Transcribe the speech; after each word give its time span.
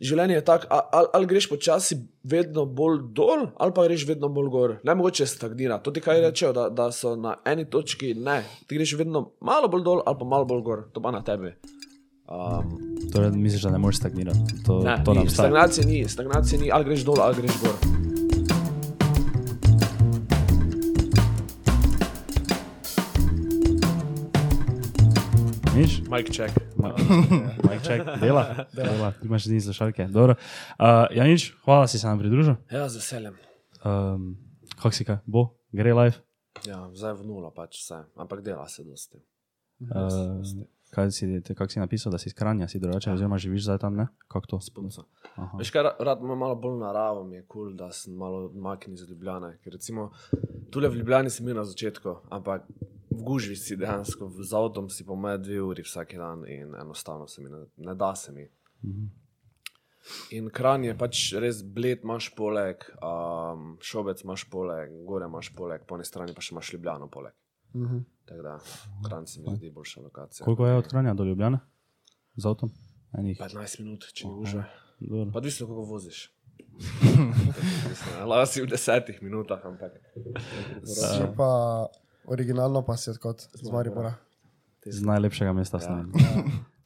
življenje 0.00 0.38
je 0.38 0.44
tako, 0.44 0.66
ali, 0.70 1.10
ali 1.14 1.26
greš 1.26 1.48
počasi 1.50 1.98
vedno 2.22 2.64
bolj 2.66 3.00
dol, 3.16 3.48
ali 3.56 3.74
pa 3.74 3.86
greš 3.88 4.06
vedno 4.08 4.30
bolj 4.32 4.50
gor. 4.52 4.76
Ne 4.84 4.94
mogoče 4.94 5.26
stagnira. 5.26 5.80
To 5.82 5.90
ti 5.94 6.02
kaj 6.04 6.22
rečejo, 6.28 6.52
da, 6.56 6.68
da 6.70 6.90
so 6.92 7.16
na 7.16 7.36
eni 7.46 7.66
točki, 7.70 8.14
ne, 8.14 8.42
ti 8.66 8.78
greš 8.78 8.94
vedno 9.00 9.30
malo 9.40 9.68
bolj 9.68 9.84
dol, 9.86 10.02
ali 10.06 10.20
pa 10.20 10.28
malo 10.28 10.48
bolj 10.48 10.64
gor, 10.66 10.88
to 10.92 11.02
pa 11.02 11.14
na 11.14 11.22
tebi. 11.24 11.54
Um, 12.28 12.74
Torej, 13.12 13.30
misliš, 13.30 13.62
da 13.62 13.70
ne 13.72 13.78
moreš 13.78 14.02
stagnirati. 14.02 14.62
To, 14.66 14.82
ne, 14.84 14.98
to 15.04 15.14
ni, 15.14 15.30
stagnacije 15.30 15.86
ni, 15.86 16.02
stagnacije 16.08 16.60
ni, 16.60 16.70
ali 16.72 16.84
greš 16.84 17.08
dol, 17.08 17.22
ali 17.24 17.40
greš 17.40 17.62
gor. 17.62 17.97
Nič? 25.78 26.02
Mike 26.10 26.34
check. 26.34 26.50
Mike 27.70 27.86
check, 27.86 28.02
dela, 28.18 28.66
dela, 28.74 29.12
ti 29.14 29.26
imaš 29.26 29.44
dni 29.44 29.60
slušalke. 29.60 30.08
Dobro. 30.10 30.34
Uh, 30.74 31.06
ja, 31.14 31.22
nič, 31.24 31.54
hvala, 31.62 31.86
si 31.86 31.98
se 31.98 32.06
nam 32.06 32.18
pridružil. 32.18 32.56
Ja, 32.70 32.88
z 32.88 32.98
veseljem. 32.98 33.36
Um, 33.86 34.34
kako 34.74 34.90
si 34.90 35.06
kaj, 35.06 35.22
bo, 35.22 35.54
gre 35.70 35.94
live. 35.94 36.18
Ja, 36.66 36.90
zdaj 36.90 37.14
v 37.22 37.30
nulo 37.30 37.52
pač 37.54 37.78
vse, 37.78 38.00
ampak 38.18 38.42
dela 38.42 38.66
se 38.66 38.82
dosti. 38.82 39.22
Uh, 39.86 40.42
kaj 40.90 41.10
si, 41.12 41.28
kak 41.54 41.72
si 41.72 41.80
napisal, 41.80 42.12
da 42.12 42.18
si 42.18 42.28
iz 42.28 42.34
Kranja, 42.34 42.68
si 42.68 42.80
drugače, 42.80 43.12
oziroma 43.12 43.38
živiš 43.38 43.64
zdaj 43.64 43.78
tam, 43.78 43.96
ne? 43.96 44.06
Kako 44.28 44.46
to? 44.46 44.60
Punca. 44.74 45.04
Aha. 45.36 45.58
Veš, 45.58 45.70
kaj, 45.70 45.82
ra- 45.82 45.96
rad 46.00 46.20
imam 46.24 46.38
malo 46.38 46.56
bolj 46.56 46.78
naravo, 46.80 47.24
mi 47.24 47.36
je 47.36 47.42
kul, 47.46 47.68
cool, 47.68 47.74
da 47.76 47.92
sem 47.92 48.14
malo 48.14 48.44
odmaknjen 48.48 48.94
iz 48.94 49.04
Ljubljana. 49.10 49.52
Ker 49.64 49.72
recimo 49.72 50.10
tukaj 50.70 50.90
v 50.90 51.02
Ljubljani 51.02 51.30
sem 51.30 51.46
bil 51.46 51.56
na 51.56 51.64
začetku, 51.64 52.16
ampak 52.30 52.66
v 53.10 53.22
gužvi 53.24 53.56
si 53.56 53.76
dejansko, 53.76 54.30
z 54.42 54.54
avtom 54.54 54.90
si 54.90 55.06
po 55.06 55.16
med 55.16 55.42
dve 55.42 55.60
uri 55.62 55.82
vsak 55.82 56.14
dan 56.16 56.44
in 56.48 56.74
enostavno 56.74 57.26
se 57.28 57.42
mi 57.42 57.50
ne, 57.50 57.64
ne 57.76 57.94
da 57.94 58.14
se 58.14 58.32
mi. 58.32 58.48
In 60.30 60.48
kran 60.50 60.84
je 60.84 60.94
pač 60.96 61.34
res 61.36 61.60
bled, 61.62 62.04
imaš 62.06 62.30
poleg, 62.36 62.84
um, 63.02 63.74
šobec 63.84 64.22
imaš 64.24 64.46
poleg, 64.50 64.92
gore 65.04 65.26
imaš 65.28 65.50
poleg, 65.56 65.84
po 65.84 65.98
eni 65.98 66.06
strani 66.06 66.34
pa 66.34 66.40
še 66.40 66.54
imaš 66.54 66.72
Ljubljano 66.72 67.10
poleg. 67.12 67.34
Tako 68.24 68.42
da, 68.42 68.58
kran 69.08 69.26
se 69.26 69.40
mi 69.40 69.56
zdi 69.56 69.70
boljša 69.70 70.00
lokacija. 70.00 70.44
Koliko 70.44 70.66
je 70.66 70.74
od 70.76 70.88
Kranja 70.88 71.14
do 71.14 71.24
Ljubljane? 71.24 71.58
Z 72.36 72.46
avtom? 72.46 72.70
Enih. 73.12 73.38
15 73.40 73.80
minut, 73.80 74.04
če 74.12 74.28
gužve. 74.28 74.64
Dobro. 75.00 75.32
Pa 75.32 75.38
odvisno, 75.38 75.66
kako 75.66 75.82
voziš. 75.82 76.32
Lahko 78.26 78.46
si 78.52 78.62
v 78.62 78.66
desetih 78.70 79.22
minutah, 79.22 79.64
ampak. 79.66 79.98
Si 80.84 81.24
pa 81.36 81.86
originalno 82.24 82.82
pa 82.86 82.96
si 82.96 83.10
odkot 83.10 83.48
z 83.54 83.70
Maribora. 83.72 84.14
Z 84.86 85.02
najlepšega 85.02 85.52
mesta 85.52 85.80
sem. 85.80 86.12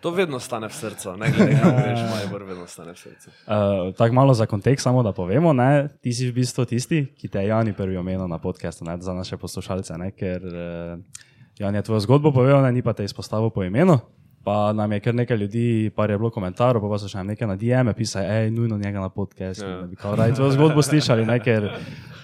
To 0.00 0.10
vedno 0.10 0.38
stane 0.38 0.68
v 0.68 0.74
srcu, 0.74 1.16
ne 1.16 1.30
glede 1.32 1.54
na 1.54 1.60
to, 1.60 1.76
greš, 1.76 2.00
Maribor 2.10 2.42
vedno 2.46 2.66
stane 2.66 2.92
v 2.92 2.98
srcu. 2.98 3.30
Uh, 3.46 3.94
Tako 3.98 4.14
malo 4.14 4.34
za 4.34 4.46
kontekst, 4.46 4.84
samo 4.84 5.02
da 5.02 5.12
povemo, 5.12 5.52
ne? 5.52 5.88
ti 6.02 6.12
si 6.12 6.28
v 6.30 6.34
bistvu 6.38 6.64
tisti, 6.64 7.06
ki 7.18 7.28
te 7.28 7.42
je 7.42 7.48
Jani 7.48 7.72
prvi 7.72 7.96
omenil 7.96 8.28
na 8.28 8.38
podkastu, 8.38 8.84
za 9.00 9.14
naše 9.14 9.36
poslušalce, 9.36 9.98
ne? 9.98 10.10
ker 10.10 10.38
uh, 10.44 11.00
Jan 11.58 11.74
je 11.74 11.82
tvojo 11.82 12.00
zgodbo 12.00 12.32
povedal, 12.32 12.62
ne? 12.62 12.72
ni 12.72 12.82
pa 12.82 12.92
te 12.92 13.04
izpostavil 13.04 13.50
po 13.50 13.64
imenu. 13.64 13.98
Pa 14.44 14.72
nam 14.72 14.92
je 14.92 15.00
kar 15.00 15.14
nekaj 15.14 15.36
ljudi, 15.36 15.90
par 15.96 16.10
je 16.10 16.18
bilo 16.18 16.30
komentarjev, 16.30 16.80
pa, 16.80 16.88
pa 16.88 16.98
so 16.98 17.08
še 17.10 17.18
nam 17.18 17.26
nekaj 17.34 17.48
na 17.50 17.56
DM-e 17.58 17.92
pisali, 17.92 18.26
hej, 18.26 18.50
nujno 18.54 18.78
njega 18.78 19.00
na 19.02 19.08
podcast, 19.10 19.60
Ja. 19.60 19.80
da 19.82 19.86
bi 19.90 19.96
kao 19.98 20.14
raj 20.16 20.32
tvojo 20.38 20.54
zgodbo 20.54 20.82
slišali, 20.82 21.26
ne? 21.26 21.40
ker 21.42 21.66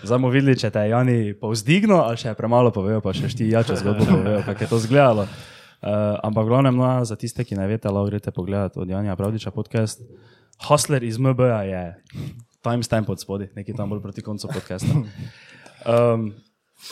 zdaj 0.05 0.19
bomo 0.19 0.31
videli, 0.31 0.55
če 0.57 0.71
te 0.71 0.87
je 0.87 0.95
Jani 0.95 1.35
povzdignil 1.35 1.99
ali 1.99 2.17
še 2.17 2.33
premalo 2.39 2.71
povedal, 2.71 3.03
pa 3.03 3.13
še 3.13 3.29
ti 3.35 3.51
jače 3.51 3.77
zgodbo 3.83 4.07
povedal, 4.07 4.47
kako 4.47 4.63
je 4.63 4.71
to 4.71 4.77
izgledalo. 4.77 5.27
Uh, 5.85 6.17
ampak 6.25 6.47
glavno, 6.49 6.71
no, 6.73 7.05
za 7.05 7.17
tiste, 7.17 7.45
ki 7.45 7.59
ne 7.59 7.67
veste, 7.69 7.91
lahko 7.93 8.09
greste 8.09 8.33
pogledat 8.33 8.77
od 8.81 8.89
Janja 8.89 9.17
Pravdiča 9.17 9.51
podcast. 9.53 10.01
Hustler 10.65 11.05
iz 11.05 11.19
MBA 11.21 11.61
je 11.69 11.83
timestamp 12.65 13.11
od 13.13 13.21
spodaj, 13.21 13.51
nekaj 13.53 13.77
tam 13.77 13.93
bolj 13.93 14.01
proti 14.01 14.25
koncu 14.25 14.49
podcasta. 14.49 14.89
Um, 15.85 16.31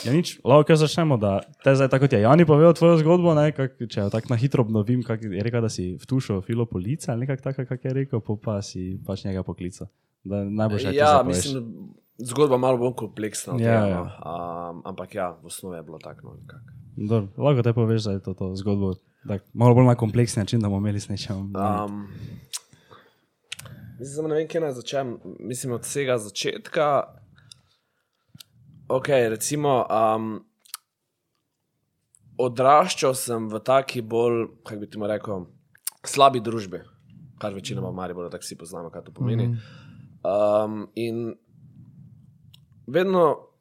ja, 0.05 0.13
nič, 0.13 0.35
lahko 0.45 0.75
začnemo, 0.77 1.17
da 1.17 1.39
te 1.65 1.73
zdaj 1.73 1.89
tako 1.89 2.05
je 2.11 2.21
Jani 2.21 2.45
povedal 2.45 2.75
tvojo 2.77 2.99
zgodbo, 3.01 3.33
ne, 3.33 3.47
kak, 3.57 3.81
če 3.81 4.05
jo 4.05 4.11
tako 4.13 4.29
na 4.29 4.37
hitro 4.37 4.61
obnovim, 4.61 5.01
kak 5.01 5.25
je 5.25 5.41
rekel, 5.41 5.65
da 5.65 5.73
si 5.73 5.95
vtušil 5.97 6.45
filo 6.45 6.69
police 6.69 7.09
ali 7.09 7.25
nekako 7.25 7.49
tako, 7.49 7.65
kak 7.65 7.89
je 7.89 7.95
rekel, 7.97 8.21
po 8.21 8.37
pa 8.37 8.61
si 8.61 8.99
pač 9.01 9.25
njega 9.25 9.41
poklical. 9.41 9.89
Ja, 10.93 11.25
mislim, 11.25 11.89
zgodba 12.21 12.61
malo 12.61 12.77
bolj 12.77 12.93
kompleksna. 13.01 13.57
Ja, 13.57 13.81
tega, 13.81 13.89
ja. 13.89 13.97
no. 13.97 14.05
Um, 14.21 14.85
ampak 14.93 15.17
ja, 15.17 15.33
v 15.41 15.49
osnovi 15.49 15.81
je 15.81 15.83
bilo 15.89 15.97
tako. 15.97 16.29
No, 16.29 16.37
nekako. 16.37 16.82
Dobro, 16.95 17.27
lahko 17.37 17.63
te 17.65 17.73
poveš 17.73 18.01
za 18.01 18.19
to, 18.19 18.33
to 18.33 18.51
zgodbo, 18.55 18.93
tak, 19.27 19.43
malo 19.53 19.73
bolj 19.73 19.85
na 19.85 19.95
kompleksen 19.95 20.41
način, 20.41 20.59
da 20.59 20.69
bomo 20.69 20.81
imeli 20.83 20.99
s 20.99 21.09
nečem. 21.09 21.35
Um, 21.35 22.07
mislim, 23.99 24.23
da 24.23 24.27
ne 24.27 24.35
vem, 24.35 24.47
kje 24.47 24.61
naj 24.61 24.71
začnem. 24.71 25.17
Mislim, 25.39 25.73
od 25.73 25.81
vsega 25.81 26.17
začetka. 26.17 27.03
Ok, 28.89 29.07
recimo, 29.07 29.85
um, 29.89 30.43
odraščal 32.37 33.15
sem 33.17 33.47
v 33.49 33.61
taki 33.63 34.01
bolj, 34.01 34.47
kako 34.63 34.79
bi 34.81 34.89
ti 34.89 34.99
rekel, 35.09 35.47
slabi 36.05 36.41
družbi, 36.43 36.83
kar 37.41 37.55
večinoma 37.55 37.89
v 37.89 37.97
Mariboru, 38.01 38.29
tako 38.29 38.45
vsi 38.45 38.57
poznamo, 38.59 38.91
kaj 38.93 39.07
to 39.07 39.15
pomeni. 39.15 39.55
Um, 40.23 40.87
in 40.95 41.33
vedno, 42.87 43.52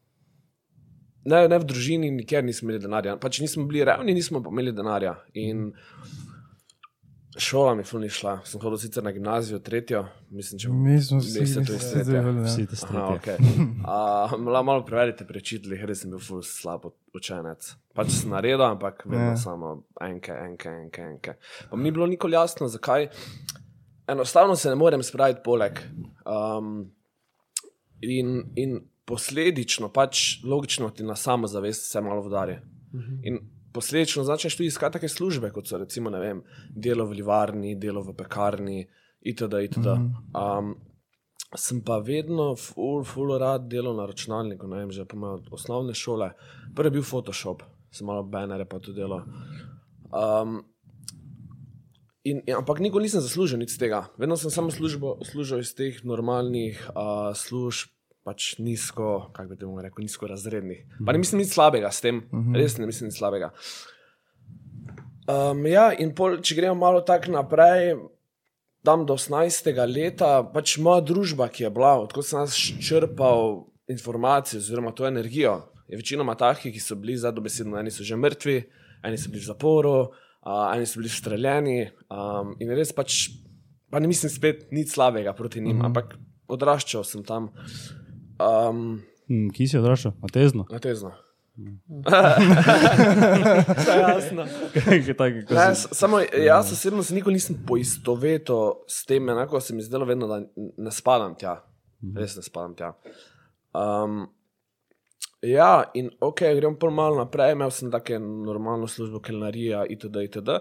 ne, 1.24 1.48
ne 1.48 1.58
v 1.58 1.64
družini, 1.64 2.10
nikjer 2.12 2.44
nismo 2.44 2.68
imeli 2.68 2.82
denarja. 2.82 3.16
Pač 3.16 3.40
nismo 3.40 3.66
bili 3.66 3.84
revni, 3.84 4.14
nismo 4.14 4.42
pa 4.42 4.50
imeli 4.50 4.72
denarja. 4.72 5.14
In 5.34 5.72
šola 7.38 7.74
mi 7.74 7.84
fulni 7.84 8.08
šla. 8.08 8.40
Sem 8.44 8.60
hodil 8.60 8.76
sicer 8.78 9.04
na 9.04 9.12
gimnazijo, 9.12 9.58
tretjo, 9.58 10.02
mislim, 10.30 10.58
če 10.58 10.68
Mi 10.68 10.98
smo 11.00 11.18
vsi, 11.18 11.38
Veste, 11.40 11.62
to 11.64 11.72
je 11.72 11.78
vsi 11.78 11.92
tretje. 11.92 12.12
delali, 12.12 12.38
ja. 12.38 12.44
Vsi 12.44 12.62
Aha, 12.62 12.76
stretje. 12.76 13.36
okay. 13.38 13.38
uh, 14.28 14.62
malo, 14.62 14.84
preverite 14.84 15.24
pri 15.24 15.38
učiteljih, 15.38 15.84
res 15.84 16.02
sem 16.02 16.10
bil 16.10 16.20
ful 16.20 16.42
slab 16.44 16.84
učenec. 17.14 17.70
Pač 17.94 18.12
sem 18.12 18.30
naredil, 18.30 18.60
ampak 18.62 19.06
vedno 19.06 19.30
Ja. 19.30 19.36
samo 19.36 19.72
enke, 20.00 20.32
enke, 20.32 20.68
enke. 20.68 21.02
enke. 21.04 21.34
Pa 21.70 21.76
mi 21.76 21.84
ni 21.84 21.90
bilo 21.90 22.06
nikoli 22.06 22.36
jasno, 22.36 22.68
zakaj. 22.68 23.08
Enostavno 24.08 24.56
se 24.56 24.68
ne 24.68 24.76
morem 24.76 25.02
spraviti 25.02 25.40
poleg. 25.44 25.78
Um, 26.26 26.90
in, 28.02 28.42
in 28.56 28.80
posledično, 29.04 29.88
pač 29.92 30.42
logično 30.44 30.90
ti 30.90 31.04
na 31.06 31.16
samozavest 31.16 31.88
vse 31.88 32.00
malo 32.00 32.22
vdari. 32.22 32.58
In 33.22 33.40
posledično 33.72 34.24
začneš 34.24 34.56
tudi 34.56 34.70
iskati 34.70 34.98
take 34.98 35.08
službe, 35.08 35.50
kot 35.50 35.68
so 35.68 35.78
recimo 35.78 36.10
vem, 36.10 36.42
delo 36.70 37.06
v 37.06 37.20
livarni, 37.20 37.74
delo 37.74 38.02
v 38.02 38.14
pekarni 38.16 38.86
itd. 39.20 39.62
itd. 39.64 39.98
Um, 40.36 40.74
sem 41.56 41.82
pa 41.84 41.98
vedno, 41.98 42.54
ful, 42.56 43.02
ful 43.04 43.34
rad 43.38 43.68
delal 43.68 43.96
na 43.96 44.06
računalniku, 44.08 44.66
ne 44.66 44.82
vem, 44.82 44.92
že 44.92 45.04
mojem 45.14 45.42
od 45.42 45.48
osnovne 45.52 45.94
šole. 45.94 46.32
Prvi 46.74 46.88
je 46.88 46.96
bil 46.96 47.04
Photoshop, 47.04 47.62
sem 47.92 48.06
malo 48.06 48.22
banere 48.24 48.64
pa 48.64 48.80
tudi 48.80 49.00
delal. 49.00 49.24
Um, 50.12 50.62
In, 52.22 52.38
in, 52.46 52.54
ampak 52.54 52.78
nikoli 52.78 53.10
nisem 53.10 53.18
zaslužil 53.18 53.58
nič 53.58 53.74
tega. 53.74 54.06
Vedno 54.14 54.38
sem 54.38 54.46
samo 54.46 54.70
službo, 54.70 55.18
služil 55.26 55.58
iz 55.58 55.74
teh 55.74 55.98
normalnih 56.06 56.78
uh, 56.94 57.34
služb, 57.34 57.90
pač 58.22 58.56
nizko, 58.62 59.32
kako 59.34 59.48
bi 59.50 59.58
temu 59.58 59.82
rekel, 59.82 60.04
nizko 60.06 60.28
razrednih. 60.30 60.84
Pa 61.06 61.14
ne 61.14 61.22
mislim 61.22 61.42
nič 61.42 61.54
slabega 61.54 61.90
s 61.90 62.04
tem, 62.04 62.22
res 62.54 62.78
ne 62.78 62.86
mislim 62.86 63.10
nič 63.10 63.18
slabega. 63.18 63.50
Um, 65.30 65.66
ja, 65.70 65.90
in 65.94 66.14
pol, 66.18 66.40
če 66.42 66.56
gremo 66.58 66.74
malo 66.78 67.02
tako 67.06 67.34
naprej, 67.34 67.94
tam 68.86 69.04
do 69.06 69.14
18. 69.14 69.70
leta, 69.86 70.42
pač 70.54 70.76
moja 70.82 71.02
družba, 71.06 71.46
ki 71.50 71.68
je 71.68 71.70
bila, 71.74 71.94
odkot 72.02 72.26
sem 72.26 72.42
jaz 72.42 72.58
črpal 72.82 73.62
informacije, 73.90 74.58
oziroma 74.62 74.90
to 74.94 75.06
energijo, 75.06 75.60
je 75.90 75.98
večinoma 75.98 76.34
takih, 76.38 76.74
ki 76.74 76.82
so 76.82 76.98
bili 76.98 77.18
zdaj 77.18 77.36
dobesedno, 77.38 77.78
eni 77.78 77.94
so 77.94 78.06
že 78.06 78.18
mrtvi, 78.18 78.58
eni 79.06 79.18
so 79.18 79.30
bili 79.30 79.42
v 79.42 79.50
zaporu, 79.50 79.96
uh, 80.42 80.66
eni 80.74 80.86
so 80.86 80.98
bili 80.98 81.10
streljeni. 81.12 81.78
Um, 82.10 82.56
in 82.62 82.74
res 82.74 82.94
pač, 82.96 83.28
pa 83.90 84.02
ne 84.02 84.10
mislim 84.10 84.32
spet 84.32 84.70
nič 84.74 84.94
slabega 84.96 85.34
proti 85.38 85.60
njim, 85.60 85.76
mm 85.76 85.80
-hmm. 85.80 85.86
ampak 85.86 86.16
odraščal 86.48 87.04
sem 87.04 87.22
tam. 87.24 87.50
Um, 88.42 89.02
Hm, 89.28 89.48
Kje 89.54 89.68
si 89.68 89.78
odraščal? 89.78 90.12
Na 90.20 90.28
tezno. 90.28 90.64
na 90.70 90.78
tezno. 90.82 91.12
Vse 93.76 93.94
jasno. 94.04 94.44
Tako, 95.18 95.42
ko 95.48 95.54
Ne, 95.54 95.74
samo 95.74 96.20
jaz 96.46 96.72
osebno 96.72 97.02
se 97.02 97.14
nikoli 97.14 97.34
nisem 97.38 97.56
poistovetil 97.68 98.72
s 98.88 99.04
tem, 99.06 99.28
enako 99.28 99.60
se 99.60 99.74
mi 99.74 99.82
zdelo 99.82 100.04
vedno, 100.08 100.26
da 100.26 100.40
ne 100.56 100.90
spadam 100.90 101.34
tja. 101.38 101.58
Res 102.16 102.36
ne 102.36 102.42
spadam 102.42 102.74
tja. 102.76 102.92
Um, 103.72 104.26
ja, 105.42 105.84
in 105.94 106.10
ok, 106.20 106.40
gremo 106.56 106.76
pol 106.78 106.90
malo 106.90 107.16
naprej, 107.22 107.52
imel 107.54 107.70
sem 107.70 107.90
take 107.92 108.18
normalno 108.18 108.88
službo, 108.88 109.20
kelnarija 109.20 109.84
itd. 109.88 110.24
itd. 110.28 110.58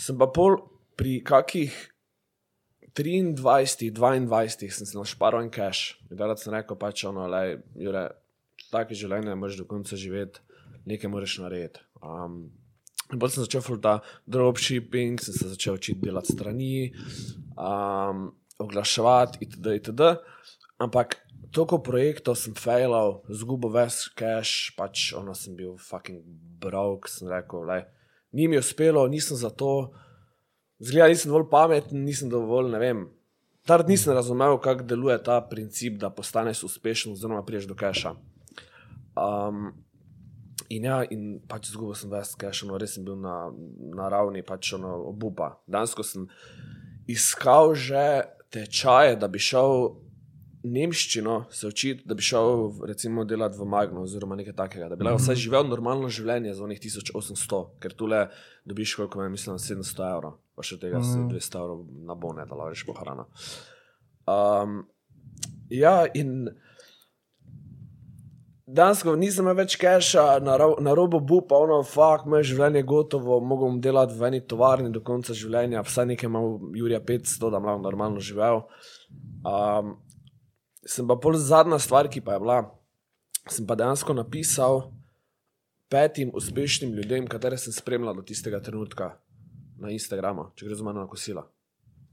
Sem 0.00 0.18
pa 0.18 0.26
pol 0.26 0.56
pri 0.96 1.20
kakih 1.24 1.76
23, 2.96 3.90
22 3.94 4.70
sem 4.70 4.86
se 4.86 4.98
našparal 4.98 5.44
en 5.44 5.50
cash. 5.50 5.96
In 6.10 6.18
da 6.18 6.36
sem 6.36 6.54
rekel, 6.54 6.78
pač 6.80 7.04
ono, 7.08 7.26
le, 7.30 7.60
Jure, 7.78 8.08
take 8.70 8.96
življenje 8.98 9.36
moraš 9.38 9.60
do 9.60 9.66
konca 9.68 9.98
živeti, 9.98 10.42
nekaj 10.88 11.12
moraš 11.12 11.38
narediti. 11.42 11.84
Um, 12.02 12.48
In 13.10 13.18
potem 13.18 13.40
sem 13.40 13.46
začel 13.46 13.62
ful 13.66 13.80
ta 13.82 13.98
dropshipping, 14.30 15.18
sem 15.18 15.34
se 15.34 15.48
začel 15.50 15.74
učiti 15.74 16.06
delati 16.06 16.30
strani, 16.30 16.92
um, 17.58 18.28
oglaševati 18.62 19.42
itd. 19.42 19.72
itd. 19.80 20.12
Ampak 20.78 21.18
toliko 21.50 21.80
projektov 21.82 22.38
sem 22.38 22.54
failal, 22.54 23.18
zgubil 23.26 23.72
ves 23.74 24.06
cash, 24.14 24.70
pač 24.78 25.10
ono 25.18 25.34
sem 25.34 25.56
bil 25.58 25.74
fucking 25.74 26.22
broke, 26.62 27.10
sem 27.10 27.28
rekel, 27.28 27.66
le, 27.66 27.82
ni 28.32 28.46
mi 28.46 28.60
uspelo, 28.60 29.02
nisem 29.10 29.36
za 29.36 29.50
to, 29.50 29.90
zgleda, 30.80 31.08
nisem 31.08 31.30
dovolj 31.30 31.48
pameten, 31.50 32.04
nisem 32.04 32.30
dovolj, 32.32 32.70
ne 32.72 32.80
vem. 32.82 33.04
Tard 33.68 33.88
nisem 33.88 34.14
razumel, 34.16 34.58
kako 34.58 34.82
deluje 34.88 35.18
ta 35.22 35.40
princip, 35.40 35.98
da 36.00 36.10
postaneš 36.10 36.64
uspešen, 36.64 37.12
oziroma 37.12 37.44
priješ 37.44 37.68
do 37.68 37.76
cacha. 37.78 38.14
Um, 39.16 39.72
in 40.70 40.86
ja, 40.86 41.02
in 41.10 41.40
pač 41.48 41.68
zgubil 41.74 41.94
sem 41.98 42.10
ves 42.10 42.32
cash, 42.40 42.64
no 42.66 42.78
res 42.80 42.94
sem 42.96 43.04
bil 43.04 43.18
na, 43.20 43.50
na 43.96 44.08
ravni 44.08 44.42
pač 44.46 44.72
ono 44.78 44.94
obupa. 45.10 45.58
Danes, 45.66 45.94
ko 45.94 46.06
sem 46.06 46.28
iskal 47.10 47.74
že 47.74 48.22
tečaje, 48.50 49.18
da 49.20 49.28
bi 49.28 49.38
šel 49.42 49.90
nemščino 50.62 51.44
se 51.50 51.66
učiti, 51.66 52.02
da 52.04 52.14
bi 52.14 52.22
šel 52.22 52.70
recimo 52.88 53.24
delati 53.24 53.58
v 53.58 53.64
Magno 53.64 54.02
oziroma 54.04 54.36
nekaj 54.36 54.54
takega, 54.56 54.88
da 54.88 54.96
bi 54.96 55.06
lahko 55.06 55.22
vsaj 55.22 55.38
živel 55.40 55.68
normalno 55.68 56.08
življenje 56.12 56.54
za 56.54 56.64
onih 56.64 56.80
1800, 56.80 57.60
ker 57.80 57.96
tule 57.96 58.26
dobiš 58.68 58.94
koliko, 58.98 59.22
me 59.22 59.32
mislim, 59.32 59.56
700 59.58 60.08
evrov, 60.14 60.36
pa 60.54 60.66
še 60.66 60.76
tega 60.82 61.00
mm. 61.00 61.30
200 61.32 61.62
evrov 61.62 61.84
na 62.08 62.16
bone, 62.18 62.44
da 62.48 62.58
lažeš 62.60 62.84
po 62.88 62.96
hrano. 62.98 63.30
Um, 64.28 64.82
ja, 65.72 66.04
in 66.14 66.50
danes, 68.68 69.00
ko 69.06 69.16
nisem 69.16 69.48
več 69.56 69.78
keša, 69.80 70.26
na, 70.44 70.58
ro 70.60 70.74
na 70.84 70.92
robu 70.94 71.22
bupa, 71.24 71.56
ono, 71.64 71.80
fakt, 71.88 72.28
moje 72.28 72.50
življenje 72.52 72.84
je 72.84 72.90
gotovo, 72.92 73.40
mogel 73.40 73.80
delati 73.80 74.18
v 74.18 74.28
eni 74.28 74.44
tovarni 74.44 74.92
do 74.92 75.00
konca 75.00 75.32
življenja, 75.32 75.86
vsaj 75.88 76.12
nekaj 76.12 76.28
imel 76.28 76.52
Jurija 76.76 77.00
500, 77.00 77.48
da 77.48 77.64
lahko 77.64 77.80
normalno 77.88 78.20
živel. 78.20 78.64
Um, 79.40 79.96
sem 80.86 81.06
pa 81.08 81.16
pol 81.16 81.36
zadnja 81.36 81.78
stvar, 81.78 82.08
ki 82.08 82.20
pa 82.20 82.36
je 82.36 82.44
bila, 82.44 82.60
sem 83.48 83.66
pa 83.66 83.74
dejansko 83.74 84.14
napisal 84.14 84.90
petim 85.90 86.30
uspešnim 86.34 86.92
ljudem, 86.94 87.26
katere 87.26 87.58
sem 87.58 87.72
spremljal 87.72 88.14
do 88.14 88.22
tistega 88.22 88.60
trenutka 88.62 89.16
na 89.80 89.90
Instagramu, 89.90 90.50
če 90.54 90.68
gre 90.68 90.78
za 90.78 90.86
mano 90.86 91.02
na 91.02 91.10
kosila. 91.10 91.48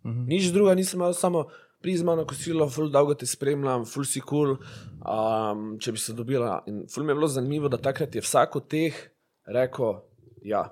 Mhm. 0.06 0.26
Nič 0.28 0.52
druga 0.56 0.76
nisem 0.76 1.00
imel, 1.00 1.14
samo 1.14 1.46
prizma 1.82 2.16
na 2.16 2.26
kosilo, 2.26 2.70
ful 2.70 2.90
dolgo 2.90 3.14
te 3.14 3.28
spremljam, 3.30 3.86
ful 3.86 4.06
si 4.08 4.22
kul, 4.22 4.56
cool, 4.58 4.68
um, 5.04 5.76
če 5.80 5.94
bi 5.94 6.02
se 6.02 6.16
dobila. 6.18 6.62
In 6.68 6.86
ful 6.90 7.06
mi 7.06 7.14
je 7.14 7.20
bilo 7.20 7.30
zanimivo, 7.30 7.70
da 7.70 7.78
takrat 7.78 8.16
je 8.16 8.24
vsak 8.24 8.56
od 8.58 8.68
teh 8.72 8.98
rekel, 9.46 10.00
ja, 10.42 10.66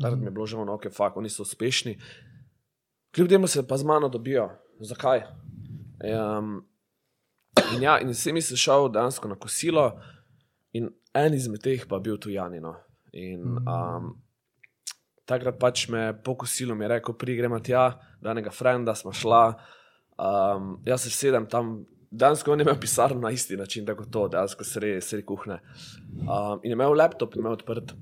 takrat 0.00 0.20
mi 0.20 0.30
je 0.30 0.34
bilo 0.36 0.46
že 0.46 0.56
ono, 0.56 0.76
ok, 0.78 0.92
fakt, 0.94 1.16
oni 1.18 1.30
so 1.32 1.42
uspešni. 1.42 1.96
Kljub 3.12 3.28
temu 3.28 3.46
se 3.46 3.66
pa 3.66 3.76
z 3.76 3.84
mano 3.84 4.08
dobijo. 4.08 4.48
Zakaj? 4.80 5.26
Um, 6.02 6.62
In, 7.74 7.82
ja, 7.82 7.98
in 8.00 8.14
sem 8.14 8.40
se 8.40 8.56
šel 8.56 8.90
dejansko 8.92 9.28
na 9.28 9.36
kosilo, 9.40 9.86
in 10.72 10.90
en 11.14 11.34
izmed 11.34 11.62
teh 11.62 11.86
pa 11.88 11.98
je 11.98 12.06
bil 12.08 12.18
tu 12.20 12.32
Janino. 12.32 12.74
In 13.12 13.58
um, 13.60 14.12
takrat 15.28 15.58
pač 15.60 15.86
me 15.92 16.10
po 16.24 16.34
kosilu 16.38 16.74
mi 16.74 16.84
je 16.86 16.94
rekel, 16.94 17.16
prigremo 17.18 17.60
tja, 17.60 17.92
da 18.20 18.32
enega 18.32 18.52
frenda 18.52 18.94
smo 18.96 19.12
šla. 19.12 19.44
Um, 20.16 20.78
jaz 20.86 21.06
se 21.06 21.12
sedem 21.12 21.46
tam, 21.50 21.82
dejansko 22.10 22.52
on 22.52 22.60
je 22.60 22.66
imel 22.66 22.78
pisarno 22.80 23.20
na 23.20 23.30
isti 23.32 23.56
način, 23.56 23.86
tako 23.86 24.04
to, 24.04 24.26
dejansko 24.32 24.64
sredi 24.64 25.00
sred 25.04 25.24
kuhne. 25.28 25.60
Um, 26.22 26.60
in 26.62 26.72
je 26.72 26.78
imel 26.78 26.96
laptop, 26.96 27.36
imel 27.36 27.58
odprt. 27.58 27.94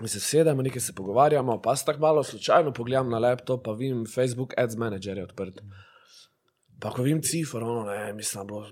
Mi 0.00 0.08
se 0.10 0.20
sedemo, 0.20 0.62
nekaj 0.62 0.82
se 0.82 0.94
pogovarjamo, 0.94 1.60
pa 1.62 1.76
se 1.76 1.84
tako 1.86 2.00
malo 2.00 2.22
slučajno 2.22 2.72
pogledam 2.72 3.10
na 3.10 3.18
laptop, 3.18 3.64
pa 3.64 3.72
vidim 3.72 4.06
Facebook 4.10 4.54
Ads 4.58 4.76
Manager 4.76 5.18
je 5.18 5.24
odprt. 5.24 5.60
Pa 6.84 6.90
ko 6.92 7.02
vidim 7.02 7.22
cifr, 7.24 7.62
ono, 7.64 7.84
ne, 7.88 8.12
mislim, 8.12 8.42
je 8.42 8.46
bilo 8.46 8.66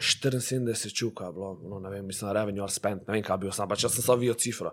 74 0.00 0.94
čuka, 0.96 1.32
bilo, 1.32 1.60
ono, 1.64 1.80
ne 1.80 1.90
vem, 1.90 2.06
mislim, 2.06 2.32
revenue 2.32 2.62
or 2.62 2.70
spent, 2.72 3.06
ne 3.08 3.12
vem, 3.12 3.22
kaj 3.22 3.36
bi 3.36 3.44
bil 3.44 3.52
sam, 3.52 3.68
pač 3.68 3.84
jaz 3.84 3.92
sem 3.98 4.06
samo 4.06 4.22
videl 4.22 4.38
cifro. 4.40 4.72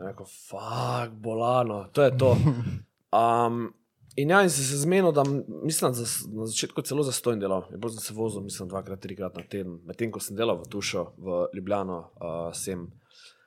Rekel, 0.00 0.24
fuck, 0.48 1.12
bolano, 1.20 1.82
to 1.92 2.06
je 2.06 2.14
to. 2.16 2.30
Um, 3.10 3.74
in 4.16 4.30
ja, 4.32 4.40
in 4.42 4.50
se 4.50 4.78
zmenil, 4.78 5.12
da 5.12 5.24
mislim, 5.26 5.92
da 5.92 6.06
na 6.38 6.46
začetku 6.46 6.82
celo 6.88 7.02
za 7.02 7.12
stojn 7.12 7.42
delal, 7.42 7.68
in 7.74 7.80
potem 7.80 7.98
sem 7.98 8.06
se 8.06 8.16
vozil, 8.16 8.40
mislim, 8.40 8.68
dvakrat, 8.70 9.00
trikrat 9.04 9.36
na 9.36 9.44
teden, 9.44 9.80
medtem 9.84 10.12
ko 10.14 10.22
sem 10.24 10.38
delal 10.38 10.62
v 10.62 10.68
Tušo, 10.70 11.04
v 11.18 11.42
Ljubljano, 11.58 12.00
uh, 12.16 12.38
sem. 12.56 12.88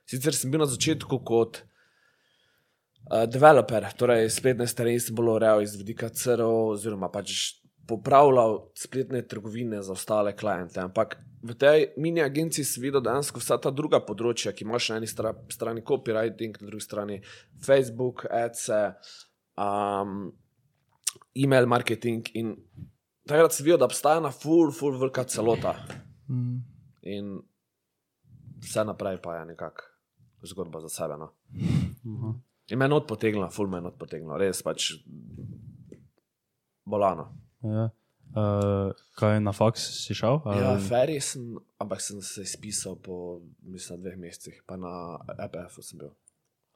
Sicer 0.06 0.38
sem 0.38 0.52
bil 0.54 0.62
na 0.62 0.70
začetku 0.70 1.22
kot 1.26 1.64
uh, 1.64 3.24
developer, 3.26 3.90
torej 3.98 4.30
spletne 4.36 4.70
strani 4.70 5.00
sem 5.02 5.16
bolj 5.16 5.38
urejal 5.40 5.66
iz 5.66 5.78
vidika 5.80 6.12
CRO, 6.14 6.76
oziroma 6.76 7.10
pač 7.10 7.63
popravljal 7.88 8.70
spletne 8.76 9.22
trgovine 9.28 9.82
za 9.82 9.92
ostale 9.92 10.36
kliente. 10.38 10.80
Ampak 10.80 11.18
v 11.44 11.56
tej 11.60 11.88
mini 11.98 12.22
agenciji 12.22 12.66
si 12.66 12.82
videl 12.82 13.04
dejansko 13.04 13.42
vsa 13.44 13.58
ta 13.60 13.72
druga 13.72 14.00
področja, 14.00 14.54
ki 14.56 14.64
imaš 14.64 14.90
na 14.94 15.02
eni 15.02 15.10
strani 15.10 15.84
copywriting, 15.84 16.56
na 16.62 16.70
drugi 16.70 16.86
strani 16.86 17.20
Facebook, 17.66 18.26
ads, 18.32 18.70
um, 19.60 20.32
email 21.36 21.68
marketing. 21.68 22.32
In 22.40 22.56
takrat 23.28 23.56
si 23.56 23.66
videl, 23.68 23.82
da 23.84 23.92
obstaja 23.92 24.24
ena 24.24 24.32
full, 24.32 24.72
full, 24.72 24.96
velika 25.02 25.28
celota. 25.28 25.76
Mm. 26.32 26.64
In 27.12 27.36
vse 28.64 28.88
naprej 28.88 29.20
pa 29.24 29.42
je 29.42 29.52
nekako 29.52 29.92
zgodba 30.48 30.80
za 30.88 30.90
sebe. 30.90 31.20
No. 31.20 31.34
Uh 31.52 32.20
-huh. 32.20 32.40
In 32.72 32.80
me 32.80 32.86
je 32.86 32.90
not 32.90 33.08
potegnilo, 33.08 33.50
full 33.52 33.68
me 33.68 33.78
je 33.78 33.82
not 33.82 33.98
potegnilo, 34.00 34.38
res 34.38 34.64
pač 34.64 34.94
bolano. 36.86 37.43
Ja. 37.64 37.90
Uh, 38.34 38.90
kaj 39.20 39.38
na 39.46 39.52
faks 39.54 39.84
si 40.02 40.16
šel? 40.18 40.40
Ja, 40.58 40.74
feri 40.82 41.20
sem, 41.22 41.52
ampak 41.78 42.02
sem 42.02 42.22
se 42.26 42.42
izpisal 42.42 42.96
po 42.98 43.44
mislim, 43.62 44.02
dveh 44.02 44.18
mesecih, 44.18 44.64
pa 44.66 44.78
na 44.80 45.20
EPF-u 45.38 45.86
sem 45.86 46.02
bil. 46.02 46.16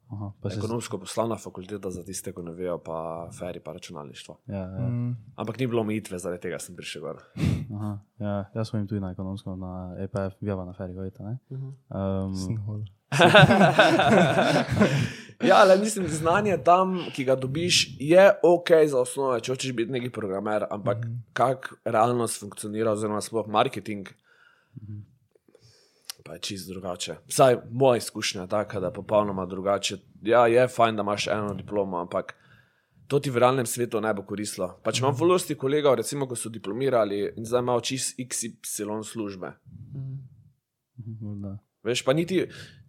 Aha, 0.09 0.31
Ekonomsko 0.57 0.97
poslovna 0.97 1.35
fakulteta 1.35 1.91
za 1.91 2.03
tiste, 2.03 2.31
ki 2.31 2.43
ne 2.45 2.53
vejo, 2.55 2.77
pa 2.79 3.27
feri, 3.35 3.59
pa 3.59 3.73
računalništvo. 3.75 4.37
Ja, 4.47 4.63
ja. 4.63 4.87
Mm. 4.87 5.17
Ampak 5.35 5.59
ni 5.59 5.67
bilo 5.67 5.81
omejitve, 5.81 6.19
zaradi 6.19 6.41
tega 6.41 6.59
sem 6.63 6.75
prišel 6.75 7.01
gor. 7.03 7.17
Aha, 7.75 7.99
ja, 8.19 8.45
jaz 8.55 8.71
sem 8.71 8.87
tudi 8.87 9.01
na 9.03 9.11
ekonomsko, 9.11 9.55
na 9.59 9.95
EPF, 10.05 10.39
vjava 10.41 10.65
na 10.65 10.73
feri, 10.77 10.93
gojite. 10.95 11.23
Um, 11.51 12.33
ja, 15.49 15.55
ali 15.63 15.79
mislim, 15.79 16.07
znanje 16.07 16.57
tam, 16.63 16.99
ki 17.15 17.23
ga 17.27 17.35
dobiš, 17.35 17.97
je 17.99 18.31
ok 18.43 18.69
za 18.87 19.03
osnove, 19.03 19.41
če 19.43 19.51
hočeš 19.51 19.71
biti 19.75 19.91
neki 19.91 20.09
programer, 20.09 20.63
ampak 20.71 20.97
mm 21.03 21.09
-hmm. 21.09 21.19
kako 21.33 21.75
realnost 21.85 22.39
funkcionira, 22.39 22.91
oziroma 22.91 23.21
sploh 23.21 23.47
marketing, 23.47 24.07
mm 24.07 24.87
-hmm. 24.87 25.01
Pa 26.27 26.33
je 26.33 26.39
čist 26.39 26.69
drugače. 26.69 27.15
Vsaj 27.27 27.57
moja 27.71 27.97
izkušnja 27.97 28.41
je 28.41 28.47
taka, 28.47 28.79
da 28.79 28.87
je 28.87 28.93
popolnoma 28.93 29.45
drugače. 29.45 29.97
Ja, 30.21 30.47
je 30.47 30.67
fajn, 30.67 30.95
da 30.95 31.01
imaš 31.01 31.27
eno 31.27 31.53
diplomo, 31.53 31.97
ampak. 31.97 32.35
To 33.07 33.19
ti 33.23 33.31
v 33.31 33.39
realnem 33.39 33.65
svetu 33.65 34.01
ne 34.03 34.11
bo 34.13 34.25
koristilo. 34.27 34.73
Pa 34.83 34.91
če 34.91 34.99
imam 34.99 35.15
vlosti 35.15 35.55
kolegov, 35.55 35.95
recimo, 35.95 36.27
ko 36.27 36.35
so 36.35 36.49
diplomirali 36.51 37.21
in 37.37 37.45
zdaj 37.47 37.63
imajo 37.63 37.81
čist 37.81 38.19
XY 38.19 39.03
službe. 39.03 39.53
-hmm. 40.97 41.57
Veš, 41.83 42.03
pa 42.03 42.13
niti 42.13 42.41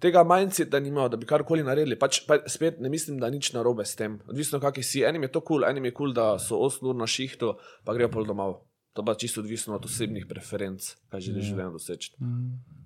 tega 0.02 0.24
mindseta 0.24 0.80
nimajo, 0.80 1.08
da 1.08 1.16
bi 1.16 1.26
karkoli 1.26 1.62
naredili. 1.62 1.98
Pač, 1.98 2.24
pa 2.26 2.40
spet 2.50 2.80
ne 2.80 2.88
mislim, 2.88 3.20
da 3.22 3.30
nič 3.30 3.52
narobe 3.52 3.84
s 3.86 3.94
tem. 3.96 4.18
Odvisno, 4.26 4.60
kak 4.60 4.80
si. 4.82 5.04
Enim 5.06 5.22
je 5.22 5.32
to 5.32 5.40
kul, 5.40 5.60
cool, 5.60 5.68
enim 5.70 5.84
je 5.84 5.94
kul, 5.94 6.10
cool, 6.10 6.14
da 6.14 6.38
so 6.42 6.58
8 6.66 6.88
ur 6.90 6.96
na 6.96 7.06
šihtu, 7.06 7.54
pa 7.84 7.94
grejo 7.94 8.10
pol 8.10 8.26
domov. 8.26 8.64
To 8.98 9.04
pa 9.06 9.14
čisto 9.14 9.40
odvisno 9.40 9.76
od 9.76 9.84
osebnih 9.84 10.26
preferenc, 10.26 10.82
kaj 11.12 11.20
želiš 11.20 11.44
ja. 11.44 11.48
življenje 11.52 11.72
doseči. 11.76 12.14
Mm. 12.18 12.77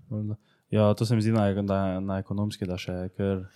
Ja, 0.72 0.94
to 0.94 1.06
se 1.06 1.16
mi 1.16 1.22
zdi 1.22 1.32
na, 1.32 1.50
na, 1.62 2.00
na 2.00 2.18
ekonomski, 2.18 2.68
da 2.68 2.78
še 2.80 3.08
ker. 3.16 3.46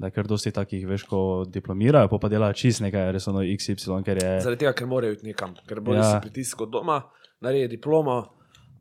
Da 0.00 0.08
je 0.08 0.14
kar 0.16 0.26
dosti 0.26 0.50
takih, 0.50 0.82
veš, 0.88 1.04
ko 1.06 1.18
diplomirajo, 1.46 2.08
pa, 2.10 2.18
pa 2.18 2.28
delajo 2.32 2.56
čist 2.58 2.80
nekaj, 2.82 3.10
res 3.14 3.26
ono 3.30 3.42
XY, 3.44 4.00
ker 4.02 4.18
je. 4.18 4.30
Zaradi 4.42 4.64
tega, 4.64 4.72
ker 4.74 4.88
morajo 4.90 5.14
iti 5.14 5.28
nekam, 5.28 5.52
ker 5.68 5.78
bodo 5.84 6.00
ja. 6.00 6.08
si 6.08 6.22
pritisk 6.24 6.64
od 6.64 6.72
doma, 6.74 6.96
naredijo 7.44 7.70
diplomo. 7.76 8.16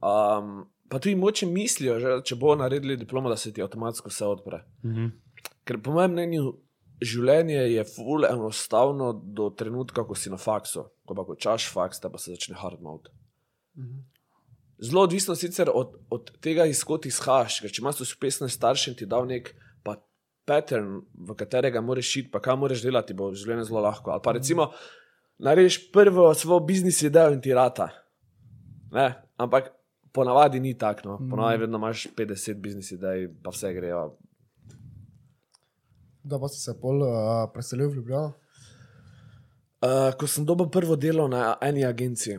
Um, 0.01 0.63
pa 0.89 0.97
tudi 0.97 1.13
moče 1.19 1.45
mislijo, 1.51 1.99
že, 2.01 2.15
če 2.25 2.39
bo 2.41 2.55
naredili 2.57 2.97
diplomo, 2.97 3.29
da 3.29 3.37
se 3.37 3.51
ti 3.53 3.61
avtomatsko 3.61 4.09
vse 4.09 4.25
odpre. 4.25 4.63
-hmm. 4.81 5.11
Ker 5.67 5.81
po 5.83 5.93
mojem 5.93 6.15
mnenju 6.15 6.55
življenje 7.01 7.59
je 7.75 7.83
fully 7.83 8.29
enostavno 8.31 9.13
do 9.13 9.49
trenutka, 9.49 10.07
ko 10.07 10.15
si 10.15 10.29
na 10.29 10.37
faksu, 10.37 10.87
ko 11.05 11.17
pa 11.17 11.35
čaš 11.37 11.69
faks, 11.73 12.01
da 12.01 12.09
pa 12.09 12.17
se 12.17 12.31
začne 12.31 12.55
hard 12.55 12.81
mode. 12.81 13.09
-hmm. 13.77 14.10
Zelo 14.81 15.03
odvisno 15.05 15.35
sicer 15.37 15.69
od, 15.73 15.93
od 16.09 16.31
tega, 16.41 16.65
izkot 16.65 17.05
izhajaš, 17.05 17.59
ker 17.61 17.71
če 17.71 17.81
imaš 17.83 18.01
uspešne 18.07 18.49
starše 18.49 18.91
in 18.91 18.97
ti 18.97 19.05
dal 19.09 19.27
nek 19.29 19.53
pattern, 20.45 21.01
v 21.13 21.35
katerega 21.37 21.81
moraš 21.81 22.15
iti, 22.15 22.31
pa 22.31 22.41
kaj 22.43 22.57
moraš 22.59 22.83
delati, 22.83 23.15
bo 23.17 23.31
življenje 23.37 23.69
zelo 23.69 23.83
lahko. 23.85 24.11
Ali 24.13 24.23
pa 24.25 24.33
recimo, 24.35 24.71
narediš 25.41 25.79
prvo 25.93 26.31
svojo 26.37 26.65
biznis 26.67 27.01
idejo 27.05 27.35
in 27.35 27.41
ti 27.41 27.53
rata. 27.53 27.91
Ne? 28.91 29.07
Ampak 29.37 29.71
ponavadi 30.11 30.59
ni 30.59 30.73
tako. 30.77 31.07
No. 31.07 31.17
Ponavadi 31.29 31.57
mm. 31.57 31.65
vedno 31.65 31.81
imaš 31.81 32.07
50 32.17 32.61
biznis 32.61 32.91
idej, 32.91 33.29
pa 33.43 33.53
vse 33.53 33.73
grejo. 33.73 34.03
Da 36.23 36.39
pa 36.39 36.49
si 36.51 36.59
se 36.61 36.75
pol 36.77 37.01
uh, 37.01 37.47
preselil 37.53 37.89
v 37.89 38.01
Ljubljano. 38.01 38.33
Uh, 39.81 40.11
ko 40.13 40.27
sem 40.29 40.45
dobil 40.45 40.67
prvo 40.69 40.95
delo 40.95 41.25
na 41.27 41.55
eni 41.61 41.85
agenciji. 41.85 42.37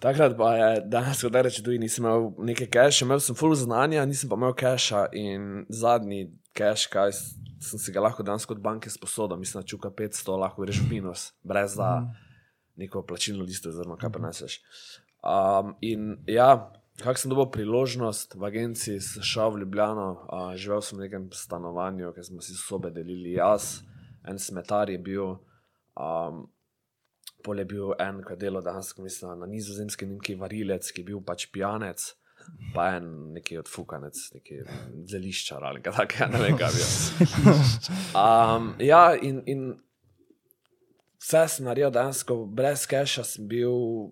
Takrat 0.00 0.36
pa 0.38 0.54
je 0.54 0.80
danes, 0.86 1.24
da 1.30 1.40
rečem, 1.42 1.64
tudi 1.64 1.78
nisem 1.78 2.04
imel 2.04 2.30
neke 2.46 2.68
cache, 2.70 3.02
imel 3.04 3.20
sem 3.20 3.34
full 3.34 3.54
znanja, 3.58 4.04
nisem 4.06 4.30
pa 4.30 4.36
imel 4.38 4.54
cache 4.54 5.08
in 5.12 5.64
zadnji 5.68 6.28
cache, 6.54 6.86
kaj 6.92 7.12
sem 7.58 7.80
si 7.82 7.92
ga 7.92 8.04
lahko 8.04 8.22
danes 8.22 8.46
kot 8.46 8.60
banke 8.62 8.90
sposodil, 8.90 9.38
mislim, 9.40 9.62
da 9.62 9.66
čuka 9.66 9.90
500, 9.90 10.36
lahko 10.38 10.62
greš 10.62 10.84
v 10.84 10.90
minus, 10.92 11.32
brez 11.42 11.74
da 11.78 12.06
neko 12.78 13.02
plačilno 13.02 13.44
listo, 13.44 13.72
oziroma 13.72 13.98
kaj 13.98 14.12
preneseš. 14.14 14.60
Um, 15.18 15.74
in 15.82 16.14
ja, 16.30 16.70
kak 17.02 17.18
sem 17.18 17.32
dobil 17.32 17.50
priložnost 17.50 18.36
v 18.38 18.46
agenciji, 18.46 19.00
sem 19.02 19.26
šel 19.26 19.56
v 19.56 19.64
Ljubljano, 19.64 20.06
uh, 20.14 20.52
živel 20.54 20.84
sem 20.86 21.00
v 21.00 21.08
nekem 21.08 21.26
stanovanju, 21.34 22.12
ker 22.14 22.26
smo 22.26 22.44
si 22.44 22.54
sobe 22.54 22.92
delili 22.94 23.34
jaz, 23.34 23.80
en 24.22 24.38
smetar 24.38 24.94
je 24.94 25.02
bil. 25.02 25.34
Um, 25.98 26.46
Pol 27.42 27.58
je 27.58 27.64
bil 27.70 27.92
en, 28.02 28.22
ki 28.26 28.32
je 28.34 28.36
delal 28.36 28.62
danes, 28.66 28.90
mislim, 28.98 29.38
na 29.38 29.46
nizozemskem, 29.46 30.10
neki 30.16 30.34
varilec, 30.34 30.88
ki 30.92 31.00
je 31.00 31.06
bil 31.06 31.20
pač 31.22 31.46
pijanec, 31.54 32.02
pa 32.74 32.96
en 32.96 33.06
neki 33.36 33.58
odfukanec, 33.60 34.16
neki 34.34 34.62
zeliščar 35.06 35.62
ali 35.64 35.82
kaj 35.84 35.92
takega, 36.00 36.26
ne 36.32 36.40
vem, 36.42 36.56
kaj 36.58 36.72
bi 36.72 36.82
bil. 36.82 37.60
Um, 38.16 38.72
ja, 38.82 39.02
in, 39.16 39.42
in 39.46 39.62
vse 41.22 41.44
sem 41.48 41.68
naredil 41.68 41.92
danes, 41.94 42.24
brez 42.50 42.86
keša 42.90 43.24
sem 43.24 43.46
bil, 43.50 44.10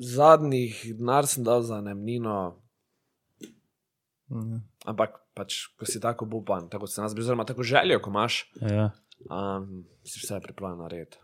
zadnjih 0.00 0.78
denar 0.98 1.26
sem 1.28 1.44
dal 1.44 1.62
za 1.62 1.80
najemnino, 1.80 2.56
Mhm. 4.30 4.60
ampak 4.86 5.16
pač, 5.34 5.66
ko 5.74 5.82
si 5.84 5.98
tako 6.00 6.22
bupan, 6.24 6.68
tako 6.70 6.86
se 6.86 7.02
nas 7.02 7.14
bi, 7.14 7.20
oziroma 7.20 7.44
tako 7.44 7.62
željo, 7.66 7.98
ko 8.00 8.10
imaš, 8.10 8.36
Ja. 8.62 8.90
um, 9.26 9.84
si 10.06 10.20
vse 10.22 10.38
pripravljen 10.42 10.78
narediti. 10.78 11.18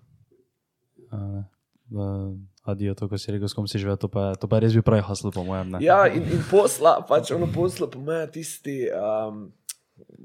Adijo, 2.66 2.96
to, 2.98 3.06
ko 3.06 3.18
si 3.18 3.30
rekel, 3.30 3.46
s 3.46 3.54
kom 3.54 3.68
si 3.70 3.78
živel, 3.78 3.94
to 3.94 4.10
to 4.10 4.46
pa 4.50 4.58
res 4.58 4.74
bil 4.74 4.82
pravi 4.82 5.04
haslo, 5.06 5.30
po 5.30 5.46
mojem. 5.46 5.76
Ne? 5.76 5.78
Ja, 5.86 6.06
in, 6.10 6.26
in 6.26 6.42
posla, 6.50 6.98
pač 7.06 7.30
ono 7.30 7.46
poslo, 7.46 7.86
po 7.86 8.02
mojem, 8.02 8.26
tisti, 8.34 8.90
um, 8.90 9.46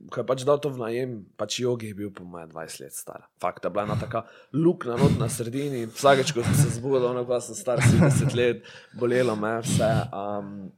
ki 0.10 0.24
je 0.24 0.26
pač 0.26 0.42
dal 0.48 0.58
to 0.58 0.74
v 0.74 0.82
najem, 0.82 1.14
pač 1.38 1.62
jogi 1.62 1.94
je 1.94 1.98
bil 2.02 2.10
po 2.10 2.26
mojem 2.26 2.50
20 2.50 2.82
let 2.82 2.98
star. 2.98 3.30
Fakt, 3.38 3.62
da 3.62 3.70
je 3.70 3.78
bila 3.78 3.86
ena 3.86 3.98
taka 4.02 4.26
luknja 4.58 4.98
not 4.98 5.22
na 5.22 5.30
sredini, 5.30 5.86
vsakeč, 5.86 6.34
ko 6.34 6.42
sem 6.42 6.58
se 6.58 6.74
zbudil, 6.82 7.06
ono 7.14 7.24
pa 7.30 7.38
sem 7.46 7.56
star 7.56 7.78
70 7.78 8.34
let, 8.34 8.66
bolelo 8.98 9.38
me 9.38 9.54
vse. 9.62 9.92
Um, 10.10 10.72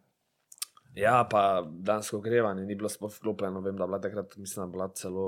ja, 1.00 1.24
pa 1.32 1.64
dansko 1.64 2.20
grevanje 2.22 2.68
ni 2.68 2.76
bilo 2.76 2.92
sploh 2.92 3.16
vklopljeno, 3.16 3.64
vem, 3.64 3.80
da 3.80 3.88
je 3.88 3.94
bila 3.96 4.02
takrat, 4.04 4.36
mislim, 4.38 4.62
da 4.62 4.68
je 4.68 4.74
bila 4.76 4.92
celo 5.00 5.28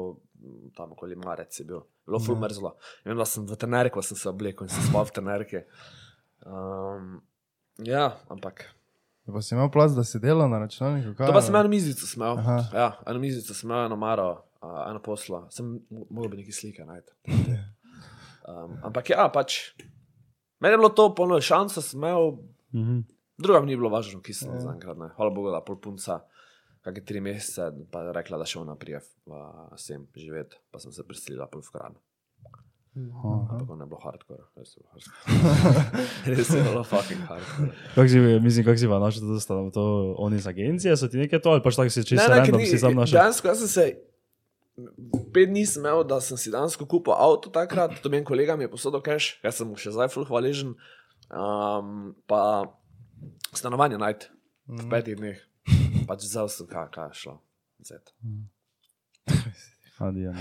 tam 0.76 0.92
okoli 0.92 1.16
marec 1.16 1.60
je 1.60 1.66
bil, 1.66 1.82
bilo 2.06 2.20
ful 2.20 2.36
mrzlo. 2.36 2.76
In 3.06 3.12
Vem, 3.12 3.18
da 3.18 3.26
sem 3.26 3.46
v 3.46 3.56
trenerku 3.56 4.02
sem 4.02 4.18
se 4.18 4.30
oblekel 4.30 4.66
in 4.66 4.70
sem 4.70 4.84
spal 4.84 5.06
v 5.06 5.12
trenerki. 5.12 5.62
Um, 6.46 7.22
ja, 7.82 8.18
ampak. 8.30 8.66
Pa 9.26 9.42
si 9.42 9.56
imel 9.56 9.72
plac, 9.74 9.92
da 9.98 10.04
si 10.06 10.20
delal 10.22 10.50
na 10.50 10.60
računalniku? 10.62 11.16
kaj? 11.18 11.28
To 11.28 11.34
pa 11.34 11.42
sem 11.42 11.56
eno 11.56 11.70
mizico 11.70 12.06
smel. 12.06 12.38
Aha. 12.38 12.58
Ja, 12.74 12.90
eno 13.08 13.20
mizico 13.20 13.54
sem 13.54 13.66
imel, 13.66 13.86
eno 13.88 13.98
maro, 13.98 14.28
uh, 14.62 14.84
eno 14.90 15.02
poslo. 15.02 15.48
Sem 15.50 15.80
mogel 15.90 16.30
bi 16.30 16.44
neki 16.44 16.54
slike 16.54 16.86
najti. 16.86 17.12
Um, 18.46 18.78
ampak 18.88 19.10
ja, 19.10 19.26
pač. 19.34 19.74
Meni 20.62 20.74
je 20.74 20.80
bilo 20.80 20.94
to 20.94 21.10
polno 21.16 21.42
šanso, 21.42 21.82
sem 21.82 21.98
imel, 22.00 22.38
Mhm. 22.76 23.02
druga 23.40 23.60
mi 23.62 23.68
ni 23.68 23.76
bilo 23.78 23.90
važno, 23.90 24.20
ki 24.22 24.34
sem 24.34 24.52
zaenkrat. 24.60 24.98
ne. 24.98 25.10
Hvala 25.16 25.32
Bogu, 25.32 25.50
da 25.52 25.62
pol 25.64 25.78
punca, 25.80 26.22
kakšne 26.86 27.06
tri 27.06 27.20
mesece, 27.20 27.66
pa 27.90 28.06
je 28.06 28.14
rekla, 28.14 28.38
da 28.38 28.46
še 28.46 28.62
ona 28.62 28.76
prije 28.78 29.02
sem 29.76 30.06
živeti, 30.14 30.60
pa 30.70 30.78
sem 30.80 30.94
se 30.94 31.04
prisilila 31.04 31.50
pol 31.50 31.66
v 31.66 31.74
Kran. 31.74 31.98
Ampak 32.96 33.68
on 33.68 33.82
je 33.84 33.88
bilo 33.92 34.00
hardcore, 34.00 34.46
res 34.56 34.72
je 34.72 34.80
bilo 34.80 34.92
hardcore. 34.96 36.06
res 36.32 36.48
je 36.48 36.62
bilo 36.64 36.84
fucking 36.84 37.24
hardcore. 37.28 37.72
Kako 37.92 38.08
si, 38.08 38.20
mislim, 38.40 38.64
kako 38.64 38.80
si 38.80 38.88
pa 38.88 39.00
našel 39.04 39.22
to, 39.26 39.40
sta 39.44 39.58
to 39.70 39.84
oni 40.18 40.40
iz 40.40 40.48
agencije, 40.48 40.96
so 40.96 41.10
ti 41.12 41.20
nekaj 41.20 41.44
to, 41.44 41.52
ali 41.52 41.64
pač 41.66 41.76
tako 41.76 41.92
si 41.92 42.06
čisto 42.06 42.24
ker 42.24 42.40
random, 42.40 42.62
ni- 42.64 42.70
si 42.72 42.80
sam 42.80 42.96
našel. 42.96 43.20
Dejansko 43.20 43.52
jaz 43.52 43.66
sem 43.66 43.72
se. 43.74 43.86
Pet 45.32 45.48
dni 45.50 45.64
sem 45.64 45.84
imel, 45.84 46.04
da 46.04 46.20
sem 46.20 46.40
si 46.40 46.52
danes 46.52 46.76
kupil 46.76 47.12
avto 47.12 47.48
takrat, 47.52 47.96
to 48.00 48.12
je 48.12 48.24
kolega 48.24 48.56
mi 48.56 48.68
je 48.68 48.72
posodil 48.72 49.04
cash, 49.04 49.40
ker 49.44 49.52
sem 49.52 49.68
mu 49.68 49.76
še 49.76 49.92
zdaj 49.92 50.12
ful 50.12 50.28
hvaležen. 50.28 50.76
Um, 51.32 52.16
pa 52.28 52.70
stanovanje 53.52 53.98
najti 54.00 54.28
v 54.68 54.88
petih 54.92 55.16
dneh. 55.16 55.40
Pač 56.08 56.28
vzel 56.28 56.52
sem, 56.52 56.68
kaj, 56.70 56.90
kaj 56.94 57.10
je 57.12 57.22
šlo. 57.24 57.40
Vzet. 57.80 58.14
Adijo. 59.98 60.34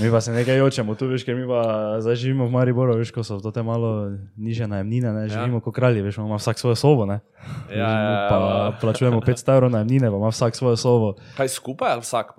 Mi 0.00 0.10
pa 0.10 0.20
se 0.20 0.32
nekaj 0.32 0.56
jočemo, 0.56 0.94
tu 0.96 1.06
veš, 1.10 1.26
ker 1.28 1.36
mi 1.36 1.44
pa 1.44 1.60
zdaj 2.00 2.16
živimo 2.16 2.46
v 2.48 2.54
Mariboru, 2.56 2.94
veš, 2.96 3.12
ko 3.12 3.20
so 3.20 3.36
to 3.40 3.52
te 3.52 3.60
malo 3.62 4.16
niže 4.32 4.64
najemnine, 4.64 5.12
ne, 5.12 5.28
živimo 5.28 5.60
ja. 5.60 5.64
kot 5.64 5.76
kralji, 5.76 6.00
veš, 6.00 6.16
ima 6.24 6.40
vsak 6.40 6.58
svojo 6.58 6.76
sobo, 6.80 7.04
ne. 7.04 7.20
Ja, 7.68 7.90
ja, 7.90 8.14
pa 8.32 8.36
ja. 8.40 8.72
plačujemo 8.80 9.20
500 9.20 9.54
evrov 9.60 9.70
najemnine, 9.76 10.08
pa 10.08 10.16
ima 10.16 10.32
vsak 10.32 10.56
svojo 10.56 10.76
sobo. 10.80 11.14
Kaj 11.36 11.52
skupaj 11.52 11.92
ali 11.92 12.00
vsak? 12.00 12.32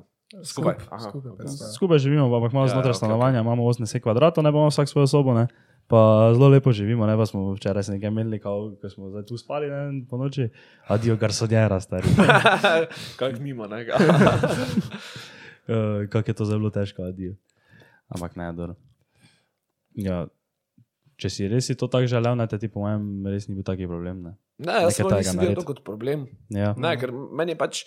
Skupaj. 0.44 0.76
Aha. 0.90 1.10
Skupaj, 1.10 1.32
predstavljam. 1.38 1.74
Skupaj 1.74 1.98
živimo, 2.00 2.30
pa 2.30 2.36
ampak 2.36 2.52
imamo 2.52 2.66
Ja, 2.66 2.74
znotraj 2.74 2.90
ja, 2.90 2.98
okej, 2.98 2.98
stanovanja, 2.98 3.40
imamo 3.40 3.64
80 3.64 4.02
kvadratov, 4.02 4.44
ne 4.44 4.52
pa 4.52 4.58
imamo 4.58 4.74
vsak 4.74 4.90
svojo 4.90 5.08
sobo, 5.08 5.34
ne. 5.38 5.48
Pa 5.88 6.32
zelo 6.36 6.50
lepo 6.52 6.72
živimo, 6.76 7.08
ne 7.08 7.16
pa 7.18 7.26
smo 7.26 7.54
včeraj 7.56 7.84
se 7.84 7.92
nekaj 7.96 8.08
imeli, 8.12 8.40
ko 8.44 8.76
smo 8.92 9.10
zdaj 9.10 9.24
tu 9.26 9.38
spali 9.40 9.70
ne, 9.72 10.06
po 10.10 10.18
noči. 10.20 10.50
Adijo, 10.92 11.16
kar 11.18 11.34
so 11.34 11.48
djera, 11.48 11.80
stari. 11.80 12.08
Kak 13.20 13.40
mimo, 13.40 13.68
ne? 13.68 13.86
Uh, 15.68 16.04
kako 16.12 16.30
je 16.30 16.36
to 16.36 16.46
zelo 16.46 16.70
težko, 16.70 17.08
adijo. 17.08 17.36
Ampak 18.12 18.36
ne, 18.36 18.52
dobro. 18.54 18.76
Ja, 19.96 20.26
če 21.16 21.32
si 21.32 21.48
res 21.48 21.72
si 21.72 21.76
to 21.80 21.88
tako 21.88 22.12
želel, 22.12 22.36
ne, 22.36 22.48
te 22.52 22.60
ti 22.60 22.68
po 22.72 22.84
mojem 22.84 23.26
res 23.32 23.48
ni 23.48 23.56
bil 23.56 23.66
taki 23.68 23.88
problem. 23.88 24.22
Ne? 24.28 24.36
Ne, 24.68 24.82
jaz 24.86 25.00
sem 25.00 25.08
nisem 25.08 25.40
videl 25.40 25.56
to 25.56 25.66
kot 25.72 25.84
problem. 25.88 26.28
Ja. 26.54 26.74
Ne, 26.78 26.98
ker 27.00 27.14
meni 27.14 27.56
je 27.56 27.60
pač. 27.64 27.84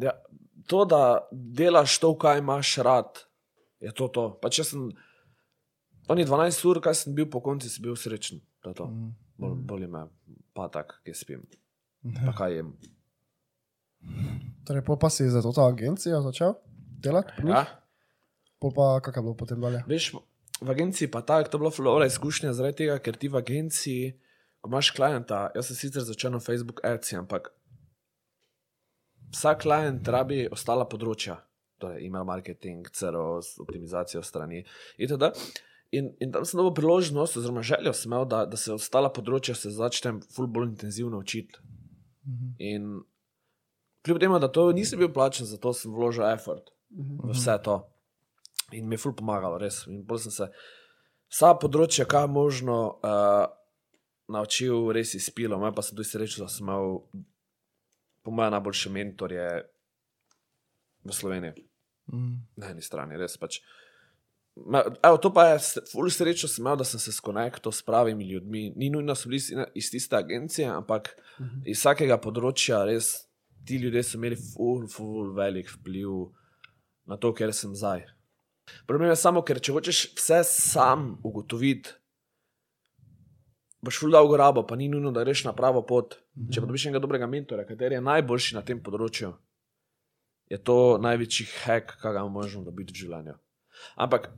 Ja, 0.00 0.14
to, 0.70 0.84
da 0.88 1.28
delaš 1.32 1.96
to, 2.02 2.12
kaj 2.20 2.44
imaš 2.44 2.76
rad, 2.84 3.24
je 3.80 3.92
to. 3.96 4.08
to. 4.12 4.28
Pač 4.42 4.60
jaz 4.62 4.74
sem, 4.74 4.90
oni 6.08 6.24
12 6.24 6.64
ur, 6.70 6.80
kaj 6.80 6.94
sem 6.94 7.14
bil 7.14 7.28
po 7.30 7.42
konci, 7.44 7.68
si 7.68 7.82
bil 7.82 7.96
srečen. 7.96 8.40
To. 8.64 8.88
Bol, 9.40 9.54
boli 9.56 9.86
me 9.90 10.06
patak, 10.56 11.00
ki 11.04 11.14
spim. 11.14 11.44
Pa 12.24 12.32
kaj 12.36 12.56
jem. 12.56 12.72
Torej, 14.64 14.84
pa 14.84 15.10
si 15.12 15.28
za 15.28 15.42
to 15.44 15.52
agencijo 15.64 16.22
začel 16.24 16.56
delati? 17.00 17.32
Ja? 17.44 17.64
Pol 18.60 18.72
pa 18.76 19.00
kak 19.00 19.16
je 19.16 19.22
bilo 19.24 19.36
potem 19.36 19.60
dalje? 19.60 19.80
Veš, 19.88 20.12
v 20.60 20.68
agenciji 20.68 21.08
pa 21.08 21.24
tako, 21.24 21.48
to 21.48 21.56
je 21.56 21.60
bila 21.60 21.72
flora 21.72 22.06
izkušnja 22.06 22.52
zaradi 22.52 22.84
tega, 22.84 22.98
ker 23.00 23.16
ti 23.16 23.28
v 23.28 23.40
agenciji, 23.40 24.12
ko 24.60 24.68
imaš 24.68 24.92
klienta, 24.96 25.48
jaz 25.56 25.70
sem 25.70 25.76
sicer 25.76 26.04
začel 26.04 26.36
na 26.36 26.40
Facebook 26.44 26.84
ads, 26.84 27.12
ampak 27.16 27.48
vsak 29.32 29.64
klient 29.64 30.08
rabi 30.12 30.44
ostala 30.52 30.84
področja, 30.84 31.38
torej 31.80 32.04
email 32.04 32.28
marketing, 32.28 32.88
CRO, 32.92 33.40
optimizacijo 33.64 34.20
strani 34.26 34.64
itd. 35.00 35.32
In, 35.90 36.12
in 36.22 36.30
tam 36.30 36.44
sem 36.46 36.58
dobil 36.58 36.74
priložnost, 36.78 37.36
oziroma 37.36 37.62
željo 37.66 37.92
sem 37.92 38.12
imel, 38.12 38.24
da, 38.30 38.44
da 38.46 38.58
se 38.60 38.72
ostala 38.72 39.10
področja 39.10 39.56
se 39.58 39.72
začnem 39.74 40.20
ful 40.34 40.46
bolj 40.46 40.68
intenzivno 40.70 41.18
učiti. 41.18 41.58
In 42.62 43.00
kljub 44.06 44.20
temu, 44.22 44.38
da 44.38 44.48
to 44.48 44.68
nisem 44.72 45.00
bil 45.02 45.10
plačen, 45.12 45.48
zato 45.50 45.72
sem 45.74 45.90
vložil 45.94 46.28
effort 46.30 46.70
v 46.90 47.32
vse 47.34 47.56
to. 47.64 47.80
In 48.72 48.86
mi 48.86 48.94
je 48.94 49.02
ful 49.02 49.16
pomagalo, 49.18 49.58
res. 49.58 49.82
In 49.90 50.04
bolj 50.06 50.28
sem 50.28 50.36
se 50.36 50.50
vsa 51.32 51.56
področja, 51.58 52.06
kaj 52.06 52.28
je 52.28 52.32
možno, 52.38 52.76
uh, 53.02 53.50
naučil 54.30 54.92
res 54.94 55.14
izpilo. 55.18 55.58
Me 55.58 55.74
pa 55.74 55.82
sem 55.82 55.98
tudi 55.98 56.08
srečen, 56.08 56.44
da 56.44 56.50
sem 56.50 56.66
imel, 56.66 57.00
po 58.22 58.30
mojem, 58.30 58.54
najboljše 58.54 58.94
mentorje 58.94 59.48
v 61.02 61.16
Sloveniji. 61.16 61.66
Na 62.60 62.70
eni 62.70 62.82
strani, 62.82 63.18
res 63.18 63.36
pač. 63.40 63.58
Me, 63.58 63.89
evo, 65.02 65.16
to 65.16 65.30
pa 65.32 65.44
je, 65.48 65.58
ful 65.92 66.10
srečo 66.10 66.48
sem 66.48 66.62
imel, 66.62 66.76
da 66.76 66.84
sem 66.84 67.00
se 67.00 67.12
skonektal 67.12 67.72
s 67.72 67.82
pravimi 67.82 68.24
ljudmi. 68.28 68.72
Ni 68.76 68.90
nujno, 68.90 69.12
da 69.12 69.14
so 69.14 69.28
bili 69.28 69.40
iz- 69.74 69.90
tiste 69.90 70.16
agencije, 70.16 70.68
ampak 70.68 71.14
iz 71.64 71.78
vsakega 71.78 72.18
področja 72.18 72.84
res 72.84 73.26
ti 73.66 73.76
ljudje 73.76 74.02
so 74.02 74.18
imeli 74.18 74.36
ful, 74.36 74.86
ful 74.88 75.32
velik 75.36 75.68
vpliv 75.68 76.32
na 77.06 77.16
to, 77.16 77.32
ker 77.34 77.52
sem 77.54 77.74
zdaj. 77.74 78.04
Problem 78.86 79.10
je 79.10 79.16
samo, 79.16 79.42
ker 79.42 79.58
če 79.60 79.72
hočeš 79.72 80.14
vse 80.14 80.44
sam 80.44 81.18
ugotoviti, 81.24 81.90
boš 83.82 83.98
ful 83.98 84.10
dolgo 84.12 84.36
rabo, 84.36 84.62
pa 84.66 84.76
ni 84.76 84.88
nujno, 84.88 85.10
da 85.12 85.24
greš 85.24 85.44
na 85.44 85.52
pravo 85.52 85.82
pot. 85.82 86.18
Če 86.52 86.60
pa 86.60 86.66
dobiš 86.66 86.86
enega 86.86 87.00
dobrega 87.02 87.26
mentora, 87.26 87.64
kateri 87.66 87.96
je 87.98 88.00
najboljši 88.00 88.54
na 88.54 88.62
tem 88.62 88.80
področju, 88.82 89.32
je 90.50 90.58
to 90.58 90.98
največji 90.98 91.46
hek, 91.64 91.96
kar 92.00 92.12
ga 92.14 92.24
možemo 92.28 92.64
dobiti 92.64 92.92
v 92.92 92.96
življenju. 93.04 93.34
Ampak, 93.96 94.30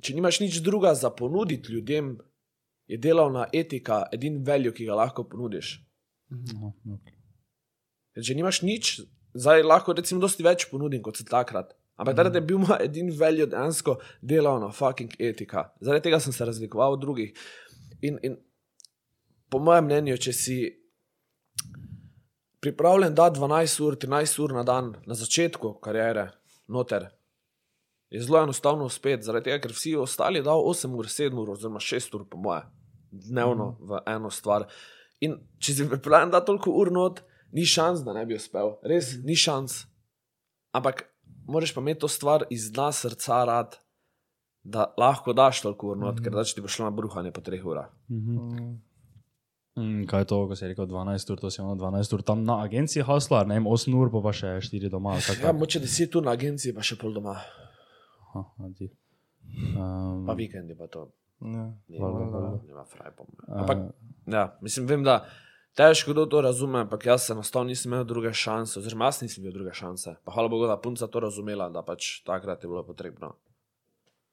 če 0.00 0.14
nimaš 0.16 0.40
nič 0.44 0.60
druga 0.64 0.94
za 0.94 1.10
ponuditi 1.10 1.72
ljudem, 1.72 2.16
je 2.88 2.96
delovna 2.96 3.46
etika 3.52 4.06
edini 4.12 4.40
veljo, 4.44 4.72
ki 4.72 4.88
ga 4.88 4.96
lahko 4.96 5.26
ponudiš. 5.28 5.74
No, 6.30 6.72
no. 6.84 6.98
Ker 8.16 8.24
če 8.24 8.36
nimaš 8.38 8.62
nič, 8.64 8.94
zdaj 9.36 9.64
lahko 9.66 9.94
recimo 9.96 10.22
dosti 10.24 10.46
več 10.46 10.66
ponudim 10.70 11.02
kot 11.04 11.20
se 11.20 11.26
takrat. 11.28 11.74
Ampak 11.98 12.16
takrat 12.16 12.38
je 12.38 12.44
bil 12.46 12.60
moj 12.62 12.78
edini 12.84 13.12
veljo 13.14 13.48
dejansko 13.50 13.98
delovna 14.22 14.70
fucking 14.72 15.16
etika. 15.18 15.68
Zaradi 15.82 16.06
tega 16.06 16.20
sem 16.22 16.32
se 16.32 16.46
razlikoval 16.46 16.94
od 16.94 17.02
drugih. 17.02 17.32
In, 18.06 18.20
in 18.22 18.36
po 19.50 19.58
mojem 19.58 19.88
mnenju, 19.88 20.16
če 20.22 20.32
si 20.32 20.58
pripravljen 22.62 23.14
da 23.18 23.28
12 23.34 23.82
ur, 23.84 23.96
13 23.98 24.42
ur 24.44 24.54
na 24.54 24.64
dan 24.66 24.92
na 25.06 25.16
začetku 25.18 25.74
kariere, 25.82 26.28
noter, 26.70 27.08
je 28.10 28.22
zelo 28.22 28.42
enostavno 28.42 28.84
uspeti, 28.84 29.22
zaradi 29.22 29.50
tega, 29.50 29.60
ker 29.62 29.74
vsi 29.76 29.96
ostali 29.96 30.42
dajo 30.42 30.64
8 30.70 30.94
ur, 30.96 31.08
7 31.12 31.40
ur, 31.42 31.50
oziroma 31.56 31.80
6 31.80 32.14
ur, 32.16 32.24
po 32.30 32.40
moje, 32.40 32.62
dnevno 33.10 33.74
v 33.80 34.00
eno 34.06 34.30
stvar. 34.30 34.68
In 35.20 35.36
če 35.58 35.74
si 35.74 35.88
pripravljen 35.88 36.32
da 36.32 36.40
toliko 36.44 36.72
ur 36.80 36.92
not, 36.94 37.22
ni 37.52 37.66
šans, 37.66 38.04
da 38.06 38.14
ne 38.16 38.24
bi 38.26 38.36
uspel. 38.38 38.76
Res 38.86 39.16
ni 39.24 39.36
šans. 39.36 39.82
Ampak 40.76 41.04
moraš 41.48 41.74
pa 41.74 41.84
imeti 41.84 42.04
to 42.04 42.08
stvar 42.08 42.44
iz 42.50 42.70
dna 42.72 42.90
srca 42.92 43.44
rad. 43.48 43.78
Da 44.68 44.90
lahko 45.00 45.32
daš 45.32 45.62
toliko 45.64 45.94
ur, 45.94 46.00
not, 46.00 46.20
ker 46.20 46.34
da 46.34 46.44
ti 46.44 46.60
bo 46.60 46.68
šlo 46.68 46.88
na 46.88 46.92
bruhanje 46.92 47.32
po 47.32 47.40
treh 47.44 47.62
urah. 47.64 47.88
Mm, 49.78 50.08
kaj 50.10 50.24
je 50.24 50.26
to, 50.28 50.40
ko 50.50 50.56
si 50.58 50.66
rekel 50.66 50.88
12 50.90 51.30
ur, 51.32 51.38
to 51.40 51.50
si 51.54 51.60
imel 51.62 51.78
12 51.78 52.14
ur 52.16 52.22
tam 52.26 52.42
na 52.44 52.58
agenciji 52.64 53.04
Haslar, 53.06 53.46
ne 53.46 53.60
vem, 53.60 53.68
8 53.70 53.94
ur, 53.94 54.10
pa, 54.12 54.22
pa 54.24 54.32
še 54.34 54.56
4 54.66 54.90
doma. 54.90 55.14
ali 55.14 55.22
tako. 55.22 55.46
Ja, 55.46 55.54
moče 55.54 55.80
deset 55.84 56.16
ur 56.18 56.26
na 56.26 56.34
agenciji, 56.34 56.74
pa 56.74 56.82
še 56.82 56.98
pol 56.98 57.14
doma, 57.14 57.36
Aha, 58.34 58.70
ti. 58.78 58.90
Um, 59.76 60.26
pa 60.26 60.32
vikendi 60.36 60.76
pa 60.78 60.86
to. 60.86 61.08
Ja. 61.40 61.72
Nima, 61.88 62.06
Valjda, 62.06 62.38
valjda. 62.38 62.62
nima 62.66 62.84
fraj 62.84 63.10
po 63.16 63.24
mojem. 63.28 63.60
Ampak, 63.62 63.78
ja, 64.26 64.58
mislim, 64.60 64.86
vem, 64.86 65.04
da 65.06 65.28
težko 65.78 66.10
kdo 66.12 66.26
to 66.26 66.40
razume, 66.40 66.80
ampak 66.80 67.06
jaz 67.06 67.30
enostavno 67.30 67.68
nisem 67.68 67.92
imel 67.92 68.04
druge 68.04 68.32
šanse, 68.34 68.78
oziroma 68.80 69.08
jaz 69.08 69.22
nisem 69.22 69.44
imel 69.44 69.54
druge 69.54 69.72
šanse. 69.74 70.16
Pa 70.24 70.32
hvala 70.34 70.48
Bogu, 70.48 70.66
da 70.66 70.76
punca 70.80 71.06
to 71.06 71.20
razumela, 71.20 71.68
da 71.70 71.82
pač 71.86 72.20
takrat 72.26 72.64
je 72.64 72.68
bilo 72.68 72.82
potrebno. 72.86 73.36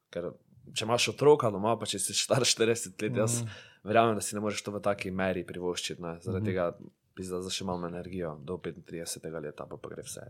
Ker 0.09 0.31
če 0.73 0.85
imaš 0.87 1.11
otroka 1.13 1.51
doma, 1.53 1.75
pa 1.77 1.85
če 1.85 1.99
si 2.01 2.13
star 2.17 2.41
40 2.41 2.97
let, 3.05 3.17
jaz 3.21 3.43
verjamem, 3.85 4.17
da 4.17 4.21
si 4.25 4.35
ne 4.35 4.41
moreš 4.41 4.63
to 4.65 4.73
v 4.73 4.81
taki 4.81 5.11
meri 5.13 5.45
privoščiti. 5.45 6.01
Ne. 6.01 6.15
Zaradi 6.25 6.49
tega 6.51 6.71
bi 7.15 7.23
zdaj 7.23 7.53
še 7.53 7.67
malo 7.69 7.85
energijo 7.87 8.33
do 8.43 8.57
35. 8.57 9.29
leta, 9.45 9.67
pa, 9.69 9.77
pa 9.77 9.93
gre 9.93 10.03
vse 10.03 10.25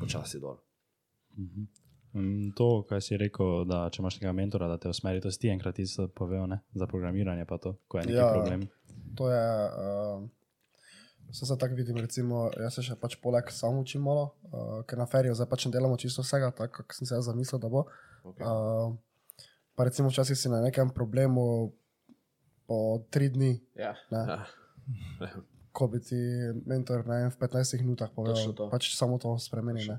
počasi 0.00 0.40
dol. 0.42 0.58
Mm, 1.38 1.68
To, 2.52 2.82
kar 2.82 2.98
si 2.98 3.14
rekel, 3.14 3.64
da 3.64 3.84
če 3.86 4.00
imaš 4.00 4.16
nekega 4.18 4.32
mentora, 4.34 4.66
da 4.66 4.76
te 4.76 4.88
usmeri, 4.88 5.20
to 5.20 5.30
si 5.30 5.38
ti 5.38 5.48
enkrat 5.48 5.78
isto 5.78 6.08
povedal, 6.08 6.46
ne? 6.46 6.58
za 6.74 6.86
programiranje, 6.86 7.44
pa 7.46 7.58
to, 7.58 7.76
ko 7.86 7.98
je 7.98 8.04
neki 8.04 8.16
Ja. 8.16 8.32
problem. 8.32 8.64
To 9.14 9.30
je, 9.30 9.44
uh, 9.68 10.24
vse 11.28 11.46
se 11.46 11.56
tako 11.56 11.74
vidim, 11.74 11.96
recimo, 11.96 12.50
jaz 12.56 12.74
se 12.74 12.82
še 12.82 12.96
pač 12.96 13.14
poleg 13.16 13.46
sam 13.48 13.78
učim 13.78 14.02
malo, 14.02 14.24
uh, 14.44 14.82
ker 14.82 14.98
na 14.98 15.06
ferijo 15.06 15.34
zdaj 15.34 15.46
pač 15.46 15.66
ne 15.66 15.72
delamo 15.72 15.94
čisto 15.96 16.22
vsega, 16.22 16.50
tako 16.50 16.82
kot 16.82 16.92
sem 16.92 17.06
se 17.06 17.14
jaz 17.14 17.24
zamislil, 17.24 17.62
da 17.62 17.68
bo. 17.68 17.84
Okay. 18.24 18.42
Uh, 18.42 18.98
pa 19.74 19.86
recimo 19.86 20.10
včasih 20.10 20.34
si 20.34 20.50
na 20.50 20.58
nekem 20.60 20.90
problemu 20.90 21.70
po 22.66 22.80
tri 23.08 23.28
dni, 23.28 23.54
Ja. 23.76 23.94
Ne. 24.10 24.22
Ja. 24.26 25.30
ko 25.70 25.86
bi 25.86 26.00
ti 26.00 26.18
mentor 26.66 27.06
ne, 27.06 27.30
v 27.30 27.36
15 27.38 27.78
minutah 27.80 28.10
povedal, 28.10 28.50
to. 28.50 28.66
pač 28.66 28.90
samo 28.90 29.14
to 29.16 29.38
spremeni. 29.38 29.86
To. 29.86 29.94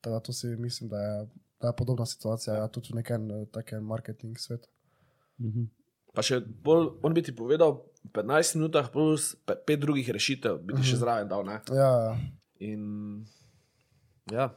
Tako 0.00 0.10
da 0.10 0.20
to 0.20 0.32
si 0.32 0.48
mislim, 0.56 0.88
da 0.88 0.96
je, 0.98 1.14
da 1.60 1.68
je 1.68 1.74
podobna 1.74 2.06
situacija, 2.06 2.56
ja, 2.56 2.68
tudi 2.68 2.88
v 2.88 2.96
nekem 2.96 3.30
eh, 3.30 3.46
takem 3.48 3.84
marketing 3.84 4.36
svetu. 4.36 4.68
Mhm. 5.38 5.68
Pa 6.10 6.22
še 6.22 6.40
bolj, 6.40 6.88
on 7.00 7.14
bi 7.14 7.22
ti 7.22 7.30
povedal, 7.32 7.76
v 8.02 8.10
15 8.12 8.56
minutah 8.56 8.88
plus 8.88 9.36
pe- 9.38 9.54
pet 9.56 9.78
drugih 9.78 10.08
rešitev, 10.08 10.58
bi 10.58 10.74
ti 10.74 10.82
še 10.84 10.96
zraven 10.96 11.28
dal. 11.28 11.44
Ne? 11.44 11.60
Ja, 11.70 11.90
ja, 12.02 12.14
In 12.60 12.82
ja, 14.26 14.50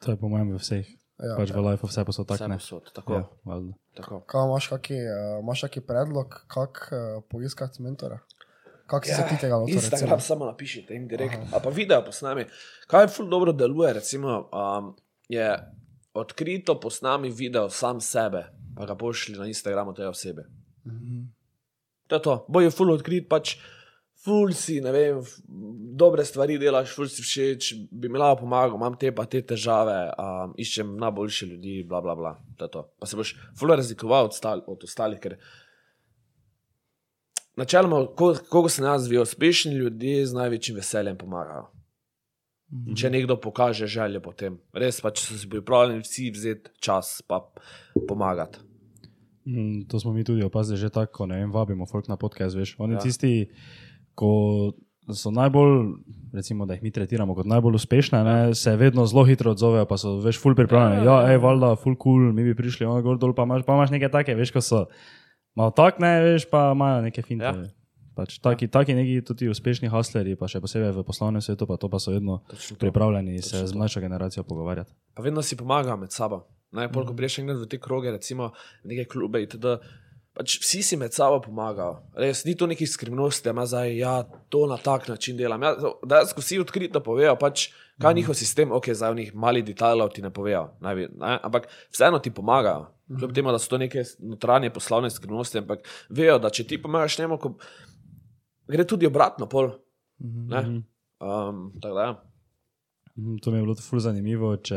To 0.00 0.10
je 0.10 0.16
po 0.16 0.28
mojem 0.28 0.50
v 0.50 0.58
vseh. 0.58 0.84
ja. 1.16 1.32
Pač 1.32 1.48
v 1.48 1.60
life 1.62 1.80
vse 1.82 2.04
posod 2.04 2.26
vse 2.26 2.36
tako 2.36 2.46
ne. 2.46 2.56
posod. 2.56 2.84
Tako. 2.92 3.10
Ja, 3.10 3.18
Ja. 3.18 3.28
valjda. 3.42 3.72
tako. 3.94 4.20
Kaj 4.22 4.44
imaš, 4.44 4.66
kaki, 4.68 4.96
uh, 4.96 5.08
imaš 5.40 5.60
kaki 5.62 5.80
predlog, 5.80 6.28
kako 6.46 6.76
uh, 6.86 6.98
poiskati 7.24 7.80
mentora? 7.80 8.20
Kako 8.86 9.02
si 9.02 9.14
se 9.14 9.24
ti 9.24 9.36
tega 9.38 9.56
lotil? 9.56 9.74
Instagram 9.74 10.12
recimo? 10.12 10.20
samo 10.20 10.44
napišite 10.44 10.92
in 10.92 11.08
direkt. 11.08 11.40
A 11.50 11.58
pa 11.58 11.70
video 11.70 12.04
posnami. 12.04 12.44
Kaj 12.86 13.08
ful 13.08 13.26
dobro 13.26 13.50
deluje, 13.50 13.92
recimo, 13.94 14.44
um, 14.52 14.92
je 15.26 15.48
odkrito 16.16 16.80
posnami 16.80 17.30
video 17.30 17.70
sam 17.70 18.00
sebe, 18.00 18.46
pa 18.76 18.86
ga 18.86 18.94
pošli 18.96 19.38
na 19.38 19.46
Instagramu 19.46 19.94
te 19.94 20.08
osebe. 20.08 20.46
To 22.06 22.14
je 22.16 22.22
to, 22.22 22.34
boj 22.48 22.64
je 22.64 22.70
ful 22.70 22.92
odkrit, 22.92 23.28
pač 23.28 23.56
ful 24.24 24.52
si, 24.54 24.80
ne 24.80 24.92
vem, 24.94 25.18
dobre 25.98 26.24
stvari 26.24 26.58
delaš, 26.58 26.94
ful 26.94 27.08
si 27.10 27.22
všeč, 27.22 27.72
bi 27.90 28.08
mi 28.08 28.18
lahko 28.18 28.44
pomagal, 28.44 28.76
imam 28.78 28.94
te 28.98 29.12
pa 29.14 29.26
te 29.26 29.42
težave, 29.42 29.96
um, 30.18 30.54
iščem 30.58 30.96
najboljše 31.02 31.46
ljudi, 31.46 31.76
bla 31.88 32.00
bla 32.00 32.14
bla. 32.14 32.32
To 32.58 32.66
je 32.66 32.70
to. 32.70 32.82
Pa 32.98 33.06
se 33.06 33.18
boš 33.18 33.34
ful 33.58 33.74
razlikoval 33.74 34.30
od, 34.30 34.34
stal, 34.34 34.62
od 34.66 34.84
ostalih, 34.86 35.20
ker 35.22 35.36
načeloma, 37.56 38.06
ko- 38.18 38.38
koliko 38.48 38.68
sem 38.68 38.84
jaz 38.84 39.06
videl, 39.08 39.22
uspešni 39.26 39.74
ljudje 39.74 40.26
z 40.26 40.38
največjim 40.38 40.76
veseljem 40.76 41.18
pomagajo. 41.18 41.68
Če 42.66 43.10
nekdo 43.14 43.36
pokaže 43.38 43.86
željo 43.86 44.18
po 44.24 44.32
tem, 44.34 44.56
res 44.74 44.98
pa 45.00 45.12
če 45.14 45.22
so 45.22 45.36
si 45.38 45.46
pripravljeni 45.50 46.02
vsi 46.02 46.32
vzeti 46.34 46.72
čas 46.82 47.20
pa 47.22 47.38
pomagati. 48.08 48.58
Mm, 49.46 49.84
to 49.86 50.00
smo 50.02 50.10
mi 50.12 50.24
tudi 50.26 50.42
opazili 50.42 50.78
že 50.78 50.90
tako, 50.90 51.28
ne 51.30 51.38
vem, 51.38 51.52
vabimo 51.54 51.86
folk 51.86 52.08
na 52.10 52.16
podcast, 52.18 52.56
veš. 52.58 52.74
Oni 52.82 52.96
Ja. 52.96 52.98
ja. 52.98 53.02
tisti, 53.06 53.46
ko 54.18 54.74
so 55.14 55.30
najbolj, 55.30 56.02
recimo, 56.34 56.66
da 56.66 56.74
jih 56.74 56.82
mi 56.82 56.90
tretiramo 56.90 57.34
kot 57.38 57.46
najbolj 57.46 57.78
uspešne, 57.78 58.24
ne, 58.26 58.54
se 58.54 58.74
vedno 58.76 59.06
zelo 59.06 59.22
hitro 59.24 59.54
odzovejo, 59.54 59.86
pa 59.86 59.98
so 60.02 60.16
veš, 60.18 60.40
ful 60.42 60.58
pripravljeni. 60.58 61.06
Ja, 61.06 61.20
ej, 61.30 61.38
valjda, 61.38 61.76
ful 61.78 61.94
cool, 62.02 62.32
mi 62.34 62.42
bi 62.42 62.56
prišli, 62.58 62.86
ono 62.86 62.98
gor 63.06 63.18
dol, 63.22 63.34
pa 63.34 63.46
imaš, 63.46 63.62
pa 63.62 63.78
imaš 63.78 63.94
neke 63.94 64.10
take, 64.10 64.34
veš, 64.34 64.50
ko 64.50 64.60
so 64.60 64.86
malo 65.54 65.70
tak, 65.70 66.02
ne, 66.02 66.16
veš, 66.32 66.50
pa 66.50 66.72
imajo 66.74 67.04
neke 67.06 67.22
finte. 67.22 67.46
Ja. 67.46 67.85
Ja. 68.16 68.22
Pač 68.24 68.38
taki, 68.40 68.68
taki 68.68 68.94
neki 68.96 69.20
tudi 69.28 69.48
uspešni 69.52 69.90
hustleri, 69.92 70.36
pa 70.40 70.48
še 70.48 70.60
posebej 70.64 70.94
v 70.96 71.04
poslovnem 71.04 71.42
svetu, 71.44 71.66
pa 71.68 71.76
to 71.76 71.90
pa 71.92 72.00
so 72.00 72.14
vedno 72.14 72.40
Točno 72.48 72.76
to. 72.76 72.80
pripravljeni 72.80 73.42
se 73.42 73.50
Točno 73.50 73.66
z 73.66 73.72
to. 73.72 73.78
mlajšo 73.78 74.00
generacijo 74.00 74.44
pogovarjati. 74.44 74.92
Pa 75.14 75.22
vedno 75.22 75.42
si 75.42 75.56
pomagajo 75.56 75.96
med 75.96 76.12
sabo. 76.12 76.46
Najpolj, 76.72 77.06
ko 77.06 77.14
priješ 77.16 77.38
enkrat 77.38 77.60
v 77.60 77.68
te 77.68 77.78
kroge, 77.78 78.10
recimo 78.10 78.50
neke 78.84 79.04
klube, 79.04 79.42
itd., 79.44 79.76
pač 80.36 80.58
vsi 80.60 80.82
si 80.82 80.96
med 80.96 81.12
sabo 81.16 81.38
pomagajo. 81.40 82.02
Res 82.16 82.44
ni 82.44 82.56
to 82.56 82.66
neki 82.66 82.86
skrivnosti, 82.86 83.44
da 83.44 83.54
ima 83.54 83.64
zdaj, 83.66 83.94
ja, 83.96 84.16
to 84.52 84.66
na 84.68 84.76
tak 84.76 85.08
način 85.08 85.36
delam. 85.36 85.62
Ja, 85.62 85.74
dejansko 86.04 86.40
vsi 86.40 86.58
odkrito 86.60 87.00
povejo, 87.00 87.36
pač, 87.40 87.70
kaj 88.00 88.12
je 88.12 88.18
njihov 88.20 88.36
sistem, 88.36 88.72
ok, 88.72 88.90
zdaj 88.92 89.12
v 89.14 89.20
njih 89.22 89.34
malih 89.34 89.64
detajlov 89.64 90.12
ti 90.12 90.24
ne 90.24 90.28
povejo, 90.30 90.66
najvi, 90.84 91.08
ne? 91.16 91.38
ampak 91.42 91.68
vseeno 91.92 92.20
ti 92.20 92.32
pomagajo. 92.32 92.90
Kljub 93.06 93.32
temu, 93.32 93.52
da 93.54 93.58
so 93.62 93.70
to 93.70 93.78
neke 93.78 94.02
notranje 94.18 94.72
poslovne 94.74 95.08
skrivnosti, 95.10 95.62
ampak 95.62 95.86
vejo, 96.10 96.40
da 96.42 96.50
če 96.50 96.66
ti 96.66 96.80
pomagaš 96.82 97.18
njemu, 97.18 97.38
ko 97.38 97.54
gre 98.68 98.84
tudi 98.84 99.06
obratno, 99.06 99.46
pol. 99.46 99.70
Ne? 100.20 100.82
Um, 101.18 101.72
tako 101.76 101.94
da, 101.94 102.02
ja. 102.02 102.14
Mhm, 103.16 103.36
To 103.36 103.50
mi 103.50 103.58
je 103.58 103.62
bilo 103.62 103.74
ful 103.76 103.98
zanimivo, 103.98 104.56
če 104.58 104.76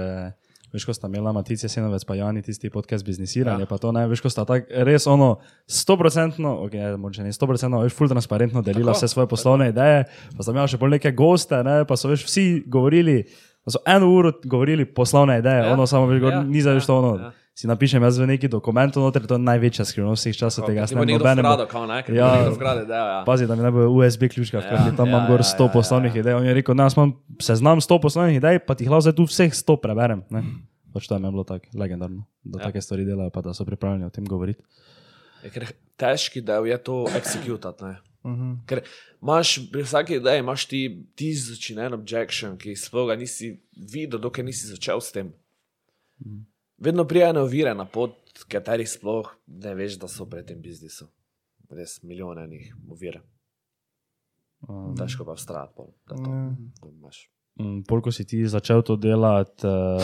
veš, 0.70 0.86
ko 0.86 0.94
sta 0.94 1.08
imela 1.08 1.32
Matica 1.32 1.68
Senovec, 1.68 2.04
pa 2.04 2.16
Jani 2.16 2.42
tisti 2.42 2.70
podcast 2.70 3.04
biznisiranje, 3.04 3.58
Ja. 3.58 3.64
ja. 3.64 3.68
pa 3.68 3.78
to 3.78 3.92
ne, 3.92 4.08
veš, 4.08 4.22
ko 4.22 4.30
sta 4.30 4.46
tako 4.46 4.84
res 4.84 5.08
ono 5.08 5.40
100%, 5.68 6.38
ok, 6.60 6.74
mogoče 6.98 7.24
ne 7.24 7.32
100%, 7.32 7.82
veš, 7.84 7.94
ful 7.94 8.08
transparentno 8.08 8.62
delila 8.62 8.92
Tako, 8.92 8.98
vse 8.98 9.08
svoje 9.08 9.28
poslovne 9.28 9.70
ideje, 9.70 10.04
pa 10.32 10.44
sta 10.44 10.52
imela 10.52 10.68
še 10.68 10.78
bolj 10.78 10.90
neke 10.92 11.12
goste, 11.14 11.64
ne, 11.64 11.82
pa 11.84 11.98
so 11.98 12.08
veš 12.08 12.24
vsi 12.24 12.46
govorili, 12.68 13.24
so 13.66 13.82
eno 13.86 14.08
uro 14.10 14.32
govorili 14.46 14.86
poslovne 14.86 15.40
ideje, 15.40 15.56
Ja. 15.58 15.66
ja. 15.66 15.74
ono 15.74 15.88
samo 15.88 16.08
veš, 16.08 16.22
Ja, 16.22 16.30
ja. 16.32 16.44
ni 16.44 16.62
za 16.62 16.72
veš 16.72 16.86
to 16.86 16.98
ono. 16.98 17.16
ja. 17.20 17.32
Ja. 17.60 17.62
Si 17.62 17.68
napišem 17.68 18.00
jaz 18.00 18.16
v 18.16 18.24
neki 18.24 18.48
dokument, 18.48 18.96
noter, 18.96 19.28
to 19.28 19.36
je 19.36 19.44
največja 19.44 19.84
skrivnost 19.84 20.24
vseh 20.24 20.32
časov 20.32 20.64
tega. 20.64 20.88
Bo 20.96 21.04
ne 21.04 21.20
ne, 21.20 22.00
ker 22.08 22.16
Ja. 22.16 22.48
ja. 22.48 22.52
zgrade, 22.56 22.86
da, 22.88 22.96
ja. 22.96 23.24
Pazi, 23.28 23.48
da 23.48 23.56
mi 23.56 23.64
ne 23.64 23.72
bo 23.72 23.84
USB 24.00 24.32
ključka, 24.32 24.64
Ja, 24.64 24.64
ker 24.64 24.96
tam 24.96 25.08
ja, 25.08 25.12
imam 25.12 25.28
gor 25.28 25.44
ja, 25.44 25.44
100 25.44 25.68
ja, 25.68 25.72
poslovnih 25.74 26.16
ja. 26.16 26.20
idej. 26.24 26.34
On 26.40 26.46
je 26.48 26.54
rekel, 26.56 26.72
da 26.72 26.88
imam 26.88 27.12
seznam 27.36 27.84
100 27.84 28.00
poslovnih 28.00 28.40
idej, 28.40 28.64
pa 28.64 28.80
ti 28.80 28.88
jih 28.88 28.92
lahko 28.96 29.12
zdaj 29.12 29.16
tu 29.20 29.28
vseh 29.28 29.52
100 29.52 29.76
preberem. 29.84 30.24
Ne? 30.32 30.44
Pač 30.96 31.12
to 31.12 31.16
je 31.16 31.20
meni 31.20 31.36
bilo 31.36 31.44
tako 31.44 31.68
legendarno, 31.76 32.24
da 32.48 32.60
Ja. 32.60 32.62
ja. 32.64 32.66
take 32.72 32.82
stvari 32.82 33.04
delajo, 33.04 33.30
pa 33.30 33.44
da 33.44 33.52
so 33.52 33.68
pripravljeni 33.68 34.08
o 34.08 34.10
tem 34.10 34.24
govoriti. 34.24 34.64
Je, 35.44 35.52
ker 35.52 35.68
težki 36.00 36.40
del 36.40 36.64
je 36.64 36.78
to 36.80 37.08
executati. 37.12 37.84
ne. 37.84 38.00
Mhm. 38.24 38.64
Ker 38.68 38.82
imaš 39.20 39.72
pri 39.72 39.84
vsaki 39.84 40.16
ideji, 40.16 40.40
imaš 40.40 40.66
ti 40.66 41.08
tisoč 41.16 41.70
in 41.76 41.80
en 41.80 41.94
objection, 41.94 42.56
ki 42.58 42.76
sploh 42.76 43.08
ga 43.08 43.20
nisi 43.20 43.60
videl, 43.76 44.20
dokler 44.20 44.48
nisi 44.48 44.68
začel 44.68 45.04
s 45.04 45.12
tem. 45.12 45.36
Vedno 46.80 47.04
prijajo 47.06 47.44
ovire 47.44 47.74
na 47.76 47.86
pot, 47.86 48.16
katerih 48.48 48.90
sploh 48.90 49.28
ne 49.48 49.76
veš, 49.76 49.98
da 50.00 50.08
so 50.08 50.26
pred 50.26 50.46
tem 50.48 50.62
biznisu. 50.62 51.08
Res 51.70 52.00
milijone 52.04 52.48
njih 52.48 52.76
ovir. 52.90 53.20
Um, 54.68 54.96
Težko 54.98 55.26
pa 55.26 55.36
pol, 55.76 55.94
da 56.08 56.16
to- 56.16 56.32
Ja. 56.32 56.56
to 56.82 56.90
imaš. 56.90 57.30
Mm, 57.60 57.84
Pol, 57.88 58.02
ko 58.02 58.12
si 58.12 58.26
ti 58.26 58.48
začel 58.48 58.82
to 58.82 58.96
delati, 58.96 59.68
uh, 59.68 60.02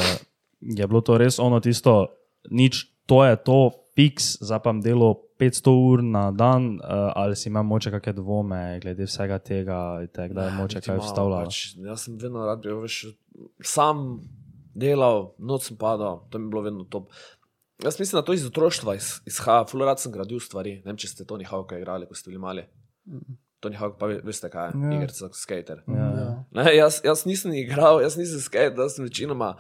je 0.61 0.87
bilo 0.87 1.01
to 1.01 1.17
res 1.17 1.39
ono 1.39 1.59
tisto, 1.59 2.07
nič, 2.51 2.85
to 3.05 3.25
je 3.25 3.35
to, 3.35 3.71
fiks, 3.95 4.37
zapam 4.41 4.81
delo 4.81 5.21
500 5.39 5.71
ur 5.71 6.03
na 6.03 6.31
dan, 6.31 6.79
uh, 6.79 7.11
ali 7.15 7.35
si 7.35 7.49
imam 7.49 7.65
moče 7.67 7.91
kakšne 7.91 8.13
dvome 8.13 8.79
glede 8.79 9.03
vsega 9.03 9.39
tega, 9.39 10.03
kdaj 10.07 10.47
je 10.47 10.51
moče 10.51 10.81
kaj 10.81 10.97
vstavljati. 10.97 11.45
Pač, 11.45 11.75
jaz 11.77 12.01
sem 12.03 12.17
vedno 12.17 12.45
rad 12.45 12.61
bil, 12.61 12.79
veš, 12.81 13.05
sam 13.63 14.19
delal, 14.75 15.31
noč 15.39 15.69
sem 15.69 15.77
padal, 15.77 16.25
to 16.29 16.37
mi 16.37 16.45
je 16.45 16.51
bilo 16.51 16.61
vedno 16.61 16.83
top. 16.85 17.09
Jaz 17.83 17.97
mislim, 17.99 18.19
da 18.19 18.25
to 18.25 18.33
iz 18.33 18.45
otroštva 18.45 18.95
iz, 18.95 19.21
izhaja, 19.25 19.65
fulorat 19.67 19.99
sem 19.99 20.11
gradil 20.11 20.39
stvari. 20.39 20.77
Ne 20.85 20.91
vem, 20.91 20.97
če 20.97 21.09
ste 21.09 21.25
Tony 21.25 21.43
Hawk 21.43 21.73
igrali, 21.75 22.07
ko 22.07 22.15
ste 22.15 22.29
bili 22.29 22.39
mali. 22.39 22.63
Tony 23.59 23.75
Hawk, 23.75 23.97
pa 23.99 24.07
ve- 24.07 24.21
veste 24.23 24.47
kaj, 24.49 24.71
Ja. 24.71 24.79
ja. 24.85 24.99
igrica, 24.99 25.29
skater. 25.33 25.81
Ja. 25.87 26.05
Ja. 26.15 26.27
Ne, 26.53 26.75
jaz, 26.75 27.01
jaz 27.03 27.25
nisem 27.25 27.51
igral, 27.53 27.99
jaz 28.01 28.15
nisem 28.15 28.39
skate, 28.39 28.75
jaz 28.77 28.95
sem 28.95 29.07
večinoma 29.07 29.55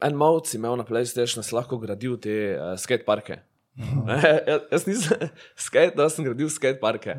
en 0.00 0.16
malce 0.16 0.56
imel 0.56 0.76
na 0.76 0.84
PlayStationu, 0.84 1.42
sem 1.44 1.56
lahko 1.56 1.76
gradil 1.78 2.16
te 2.16 2.36
uh, 2.54 2.72
skate 2.78 3.04
parke. 3.04 3.40
Ne, 3.76 4.16
jaz, 4.46 4.62
jaz 4.72 4.86
nisem 4.88 5.28
skate, 5.66 5.96
jaz 6.00 6.16
sem 6.16 6.24
gradil 6.24 6.48
skate 6.48 6.80
parke. 6.80 7.18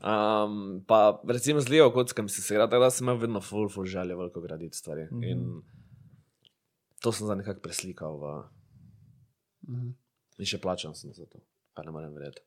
Um, 0.00 0.80
pa 0.88 1.20
recimo 1.28 1.60
z 1.60 1.68
levo 1.68 1.90
kockami 1.92 2.28
se 2.32 2.42
igra, 2.54 2.66
tako 2.66 2.86
da 2.86 2.90
sem 2.90 3.04
imel 3.06 3.20
vedno 3.20 3.40
full, 3.40 3.68
full 3.68 3.86
želje 3.86 4.16
veliko 4.16 4.40
graditi 4.40 4.76
stvari. 4.76 5.06
In 5.22 5.60
to 7.00 7.10
sem 7.10 7.26
za 7.26 7.34
nekako 7.34 7.60
preslikal 7.60 8.16
v, 8.16 8.24
Mhm. 9.62 9.88
in 10.38 10.46
še 10.46 10.58
plačam 10.58 10.94
sem 10.94 11.12
za 11.12 11.26
to, 11.26 11.38
kar 11.72 11.84
ne 11.84 11.92
morem 11.92 12.12
verjeti. 12.12 12.42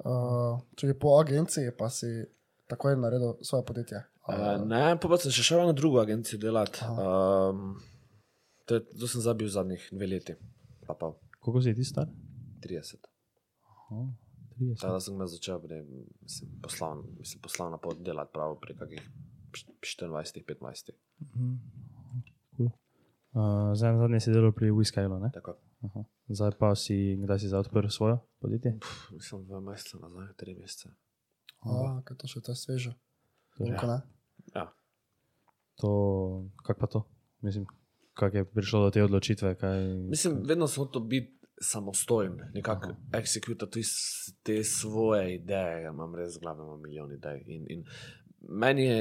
Uh, 0.00 0.60
če 0.74 0.86
je 0.86 0.94
po 0.96 1.16
agenciji, 1.16 1.70
pa 1.72 1.88
si 1.88 2.06
takoj 2.66 2.96
naredil 2.96 3.38
svoje 3.40 3.64
podjetje. 3.64 4.02
Uh, 4.22 4.60
ne, 4.62 4.82
pa, 4.94 5.06
pa 5.06 5.16
sem 5.16 5.30
še 5.30 5.42
šel 5.42 5.60
eno 5.60 5.72
drugo 5.72 5.98
agencijo 5.98 6.38
delati. 6.38 6.82
Um, 6.82 7.78
to, 8.66 8.74
je- 8.74 8.86
to 8.92 9.06
sem 9.06 9.20
zabil 9.22 9.48
zadnjih 9.48 9.88
dve 9.90 10.06
leti, 10.08 10.34
pa 10.82 10.94
pa 10.94 11.14
Koliko 11.40 11.62
si 11.62 11.72
ti 11.72 11.84
star? 11.84 12.08
30. 12.60 13.06
Oh, 13.88 14.10
30. 14.52 14.76
Tako 14.76 14.92
da 14.92 15.00
sem 15.00 15.16
ga 15.16 15.26
začel 15.28 15.58
pri, 15.58 15.76
mislim, 16.20 16.50
poslovno, 16.60 17.02
mislim, 17.14 17.40
poslovno 17.40 17.78
pot 17.78 17.96
delati 18.00 18.30
prav 18.30 18.58
pri 18.58 18.74
kakih 18.74 19.02
24-25. 19.80 20.92
Uh, 21.20 21.56
zdaj, 23.74 23.98
zadnji 23.98 24.20
si 24.20 24.32
delal 24.32 24.52
pri 24.56 24.70
Whiskailu, 24.72 25.18
ne? 25.20 25.30
Tako, 25.34 25.56
Aha. 25.84 26.04
Zdaj 26.28 26.58
pa 26.58 26.74
si, 26.74 27.16
kdaj 27.22 27.38
si 27.38 27.48
zdaj 27.48 27.60
odprl 27.60 27.88
svoje 27.88 28.18
podjetje? 28.40 28.78
mislim, 29.12 29.46
dva 29.46 29.60
meseca 29.60 29.98
nazaj, 29.98 30.34
tri 30.36 30.54
mesece. 30.54 30.88
A, 31.60 32.02
kaj 32.04 32.16
to 32.16 32.26
še 32.26 32.42
to 32.42 32.52
je 32.52 32.56
sveže. 32.56 32.92
Ne? 33.58 33.74
Ja. 34.54 34.68
To, 35.82 35.90
kak 36.66 36.78
pa 36.78 36.86
to? 36.86 37.06
Mislim, 37.42 37.66
kak 38.14 38.34
je 38.34 38.44
prišlo 38.44 38.86
do 38.86 38.90
te 38.90 39.02
odločitve? 39.02 39.54
Kaj... 39.58 39.82
Mislim, 40.10 40.42
vedno 40.46 40.66
sem 40.66 40.82
hotel 40.84 41.02
biti 41.06 41.34
samostojen, 41.62 42.38
nekako 42.54 42.94
executirati 43.12 43.82
te 44.42 44.64
svoje 44.64 45.34
ideje. 45.34 45.82
Ja, 45.82 45.90
imam 45.90 46.14
res 46.14 46.38
imam 46.42 46.82
milijon 46.82 47.12
idej. 47.12 47.42
In, 47.46 47.66
in 47.68 47.84
meni 48.40 48.84
je 48.84 48.98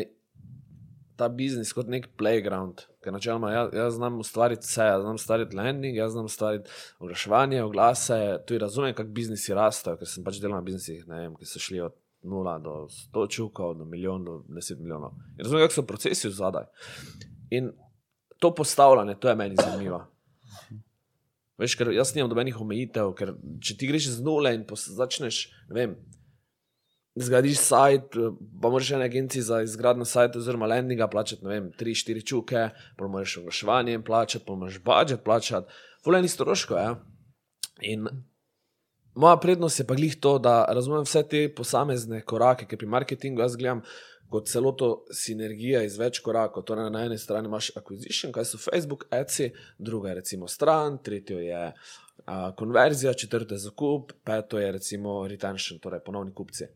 ta 1.17 1.27
biznis 1.33 1.73
kot 1.73 1.89
nek 1.89 2.07
playground, 2.19 2.83
ker 3.03 3.13
načeloma 3.15 3.49
jaz, 3.51 3.71
jaz 3.73 3.95
znam 3.97 4.19
ustvariti 4.21 4.67
vse, 4.67 4.85
jaz 4.91 5.01
znam 5.01 5.17
ustvariti 5.17 5.57
landing, 5.57 5.97
jaz 5.97 6.11
znam 6.13 6.27
ustvariti 6.29 6.69
oglaševanje, 6.99 7.63
oglase. 7.63 8.19
Tudi 8.47 8.59
razumem, 8.61 8.93
kako 8.97 9.15
biznisi 9.17 9.55
rastejo, 9.57 9.97
ker 9.97 10.09
sem 10.09 10.25
pač 10.25 10.41
delal 10.43 10.59
na 10.59 10.65
biznisih, 10.65 11.05
vem, 11.09 11.35
ki 11.39 11.49
so 11.49 11.61
šli 11.61 11.81
od 11.87 11.95
0 12.27 12.57
do 12.63 12.75
100 12.91 13.25
čukov, 13.33 13.73
do 13.79 13.85
milijon, 13.85 14.25
do 14.25 14.41
10 14.49 14.81
milijonov. 14.81 15.15
In 15.37 15.45
razumem, 15.45 15.65
kako 15.65 15.79
so 15.79 15.87
procesi 15.89 16.31
zadaj. 16.31 16.69
In 17.49 17.71
to 18.39 18.53
postavljanje, 18.55 19.15
to 19.19 19.29
je 19.29 19.35
meni 19.35 19.57
zanimivo. 19.57 20.03
Veš, 21.57 21.73
ker 21.77 21.89
jaz 21.95 22.13
nimam 22.13 22.29
dobenih 22.29 22.59
omejitev, 22.61 23.15
ker 23.17 23.33
če 23.63 23.77
ti 23.77 23.89
greš 23.89 24.11
z 24.19 24.25
nule 24.25 24.53
in 24.53 24.65
začneš, 24.69 25.47
ne 25.71 25.79
vem, 25.79 25.95
zgradiš 27.19 27.57
sajt, 27.57 28.15
eh, 28.15 28.31
pa 28.61 28.69
moraš 28.69 28.91
ene 28.91 29.05
agenciji 29.05 29.41
za 29.41 29.61
izgradnjo 29.61 30.05
sajta 30.05 30.39
oziroma 30.39 30.67
landinga 30.67 31.07
plačati, 31.07 31.45
ne 31.45 31.49
vem, 31.49 31.71
3-4 31.79 32.25
čuke, 32.25 32.69
pa 32.97 33.07
moraš 33.07 33.37
jim 33.87 34.03
plačati, 34.03 34.45
pa 34.47 34.55
moraš 34.55 34.79
budžet 34.79 35.23
plačati, 35.23 35.73
fuleni 36.03 36.27
stroško, 36.27 36.75
ja. 36.75 36.95
In 37.81 38.07
moja 39.15 39.37
prednost 39.37 39.79
je 39.79 39.87
pa 39.87 39.95
glih 39.95 40.15
to, 40.15 40.37
da 40.39 40.65
razumem 40.69 41.03
vse 41.03 41.23
te 41.23 41.49
posamezne 41.55 42.21
korake, 42.21 42.65
ker 42.65 42.77
pri 42.77 42.87
marketingu 42.87 43.41
jaz 43.41 43.55
gledam 43.55 43.81
kot 44.29 44.47
celoto 44.47 45.05
sinergija 45.13 45.83
iz 45.83 45.97
več 45.97 46.19
korakov. 46.19 46.65
Torej, 46.67 46.89
na 46.91 47.05
eni 47.05 47.17
strani 47.17 47.47
imaš 47.47 47.71
acquisition, 47.79 48.33
kaj 48.35 48.45
so 48.45 48.59
Facebook, 48.59 49.05
Etsy, 49.11 49.53
druga 49.77 50.09
je 50.09 50.15
recimo 50.15 50.47
stran, 50.47 50.97
tretjo 51.03 51.39
je 51.39 51.61
uh, 51.71 52.49
konverzija, 52.57 53.13
četrto 53.13 53.55
je 53.55 53.63
zakup, 53.69 54.11
peto 54.23 54.59
je 54.59 54.71
recimo 54.71 55.21
retention, 55.27 55.79
torej 55.79 56.03
ponovni 56.05 56.33
kupci. 56.35 56.67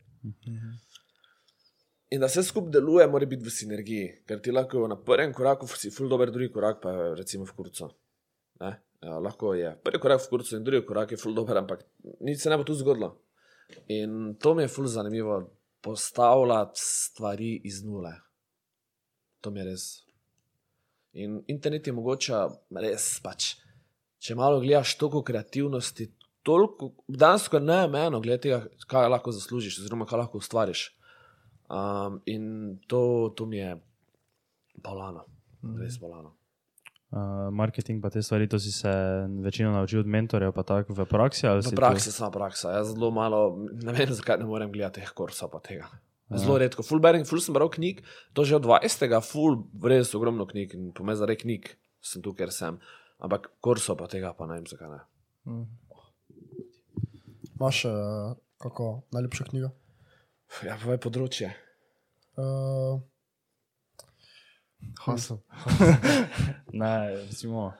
In 2.12 2.20
da 2.20 2.28
vse 2.28 2.42
skupaj 2.44 2.74
deluje, 2.74 3.06
mora 3.08 3.26
biti 3.26 3.46
v 3.46 3.50
sinergiji, 3.50 4.08
ker 4.28 4.40
ti 4.44 4.52
lahko 4.52 4.84
na 4.88 4.98
prvem 5.00 5.32
koraku 5.32 5.66
si 5.66 5.90
ful 5.90 6.10
dober, 6.12 6.30
drugi 6.30 6.52
korak 6.52 6.82
pa 6.82 6.92
je 6.92 7.14
recimo 7.22 7.46
v 7.48 7.54
kurcu. 7.56 7.88
Ne? 8.60 8.72
Ja, 9.02 9.18
lahko 9.18 9.54
je 9.56 9.72
prvi 9.84 10.00
korak 10.02 10.20
v 10.26 10.30
kurcu 10.34 10.56
in 10.58 10.66
drugi 10.66 10.86
korak 10.86 11.14
je 11.14 11.18
ful 11.18 11.34
dober, 11.34 11.56
ampak 11.62 11.86
nič 12.20 12.42
se 12.42 12.52
ne 12.52 12.58
bo 12.60 12.68
tu 12.68 12.76
zgodilo. 12.76 13.14
In 13.88 14.36
to 14.36 14.54
mi 14.54 14.66
je 14.66 14.68
ful 14.68 14.86
zanimivo, 14.86 15.40
postavljati 15.82 16.80
stvari 16.80 17.54
iz 17.64 17.82
nule. 17.84 18.12
To 19.40 19.50
mi 19.50 19.60
je 19.60 19.66
res. 19.70 19.86
In 21.12 21.40
internet 21.48 21.86
je 21.86 21.96
mogoče 21.96 22.44
res 22.84 23.08
pač. 23.24 23.54
Če 24.22 24.36
malo 24.38 24.60
gledaš 24.62 24.94
toliko 25.00 25.24
kreativnosti, 25.26 26.12
toliko, 26.42 26.92
danes 27.08 27.48
je 27.52 27.60
neomejeno, 27.60 28.20
gledaj, 28.20 28.66
kaj 28.86 29.08
lahko 29.08 29.32
zaslužiš, 29.32 29.78
oziroma 29.82 30.06
kaj 30.06 30.24
lahko 30.24 30.38
ustvariš. 30.38 30.90
Um, 31.72 32.20
in 32.26 32.78
to, 32.86 33.32
to 33.36 33.46
mi 33.46 33.56
je 33.56 33.76
bolano, 34.76 35.24
res 35.80 35.98
bolano. 36.00 36.34
Uh, 37.12 37.50
marketing 37.52 38.00
pa 38.00 38.08
te 38.10 38.22
stvari, 38.22 38.48
to 38.48 38.58
si 38.58 38.72
se 38.72 38.90
večino 39.44 39.72
naučil 39.72 40.00
od 40.00 40.06
mentorjev, 40.06 40.52
pa 40.52 40.62
tako 40.62 40.94
v 40.96 41.04
praksi? 41.04 41.46
V 41.46 41.74
praksi 41.76 42.12
sama 42.12 42.30
praksa. 42.32 42.70
Jaz 42.72 42.94
zelo 42.94 43.10
malo, 43.10 43.58
ne 43.82 43.92
vem, 43.92 44.08
zakaj 44.08 44.40
ne 44.40 44.48
morem 44.48 44.72
gledati 44.72 45.00
teh 45.00 45.12
kursov 45.12 45.52
pa 45.52 45.60
tega. 45.60 45.90
Zelo 46.32 46.56
redko, 46.58 46.80
full 46.80 47.04
bearing, 47.04 47.28
full 47.28 47.44
sem 47.44 47.52
bral 47.52 47.68
knjig, 47.68 48.00
to 48.32 48.46
že 48.48 48.56
od 48.56 48.64
20. 48.64 49.12
full, 49.28 49.60
res 49.84 50.14
ogromno 50.16 50.48
knjig 50.48 50.72
in 50.78 50.88
pomeni 50.96 51.20
za 51.20 51.28
rek 51.28 51.44
knjig, 51.44 51.68
sem 52.00 52.24
tu, 52.24 52.32
ker 52.32 52.48
sem. 52.48 52.80
Ampak 53.20 53.50
kursov 53.60 54.00
pa 54.00 54.08
tega 54.08 54.32
pa 54.32 54.48
ne 54.48 54.56
vem, 54.56 54.68
zakaj 54.68 54.88
ne. 54.88 55.02
Imaš 57.58 57.84
uh, 57.84 57.92
kako 58.62 59.02
najljubšo 59.12 59.44
knjigo? 59.50 59.70
Ja, 60.66 60.76
povej 60.80 61.00
področje. 61.02 61.52
Uh, 62.36 63.00
Hasel. 65.04 65.40
Ne, 66.72 66.92
recimo, 67.28 67.72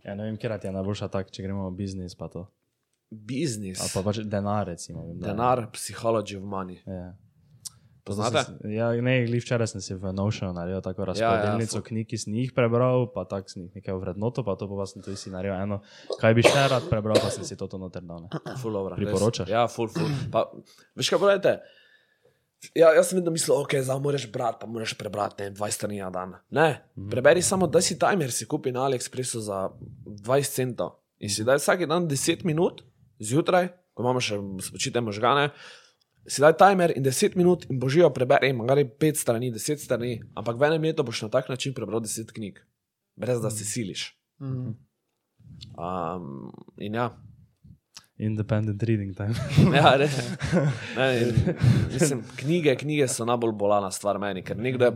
ja, 0.00 0.14
ne 0.16 0.24
vem, 0.24 0.36
kje 0.40 0.56
je 0.64 0.72
najboljša 0.72 1.08
tak, 1.12 1.28
če 1.28 1.42
gremo 1.44 1.66
v 1.68 1.76
biznis, 1.82 2.14
pa 2.16 2.30
to. 2.32 2.46
Biznis, 3.10 3.80
Ali 3.82 3.92
pa 3.92 4.02
pač 4.06 4.22
denar, 4.24 4.64
recimo. 4.70 5.02
vem, 5.04 5.18
denar, 5.20 5.66
psihology 5.74 6.38
of 6.38 6.46
money. 6.48 6.78
Ja. 6.86 7.10
Poznate? 8.04 8.44
Ja, 8.72 8.90
ne, 9.04 9.14
glih 9.26 9.42
včeraj 9.42 9.72
sem 9.72 9.82
si 9.84 9.94
v 9.94 10.12
Notionu 10.16 10.54
naredil 10.56 10.80
tako 10.84 11.08
razpredelnico 11.10 11.76
ja, 11.76 11.80
ful. 11.80 11.86
knjig, 11.88 12.06
ki 12.10 12.20
sem 12.20 12.36
jih 12.38 12.54
prebral, 12.56 13.10
pa 13.14 13.26
tako 13.28 13.52
sem 13.52 13.66
jih 13.66 13.80
nekaj 13.80 13.98
vrednoto, 14.00 14.44
pa 14.46 14.56
to 14.56 14.68
pa 14.70 14.86
sem 14.88 15.04
tudi 15.04 15.18
si 15.20 15.32
naredil 15.32 15.58
eno, 15.58 15.80
kaj 16.20 16.36
bi 16.38 16.46
še 16.46 16.68
rad 16.72 16.88
prebral, 16.88 17.20
pa 17.20 17.32
sem 17.34 17.44
si 17.44 17.58
to 17.60 17.68
noter 17.76 18.04
dal. 18.06 18.24
ne. 18.24 18.56
Full 18.62 18.72
dobro. 18.72 18.96
Priporočaš? 18.96 19.50
Res. 19.50 19.52
Ja, 19.52 19.66
full, 19.68 19.92
full. 19.92 20.08
Pa, 20.32 20.48
veš 20.96 21.12
kaj 21.12 21.20
povedete? 21.20 21.58
Ja, 22.76 22.90
jaz 22.92 23.08
sem 23.08 23.16
vedno 23.16 23.32
mislil, 23.32 23.56
ok, 23.56 23.78
zdaj 23.80 24.00
moraš 24.04 24.26
brati, 24.32 24.58
pa 24.60 24.68
moraš 24.68 24.92
prebrati 24.98 25.42
ne, 25.42 25.48
vem, 25.48 25.56
20 25.56 25.76
strani 25.76 26.00
na 26.02 26.10
dan. 26.12 26.34
Ne, 26.52 26.68
preberi 27.10 27.42
samo, 27.42 27.66
da 27.66 27.80
si 27.80 27.96
timer, 27.98 28.32
si 28.32 28.44
kupi 28.48 28.72
na 28.72 28.84
AliExpressu 28.84 29.40
za 29.40 29.68
20 30.06 30.56
centov 30.56 30.98
in 31.20 31.32
si 31.32 31.44
daj 31.44 31.60
vsak 31.60 31.86
dan 31.88 32.08
10 32.08 32.44
minut 32.44 32.82
zjutraj, 33.20 33.70
ko 33.96 34.04
imamo 34.04 34.20
še 34.24 34.36
spočite 34.64 35.00
možgane. 35.04 35.50
Si 36.26 36.40
daj 36.40 36.52
timer 36.54 36.92
in 36.96 37.02
10 37.02 37.36
minut 37.36 37.66
in 37.70 37.80
božijo 37.80 38.10
preberi, 38.10 38.52
magari 38.52 38.84
5 38.84 39.16
strani, 39.16 39.52
10 39.52 39.76
strani, 39.76 40.22
ampak 40.34 40.56
v 40.56 40.62
enem 40.64 40.82
letu 40.82 41.02
boš 41.02 41.22
na 41.22 41.28
tak 41.28 41.48
način 41.48 41.74
prebral 41.74 42.00
10 42.00 42.32
knjig, 42.32 42.60
brez 43.16 43.40
da 43.40 43.50
se 43.50 43.64
siliš. 43.64 44.16
mm, 44.40 44.74
Um, 45.76 46.52
in 46.78 46.94
ja, 46.94 47.10
Independent 48.18 48.82
reading 48.82 49.16
time. 49.16 49.34
Ja, 49.76 49.96
ne, 49.96 50.08
ne, 50.96 51.20
in, 51.20 51.34
mislim, 51.92 52.22
knjige, 52.36 52.76
knjige 52.76 53.08
so 53.08 53.24
najbolj 53.24 53.52
bolana 53.52 53.90
stvar 53.90 54.18
meni, 54.18 54.42
ker 54.42 54.56
nekdo 54.56 54.84
je 54.84 54.92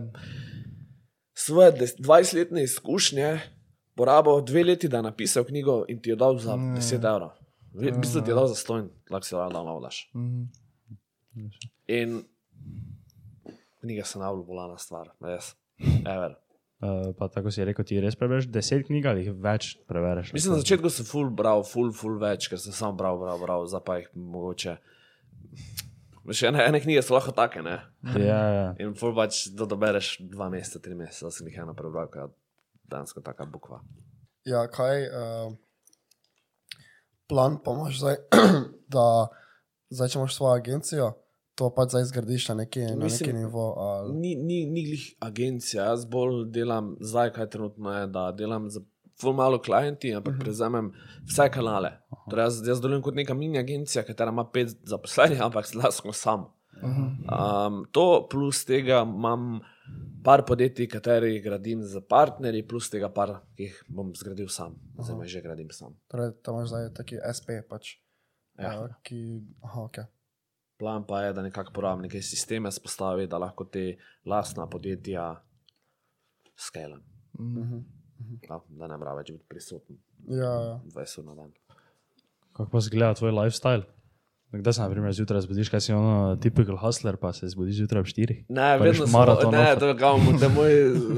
svoje 1.34 1.72
des- 1.72 1.96
20-letne 1.98 2.62
izkušnje 2.62 3.40
porabil 3.94 4.40
dve 4.42 4.64
leti, 4.64 4.88
da 4.88 4.96
je 4.96 5.02
napisal 5.02 5.44
knjigo 5.44 5.84
in 5.88 6.02
ti 6.02 6.10
jo 6.10 6.16
dal 6.16 6.38
za 6.38 6.52
10 6.52 6.94
evrov. 7.06 7.30
V 7.72 7.90
bistvu 7.98 8.20
ti 8.22 8.30
je 8.30 8.34
dal 8.34 8.46
za 8.46 8.54
stojn, 8.54 8.88
lahko 9.10 9.26
si 9.26 9.34
jo 9.34 9.48
dal 9.50 9.80
daš. 9.80 10.10
Mhm. 10.14 10.42
In 11.90 12.22
knjige 13.84 14.06
so 14.08 14.22
najbolj 14.22 14.46
bolana 14.48 14.78
stvar, 14.80 15.12
res. 15.24 15.52
Ever. 15.80 16.38
Uh, 16.84 17.14
pa 17.16 17.28
tako 17.32 17.52
si 17.54 17.64
rekel, 17.64 17.86
ti 17.86 18.00
res 18.02 18.16
prebereš 18.18 18.48
deset 18.52 18.82
knjig 18.88 19.06
ali 19.08 19.22
več 19.30 19.70
prebereš? 19.88 20.34
Mislim, 20.36 20.56
na 20.56 20.60
začetku 20.60 20.90
sem 20.92 21.06
full 21.08 21.30
bral, 21.32 21.62
full, 21.64 21.92
full 21.96 22.18
več, 22.20 22.48
ker 22.50 22.60
sem 22.60 22.74
samo 22.76 22.98
bral, 22.98 23.16
bral, 23.20 23.40
bral, 23.40 23.64
zdaj 23.70 23.82
pa 23.86 23.96
jih 24.00 24.10
mogoče. 24.18 24.74
Veš, 26.28 26.42
ene, 26.50 26.60
ene 26.64 26.80
knjige 26.84 27.04
so 27.04 27.16
lahko 27.16 27.32
take, 27.36 27.62
ne? 27.64 27.78
Ja, 28.20 28.40
ja. 28.56 28.68
In 28.82 28.92
full 29.00 29.16
pač, 29.16 29.46
da 29.56 29.68
dobereš 29.70 30.16
dva 30.32 30.50
meseca, 30.52 30.82
tri 30.84 30.96
mesece, 30.98 31.24
da 31.24 31.32
sem 31.32 31.48
jih 31.48 31.62
eno 31.64 31.76
prebral, 31.78 32.10
kaj 32.12 32.28
dejansko 32.90 33.24
taka 33.24 33.48
bukva. 33.48 33.80
Ja, 34.48 34.66
kaj 34.68 35.06
uh, 35.08 35.56
plan 37.32 37.60
pa 37.64 37.76
imaš 37.76 38.02
zdaj, 38.02 38.20
da 38.94 39.06
zdaj, 39.88 40.10
če 40.10 40.20
imaš 40.20 40.36
svojo 40.36 40.56
agencijo, 40.58 41.12
to 41.54 41.70
pač 41.70 41.88
zdaj 41.88 42.04
zgradiš 42.04 42.48
na 42.48 42.54
neki, 42.56 42.80
na 42.82 42.96
Mislim- 42.98 43.28
neki 43.28 43.38
nivo. 43.38 43.74
Ali, 43.78 44.12
Ni, 44.14 44.34
ni, 44.36 44.66
ni 44.66 44.84
glih 44.84 45.14
agencija, 45.20 45.84
jaz 45.84 46.04
bolj 46.06 46.44
delam 46.46 46.96
zdaj, 47.00 47.32
kaj 47.32 47.46
trenutno 47.48 47.92
je, 47.92 48.06
da 48.08 48.32
delam 48.32 48.70
za 48.70 48.80
ful 49.14 49.32
malo 49.32 49.58
klienti, 49.58 50.10
ampak 50.10 50.34
prevzamem 50.40 50.92
vse 51.24 51.46
kanale. 51.48 51.92
Torej, 52.28 52.44
jaz, 52.44 52.62
jaz 52.66 52.80
delujem 52.80 53.02
kot 53.02 53.14
neka 53.14 53.34
mini 53.34 53.58
agencija, 53.58 54.02
katera 54.02 54.30
ima 54.30 54.44
pet 54.44 54.68
zaposlenih, 54.84 55.40
ampak 55.40 55.66
zdaj 55.66 55.92
sem 55.92 56.12
sam. 56.12 56.46
Um, 56.82 57.84
to 57.92 58.26
plus 58.28 58.64
tega 58.64 59.02
imam 59.04 59.60
par 60.24 60.42
podjetij, 60.42 60.88
katerih 60.88 61.42
gradim 61.42 61.82
z 61.82 62.00
partnerji, 62.00 62.62
plus 62.62 62.90
tega 62.90 63.08
par, 63.08 63.28
ki 63.54 63.62
jih 63.62 63.76
bom 63.88 64.10
zgradil 64.14 64.48
sam, 64.48 64.74
oziroma 64.98 65.24
že 65.24 65.40
gradim 65.40 65.70
sam. 65.70 65.94
torej, 66.08 66.32
tam 66.42 66.54
imaš 66.54 66.68
zdaj 66.68 66.94
taki 66.94 67.16
SP, 67.28 67.48
pač, 67.68 67.94
Ja. 68.58 68.80
uh, 68.80 68.90
ki. 69.02 69.42
Aha, 69.62 69.80
okay. 69.82 70.04
Plan 70.78 71.04
pa 71.06 71.22
je, 71.22 71.32
da 71.32 71.42
nekako 71.42 71.72
porabim 71.72 72.02
neke 72.02 72.22
sisteme 72.22 72.72
spostavi, 72.72 73.26
da 73.30 73.38
lahko 73.38 73.64
te 73.64 73.96
lastna 74.26 74.66
podjetja 74.66 75.28
skelam. 76.56 77.02
Da, 78.48 78.60
da 78.68 78.86
ne 78.86 78.96
mora 78.96 79.14
več 79.18 79.32
biti 79.32 79.44
prisoten 79.48 79.98
ja, 80.28 80.52
ja. 80.68 80.80
20 80.94 81.18
ur 81.20 81.24
na 81.24 81.34
dan. 81.34 81.52
Kako 82.54 82.70
pa 82.70 82.80
zgleda 82.80 83.14
tvoj 83.18 83.34
lifestyle? 83.34 83.84
Kdaj 84.54 84.72
se, 84.72 84.80
na 84.82 84.90
primer, 84.90 85.12
zjutraj 85.12 85.40
zbudiš, 85.40 85.68
kaj 85.68 85.80
si 85.80 85.92
ono, 85.92 86.36
typical 86.42 86.76
hustler, 86.78 87.16
pa 87.18 87.32
se 87.32 87.48
zbudiš 87.48 87.76
zjutraj 87.76 88.00
ob 88.00 88.06
4? 88.06 88.36
Ne, 88.48 88.68
Pa 88.78 88.84
vedno 88.84 89.06
sem 89.06 89.12
maraton 89.12 89.54
Ne, 89.54 89.76
to 89.80 89.88
je, 89.88 89.96
kao, 89.98 90.18
to 90.38 90.44
je 90.44 90.50
moj 90.54 90.74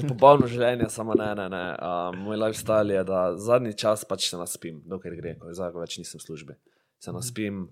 popolno 0.09 0.49
življenje, 0.49 0.89
samo 0.89 1.15
ne, 1.15 1.35
ne. 1.37 1.49
ne. 1.53 1.65
Uh, 1.77 2.17
moj 2.17 2.41
lifestyle 2.47 2.97
je, 2.97 3.03
da 3.05 3.21
zadnji 3.37 3.75
čas 3.77 4.07
pač 4.09 4.31
se 4.31 4.41
naspim, 4.41 4.81
dokler 4.89 5.19
gre, 5.21 5.35
ko 5.41 5.53
zdaj 5.53 5.75
več 5.77 5.99
nisem 6.01 6.17
v 6.17 6.25
službi. 6.25 6.57
Se 7.05 7.13
naspim, 7.13 7.67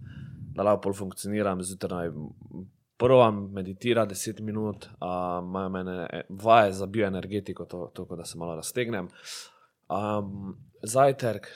da 0.55 0.63
lahko 0.63 0.81
pol 0.87 0.95
funkcioniram, 0.95 1.63
zjutraj 1.63 2.11
prvo 2.97 3.31
meditira 3.31 4.07
10 4.07 4.41
minut, 4.41 4.87
imajo 5.43 5.69
mene 5.69 6.07
eh, 6.13 6.23
vaje 6.29 6.73
za 6.73 6.87
bioenergetiko, 6.87 7.65
to, 7.65 7.91
to 7.95 8.17
da 8.17 8.25
se 8.25 8.39
malo 8.39 8.55
raztegnem. 8.57 9.09
Um, 9.89 10.57
zajtrk, 10.83 11.47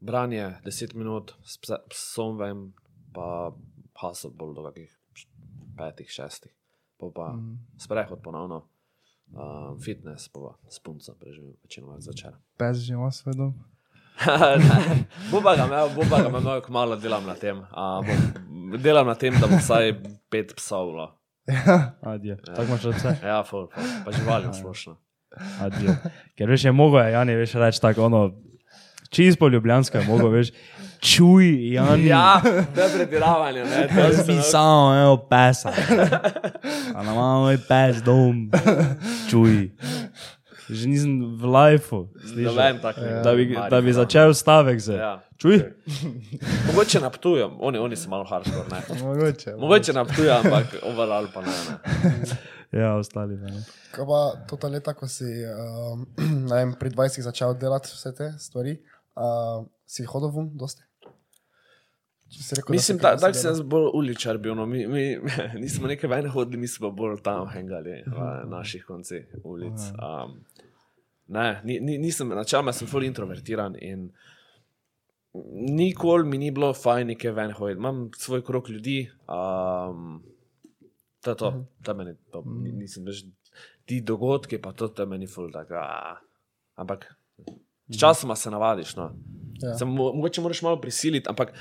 branje 0.00 0.54
10 0.64 0.94
minut, 0.94 1.32
s 1.44 1.58
pse- 1.58 1.82
psom 1.90 2.38
vem, 2.38 2.72
pa 3.14 3.52
hasel 4.00 4.30
bolj 4.30 4.54
do 4.54 4.62
kakih 4.68 4.94
petih, 5.78 6.10
šestih, 6.10 6.52
pa 6.98 7.10
pa 7.14 7.32
mm. 7.32 7.58
sprehod 7.78 8.22
ponovno, 8.22 8.68
um, 9.32 9.80
fitness, 9.80 10.28
pa 10.28 10.40
pa 10.40 10.70
s 10.70 10.78
punco 10.78 11.14
preživim 11.20 11.56
večinoma 11.62 12.00
zvečer. 12.00 12.36
Pes 12.58 12.76
že 12.76 12.94
ima 12.94 13.10
svoj 13.10 13.34
dom. 13.34 13.54
Boba 15.32 15.54
ga 15.56 15.66
imel, 15.66 15.88
boba 15.94 16.22
ga 16.22 16.28
imel, 16.28 16.60
ko 16.60 16.72
malo 16.72 16.96
delam 16.96 17.26
na 17.26 17.34
tem. 17.34 17.60
A, 17.70 18.00
bom, 18.02 18.78
delam 18.78 19.06
na 19.06 19.14
tem, 19.14 19.36
da 19.38 19.46
bo 19.46 19.60
vsaj 19.60 19.94
pet 20.30 20.54
psov. 20.58 20.90
bilo. 20.92 21.06
Adijo. 22.02 22.36
Tako 22.46 22.62
imaš 22.62 22.84
vse. 22.84 23.14
Ja, 23.24 23.42
ful, 23.44 23.68
pa, 23.74 23.80
pa 24.04 24.12
živali 24.12 24.54
splošno. 24.54 24.96
Adijo. 25.60 25.94
Ker 26.38 26.50
veš, 26.50 26.64
je 26.64 26.72
mogo, 26.72 26.98
je 26.98 27.12
Jani, 27.12 27.36
veš, 27.38 27.54
reči 27.62 27.80
tako 27.80 28.04
ono, 28.06 28.30
čisto 29.10 29.48
ljubljansko 29.48 29.98
je 29.98 30.04
mogo, 30.06 30.28
veš, 30.28 30.50
čuj, 31.00 31.72
Jani. 31.72 32.06
Ja, 32.06 32.40
to 32.74 32.80
je 32.80 32.88
pretiravanje. 32.96 33.64
Ne, 33.64 33.88
to 33.88 34.00
Jaz 34.00 34.18
je 34.18 34.24
bi 34.24 34.42
samo, 34.42 34.94
evo, 35.00 35.16
pesa. 35.30 35.72
A 36.94 37.02
nam 37.02 37.14
ima 37.14 37.38
moj 37.38 37.58
pes 37.68 38.02
dom, 38.02 38.50
čuj. 39.30 39.70
Že 40.68 40.84
nisem 40.88 41.12
v 41.40 41.44
lifeu, 41.48 42.08
tak. 42.82 42.96
da 43.24 43.32
bi, 43.34 43.56
da 43.70 43.80
bi 43.80 43.92
začel 43.92 44.34
stavek 44.36 44.80
z. 44.80 45.00
Ja. 45.00 45.12
Čuj. 45.40 45.62
Mogoče 46.66 47.00
naptujem, 47.00 47.56
oni, 47.60 47.78
oni 47.78 47.96
so 47.96 48.10
malo 48.10 48.24
hardcore. 48.28 48.68
Ne. 48.68 48.82
Mogoče. 49.00 49.56
Mogoče 49.56 49.92
naptujem, 49.92 50.36
ampak 50.44 50.76
overall 50.82 51.28
pa 51.34 51.40
ne. 51.40 51.56
ne. 51.68 52.36
Ja, 52.72 52.96
ostali 53.00 53.36
ne. 53.36 53.64
Kaj 53.94 54.04
pa 54.04 54.20
to 54.48 54.56
ta 54.60 54.68
leta, 54.68 54.92
ko 54.92 55.08
si 55.08 55.24
um, 55.24 56.04
ne 56.50 56.54
vem, 56.54 56.74
pri 56.76 56.92
20 56.92 57.24
začel 57.24 57.56
delati 57.56 57.88
vse 57.88 58.12
te 58.12 58.28
stvari, 58.36 58.76
uh, 59.16 59.64
si 59.88 60.04
hodil 60.04 60.34
ven, 60.34 60.50
dosti? 60.58 60.84
Rekel, 62.56 62.72
Mislim, 62.72 62.98
da 62.98 63.14
da 63.16 63.32
sem 63.34 63.50
jaz 63.50 63.60
bolj 63.62 63.90
uličar 63.94 64.38
bil. 64.38 64.54
No. 64.54 64.66
Mi, 64.66 64.86
mi, 64.86 65.18
nismo 65.62 65.88
neke 65.88 66.08
vene 66.08 66.28
hodili, 66.28 66.60
mi 66.60 66.68
smo 66.68 66.90
bolj 66.90 67.22
tam 67.24 67.48
hengali 67.48 68.02
v 68.06 68.26
naših 68.50 68.84
koncih 68.84 69.26
ulic. 69.44 69.80
Um, 69.96 70.40
ne, 71.26 71.60
ni, 71.64 71.80
ni, 71.80 71.98
nisem, 71.98 72.28
načeloma 72.28 72.72
sem 72.72 72.88
full 72.88 73.04
introvertiran 73.04 73.76
in 73.80 74.10
nikoli 75.54 76.24
mi 76.28 76.38
ni 76.38 76.50
bilo 76.50 76.72
fajn 76.74 77.06
neke 77.14 77.32
ven 77.32 77.52
hoditi. 77.52 77.78
Imam 77.78 78.10
svoj 78.16 78.44
krok 78.44 78.68
ljudi. 78.68 79.10
Um, 79.28 80.22
to 81.20 81.30
je 81.30 81.36
to, 81.36 81.52
to 81.82 81.94
meni, 81.94 82.14
to, 82.32 82.44
ni- 82.46 82.72
nisem 82.72 83.04
več 83.04 83.24
ti 83.88 84.00
dogodki, 84.00 84.58
pa 84.62 84.72
to, 84.72 84.92
je 84.98 85.06
meni 85.06 85.26
full 85.26 85.50
tako. 85.52 85.74
a. 85.80 86.16
Ampak 86.78 87.08
sčasoma 87.94 88.36
se 88.36 88.50
navadiš. 88.50 88.96
No. 88.96 89.10
Ja. 89.62 89.74
Sem, 89.78 89.88
mo 89.88 90.12
mogoče 90.12 90.40
moraš 90.40 90.62
malo 90.62 90.80
prisiliti, 90.80 91.28
ampak 91.28 91.52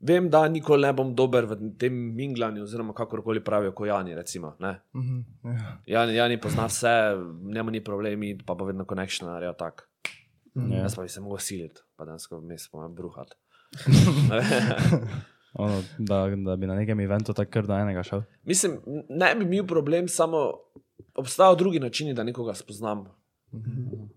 vem, 0.00 0.30
da 0.30 0.48
nikoli 0.48 0.86
ne 0.86 0.92
bom 0.92 1.14
dober 1.14 1.46
v 1.50 1.72
tem 1.78 1.94
minglanju, 2.14 2.62
oziroma 2.62 2.94
kakorkoli 2.94 3.42
pravijo, 3.44 3.72
kot 3.72 3.88
Jani. 3.88 4.14
Recimo, 4.14 4.54
ne. 4.60 4.78
Mhm, 4.94 5.20
ja. 5.44 5.78
Jani, 5.86 6.14
Jani 6.16 6.40
pozna 6.40 6.66
vse, 6.66 6.94
njemu 7.54 7.70
ni 7.70 7.84
problemi, 7.84 8.38
pa 8.46 8.54
bo 8.54 8.64
vedno 8.68 8.84
konekšno 8.84 9.30
naredil 9.30 9.56
tak. 9.58 9.88
Ja. 10.54 10.82
Jaz 10.82 10.96
pa 10.96 11.02
bi 11.02 11.08
se 11.08 11.20
mogel 11.20 11.38
siliti, 11.38 11.80
pa 11.96 12.04
vmes 12.04 12.68
pa 12.70 12.80
me 12.82 12.94
bruhati. 12.94 13.36
Ono, 15.58 15.82
da, 15.98 16.26
da 16.36 16.56
bi 16.56 16.66
na 16.66 16.74
nekem 16.74 17.00
eventu 17.00 17.32
tako 17.32 17.50
kar 17.50 17.66
do 17.66 17.74
enega 17.74 18.02
šel. 18.02 18.22
Mislim, 18.44 18.78
ne 19.08 19.34
bi 19.34 19.44
imel 19.44 19.66
problem, 19.66 20.08
samo 20.08 20.52
obstajajo 21.14 21.54
drugi 21.54 21.80
načini, 21.80 22.14
da 22.14 22.24
nekoga 22.24 22.54
spoznam. 22.54 23.06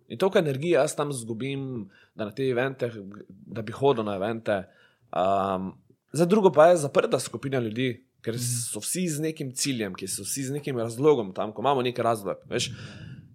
In 0.08 0.18
toliko 0.18 0.40
energije 0.40 0.76
jaz 0.76 0.96
tam 0.96 1.14
zgubim, 1.14 1.90
da 2.16 2.26
na 2.26 2.32
te 2.32 2.44
evente, 2.50 2.92
da 3.30 3.62
bi 3.62 3.72
hodil 3.72 4.04
na 4.04 4.16
evente. 4.16 4.64
Um, 5.12 5.74
za 6.14 6.26
drugo 6.26 6.52
pa 6.52 6.68
je 6.68 6.78
zaprta 6.78 7.20
skupina 7.20 7.60
ljudi, 7.60 8.08
ker 8.22 8.38
so 8.40 8.80
vsi 8.80 9.08
z 9.10 9.22
nekim 9.22 9.52
ciljem, 9.56 9.96
ki 9.98 10.08
so 10.08 10.24
vsi 10.24 10.44
z 10.44 10.58
nekim 10.60 10.78
razlogom 10.78 11.34
tam, 11.34 11.54
ko 11.54 11.62
imamo 11.62 11.82
neki 11.82 12.02
razlog. 12.02 12.44
Veš, 12.50 12.72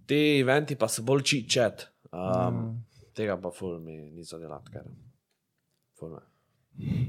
te 0.07 0.21
eventi 0.41 0.77
pa 0.77 0.89
so 0.89 1.03
bolj 1.03 1.23
čičet. 1.23 1.89
Um, 2.13 2.79
tega 3.17 3.37
pa 3.41 3.51
ful 3.51 3.81
mi 3.81 3.99
ni 4.11 4.25
zadelati, 4.25 4.73
ker. 4.73 4.89
Ful 5.99 6.15
me. 6.15 6.23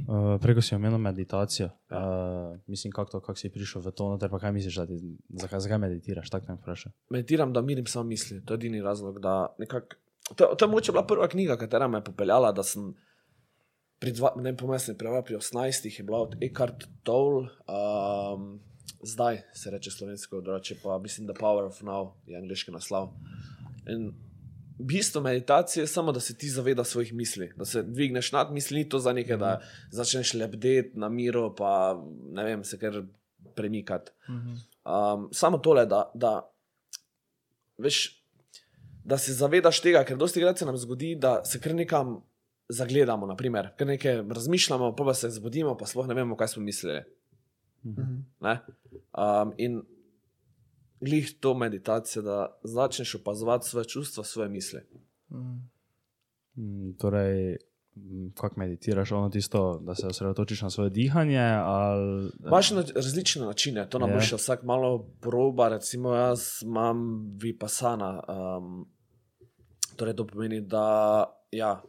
Uh, 0.08 0.38
preko 0.42 0.62
si 0.64 0.76
omenil 0.76 0.98
meditacijo. 0.98 1.70
Ja. 1.92 2.00
Uh, 2.00 2.60
mislim, 2.68 2.92
kako 2.96 3.20
kak 3.20 3.38
si 3.38 3.52
prišel 3.52 3.84
v 3.84 3.92
to, 3.92 4.10
noter 4.10 4.32
pa 4.32 4.40
kaj 4.40 4.54
misliš, 4.56 4.80
ti, 4.88 5.00
zakaj, 5.44 5.60
zakaj 5.60 5.82
meditiraš, 5.84 6.30
tako 6.32 6.54
me 6.54 6.60
vprašaj. 6.62 6.92
meditiram, 7.10 7.54
da 7.54 7.62
mirim 7.62 7.86
samo 7.86 8.08
misli. 8.08 8.40
To 8.46 8.54
je 8.54 8.56
edini 8.56 8.82
razlog, 8.82 9.20
da 9.20 9.56
nekako. 9.60 10.00
To, 10.36 10.56
to 10.56 10.66
je 10.66 10.70
mogoče 10.70 10.92
bila 10.92 11.06
prva 11.08 11.28
knjiga, 11.28 11.58
katera 11.58 11.88
me 11.88 11.98
je 11.98 12.04
popeljala, 12.04 12.52
da 12.52 12.64
sem 12.64 12.94
pri, 14.00 14.12
dva, 14.12 14.34
ne 14.38 14.54
pomesni, 14.58 14.96
pri 14.98 15.38
18 15.38 15.98
je 15.98 16.04
bila 16.04 16.22
od 16.22 16.38
Eckhart 16.42 16.88
Tolle, 17.04 17.50
um, 17.68 18.60
zdaj 19.02 19.42
se 19.54 19.72
reče 19.72 19.92
slovensko, 19.92 20.42
drugače 20.42 20.76
pa 20.84 20.98
mislim, 21.00 21.28
da 21.28 21.34
Power 21.34 21.66
of 21.66 21.82
Now 21.82 22.12
je 22.26 22.38
angliški 22.38 22.72
naslov. 22.72 23.10
In 23.90 24.14
bistvo 24.80 25.22
meditacije 25.22 25.84
je 25.84 25.88
samo, 25.88 26.12
da 26.12 26.20
se 26.20 26.38
ti 26.38 26.50
zavedaš 26.50 26.88
svojih 26.88 27.14
misli, 27.14 27.52
da 27.56 27.66
se 27.66 27.84
dvigneš 27.84 28.32
nad 28.32 28.52
misli, 28.52 28.78
ni 28.78 28.90
to 28.90 29.00
za 29.00 29.14
nekaj, 29.14 29.38
da 29.38 29.62
začneš 29.92 30.34
lebdeti 30.34 31.00
na 31.00 31.10
miru, 31.10 31.56
pa 31.56 32.04
ne 32.32 32.44
vem, 32.44 32.64
se 32.64 32.78
kar 32.80 33.02
premikati. 33.56 34.12
Um, 34.86 35.30
samo 35.32 35.58
tole, 35.58 35.86
da, 35.86 36.12
da, 36.14 36.52
veš, 37.78 38.24
da 39.04 39.18
se 39.18 39.34
zavedaš 39.34 39.82
tega, 39.82 40.04
ker 40.04 40.18
dosti 40.18 40.42
krat 40.42 40.60
se 40.60 40.66
nam 40.66 40.78
zgodi, 40.78 41.16
da 41.16 41.46
se 41.46 41.60
kar 41.60 41.76
nekam 41.76 42.22
zagledamo, 42.70 43.26
naprimer, 43.26 43.70
ker 43.78 43.88
nekaj 43.88 44.22
razmišljamo, 44.30 44.96
pa, 44.96 45.04
pa 45.04 45.14
se 45.14 45.30
zbudimo, 45.30 45.78
pa 45.78 45.86
sploh 45.86 46.08
ne 46.08 46.14
vemo, 46.14 46.36
kaj 46.38 46.48
smo 46.48 46.64
mislili. 46.64 47.02
Ne? 48.42 48.60
Um, 49.14 49.54
in 49.58 49.82
glih 51.00 51.40
to 51.40 51.54
meditacijo, 51.54 52.22
da 52.22 52.60
začneš 52.64 53.16
opazovati 53.16 53.68
svoje 53.70 53.86
čustva, 53.86 54.24
svoje 54.24 54.50
misli. 54.50 54.82
Mm, 56.58 56.94
torej, 56.98 57.58
mm, 57.96 58.30
kako 58.36 58.60
meditiraš, 58.60 59.12
ono 59.12 59.30
tisto, 59.30 59.80
da 59.84 59.96
se 59.96 60.08
osredotočiš 60.08 60.62
na 60.62 60.70
svoje 60.70 60.90
dihanje? 60.90 61.40
Ali, 61.64 62.32
Imaš 62.48 62.72
na, 62.72 62.84
različne 62.96 63.46
načine, 63.46 63.90
to 63.90 64.00
nam 64.00 64.10
Ja. 64.10 64.16
bo 64.16 64.22
še 64.22 64.36
vsak 64.36 64.64
malo 64.64 65.08
proba. 65.22 65.70
Recimo, 65.70 66.14
jaz 66.16 66.64
imam 66.64 67.30
vipasana. 67.42 68.24
Um, 68.28 68.88
torej, 69.96 70.16
to 70.16 70.28
pomeni, 70.28 70.62
da 70.62 71.24
ja, 71.52 71.82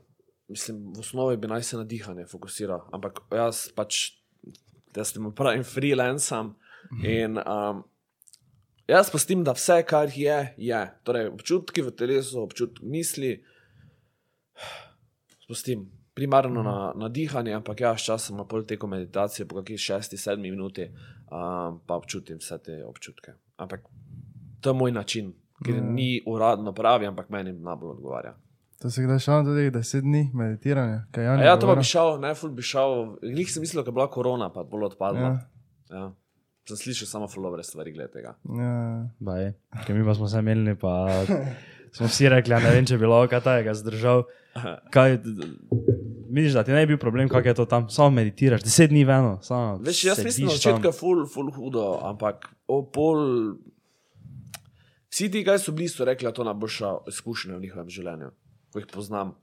mislim, 0.49 0.93
v 0.97 1.01
osnovi 1.01 1.37
bi 1.37 1.49
naj 1.49 1.63
se 1.63 1.77
na 1.77 1.85
dihanje 1.85 2.27
fokusiral, 2.27 2.87
ampak 2.93 3.21
jaz 3.33 3.69
pač, 3.77 4.13
jaz 4.97 5.13
temu 5.13 5.33
pravim 5.37 5.65
freelancem 5.65 6.55
in 7.05 7.39
um, 7.39 7.83
jaz 8.89 9.11
pustim, 9.13 9.45
da 9.45 9.53
vse, 9.53 9.83
kar 9.87 10.09
je, 10.15 10.55
je. 10.57 10.81
Torej, 11.05 11.29
občutki 11.29 11.83
v 11.83 11.93
telesu, 11.93 12.41
občutki 12.43 12.87
misli, 12.87 13.37
spustim. 15.45 15.89
Primarno 16.19 16.63
na, 16.67 16.93
na 16.99 17.09
dihanje, 17.09 17.53
ampak 17.55 17.81
ja, 17.81 17.93
sčasoma 17.95 18.43
pol 18.51 18.65
teko 18.67 18.89
meditacije, 18.91 19.45
po 19.47 19.61
kakšni 19.61 19.77
šesti, 19.79 20.17
sedmi 20.19 20.51
minuti, 20.51 20.89
um, 21.31 21.77
pa 21.87 21.95
občutim 21.95 22.41
vse 22.43 22.59
te 22.59 22.79
občutke. 22.85 23.37
Ampak 23.57 23.85
to 24.61 24.71
je 24.71 24.75
moj 24.75 24.93
način, 24.93 25.31
ki 25.63 25.77
Ja. 25.77 25.81
ni 25.81 26.23
uradno 26.27 26.73
pravi, 26.75 27.07
ampak 27.07 27.31
meni 27.31 27.53
najbolj 27.53 27.91
odgovarja. 27.91 28.35
To 28.79 28.91
si 28.91 29.03
kdaj 29.03 29.19
šel 29.19 29.41
na 29.41 29.45
tudi 29.49 29.71
10 29.75 30.01
dni 30.07 30.31
meditiranja? 30.35 31.01
Kaj 31.11 31.25
A 31.25 31.31
Jani 31.33 31.45
ja, 31.49 31.57
to 31.59 31.67
pa 31.67 31.75
bi 31.75 31.83
šel, 31.87 32.21
ne, 32.23 32.31
ful 32.39 32.53
bi 32.55 32.63
šel. 32.63 33.17
Glih 33.23 33.51
sem 33.51 33.65
mislil, 33.65 33.83
da 33.83 33.91
je 33.91 33.95
bila 33.97 34.07
korona, 34.11 34.53
pa 34.55 34.63
bolj 34.63 34.93
odpadla. 34.93 35.21
Ja, 35.21 35.37
Ja. 35.91 35.97
Ja. 35.99 36.09
Sem 36.69 36.77
slišal 36.77 37.09
samo 37.09 37.27
fulobre 37.33 37.63
stvari 37.65 37.93
glede 37.93 38.11
tega. 38.13 38.35
ja. 38.45 39.09
Baj, 39.19 39.53
ker 39.87 39.97
mi 39.97 40.05
pa 40.05 40.15
smo 40.15 40.29
se 40.29 40.43
menili, 40.45 40.75
pa 40.77 41.09
smo 41.97 42.07
vsi 42.07 42.29
rekli, 42.29 42.55
a 42.55 42.59
ne 42.61 42.71
vem, 42.75 42.85
če 42.87 42.99
bi 43.01 43.09
lahko 43.09 43.31
kaj 43.33 43.41
tajega 43.47 43.75
zdržal. 43.75 44.27
Kaj, 44.93 45.17
misliš, 46.29 46.53
da 46.59 46.65
ti 46.69 46.77
ne 46.77 46.83
bi 46.85 46.93
bil 46.93 47.01
problem, 47.01 47.29
kako 47.33 47.49
je 47.49 47.55
to 47.55 47.65
tam, 47.65 47.89
samo 47.91 48.11
meditiraš, 48.21 48.63
deset 48.67 48.93
dni 48.93 49.05
veno, 49.09 49.39
samo. 49.43 49.79
Veš, 49.81 50.05
jaz 50.11 50.21
mislim, 50.25 50.47
da 50.47 50.53
sediš 50.53 50.61
začetka 50.61 50.93
je 50.93 50.99
ful, 50.99 51.25
ful 51.27 51.49
hudo, 51.57 51.87
ampak 52.05 52.51
o 52.69 52.83
pol. 52.85 53.25
Vsi 55.09 55.31
ti, 55.33 55.41
ki 55.45 55.57
so 55.59 55.73
bili, 55.73 55.89
so 55.89 56.05
rekli, 56.05 56.29
da 56.29 56.35
je 56.35 56.39
to 56.43 56.45
najboljša 56.45 56.93
izkušnja 57.09 57.57
v 57.57 57.65
njihovem 57.65 57.89
življenju, 57.89 58.29
ko 58.73 58.79
jih 58.79 58.87
poznam. 58.87 59.35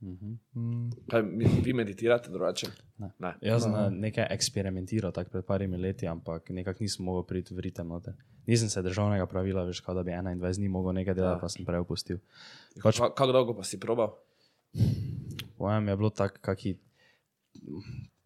Mm. 0.00 0.88
Kaj, 1.06 1.22
mi, 1.22 1.44
vi 1.60 1.72
meditirate 1.72 2.30
drugače? 2.30 2.66
Ne. 2.98 3.10
ne. 3.18 3.34
Jaz 3.42 3.62
sem 3.62 3.72
na 3.72 3.90
nekaj 3.90 4.26
eksperimentiral 4.30 5.12
tako 5.12 5.30
pred 5.30 5.44
parimi 5.44 5.76
leti, 5.76 6.06
ampak 6.06 6.48
nekako 6.50 6.80
nisem 6.80 7.04
mogel 7.04 7.22
priti 7.24 7.54
v 7.54 7.60
ritem. 7.60 7.88
noter. 7.88 8.14
Nisem 8.46 8.68
se 8.68 8.82
državnega 8.82 9.26
pravila, 9.26 9.62
veš, 9.64 9.80
kao, 9.80 9.94
da 9.94 10.02
bi 10.02 10.10
21 10.10 10.40
dni 10.56 10.68
mogel 10.68 10.92
nekaj 10.94 11.14
delati, 11.14 11.36
Ja. 11.36 11.40
pa 11.40 11.48
sem 11.48 11.66
prej 11.66 11.78
opustil. 11.78 12.18
Pač, 12.82 12.98
Kako 12.98 13.26
dolgo 13.28 13.54
pa 13.54 13.62
si 13.62 13.76
probal? 13.76 14.16
Pojem 15.58 15.88
je 15.88 15.96
bilo 15.96 16.10
tako, 16.10 16.38
kaki 16.40 16.78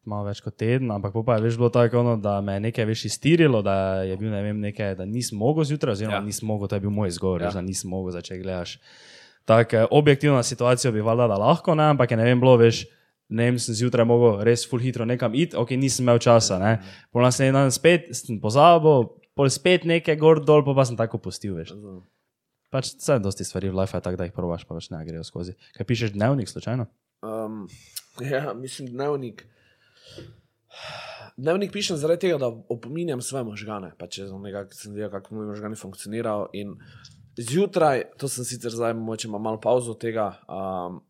malo 0.04 0.24
več 0.24 0.40
kot 0.40 0.54
teden, 0.54 0.90
ampak 0.90 1.14
pa 1.24 1.34
je 1.34 1.42
veš 1.42 1.56
bilo 1.56 1.70
tako, 1.70 1.98
ono, 1.98 2.16
da 2.16 2.40
me 2.40 2.54
je 2.54 2.60
nekaj 2.62 2.84
več 2.84 3.04
iztirilo, 3.04 3.62
da 3.62 3.76
je 4.02 4.16
bil 4.16 4.30
ne 4.30 4.42
vem 4.42 4.60
nekaj, 4.60 4.94
da 4.94 5.04
nisem 5.04 5.38
mogel 5.38 5.64
zjutraj, 5.64 5.92
oziroma 5.92 6.16
Ja. 6.16 6.20
nisem 6.22 6.46
mogel, 6.46 6.68
to 6.68 6.76
je 6.76 6.80
bil 6.80 6.90
moj 6.92 7.08
izgovor, 7.08 7.40
Ja. 7.40 7.46
ja. 7.46 7.52
da 7.52 7.60
nisem 7.62 7.90
mogel 7.90 8.12
začeti 8.12 8.42
gledati. 8.42 8.78
Tako 9.44 9.76
eh, 9.76 9.86
objektivna 9.90 10.42
situacija 10.42 10.92
bi 10.92 11.04
valjda 11.04 11.28
da 11.34 11.40
lahko, 11.40 11.74
ne, 11.74 11.90
ampak 11.94 12.10
je 12.10 12.16
ne 12.16 12.24
vem, 12.24 12.40
bilo 12.40 12.56
veš. 12.56 12.84
Ne 13.28 13.48
vem, 13.48 13.58
sem 13.58 13.74
zjutraj 13.74 14.04
mogel 14.04 14.42
res 14.44 14.66
full 14.68 14.82
hitro 14.84 15.04
nekam 15.08 15.34
iti, 15.34 15.56
ok, 15.56 15.70
nisem 15.80 16.04
imel 16.04 16.18
časa. 16.20 16.58
Ne. 16.60 16.74
Pol 17.12 17.24
naslednji 17.24 17.54
dan 17.56 17.72
spet 17.72 18.10
sem 18.16 18.36
pozabil, 18.40 19.08
pol 19.34 19.48
spet 19.50 19.86
nekaj 19.88 20.18
gor 20.20 20.42
dol, 20.44 20.60
pol 20.64 20.76
pa 20.76 20.84
sem 20.84 20.98
tako 20.98 21.18
pustil. 21.24 21.56
Veš. 21.56 21.72
Pač 22.74 22.92
vse 22.98 23.16
dosti 23.22 23.46
stvari 23.48 23.72
v 23.72 23.80
life 23.80 23.96
je 23.96 24.04
tako, 24.04 24.20
da 24.20 24.28
jih 24.28 24.36
probaš, 24.36 24.66
pa 24.68 24.76
več 24.76 24.90
ne 24.92 25.00
grejo 25.06 25.24
skozi. 25.24 25.56
Kaj 25.76 25.88
pišeš 25.88 26.14
dnevnik 26.16 26.52
slučajno? 26.52 26.86
Um, 27.24 27.64
ja, 28.32 28.52
mislim, 28.52 28.92
dnevnik. 28.92 29.46
Dnevnik 31.36 31.72
pišem 31.72 31.96
zaradi 31.98 32.26
tega, 32.26 32.38
da 32.38 32.50
opominjam 32.50 33.22
svoje 33.24 33.44
možgane. 33.48 33.92
Pa 33.98 34.06
če 34.06 34.28
sem 34.28 34.92
videl, 34.94 35.10
kako 35.10 35.38
moji 35.38 35.52
možgani 35.54 35.80
funkcionirajo. 35.80 36.50
In 36.60 36.76
zjutraj, 37.38 38.04
to 38.18 38.28
sem 38.28 38.44
sicer 38.44 38.72
zdaj, 38.72 38.94
moče 38.94 39.28
imam 39.28 39.42
malo 39.42 39.60
pauzo 39.60 39.94
od 39.94 40.00
tega. 40.00 40.30
Um, 40.48 41.00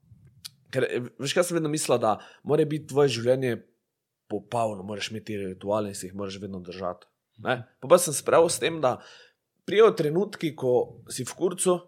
ker 0.73 0.87
eh, 0.89 1.09
veš, 1.19 1.35
kaj 1.37 1.49
sem 1.49 1.59
vedno 1.59 1.73
mislil, 1.73 1.99
da 2.03 2.17
mora 2.43 2.65
biti 2.69 2.89
tvoje 2.93 3.13
življenje 3.19 3.59
popolno, 4.31 4.83
moraš 4.83 5.11
imeti 5.13 5.37
rituale 5.39 5.93
in 5.93 5.99
se 5.99 6.09
jih 6.09 6.17
moraš 6.17 6.41
vedno 6.43 6.61
držati. 6.65 7.07
Ne? 7.45 7.61
Pa, 7.81 7.91
pa 7.91 7.99
sem 8.01 8.17
sprejel 8.17 8.49
s 8.49 8.63
tem, 8.63 8.81
da 8.81 8.97
prijo 9.69 9.91
trenutki, 9.97 10.55
ko 10.57 11.05
si 11.13 11.27
v 11.27 11.37
kurcu, 11.37 11.79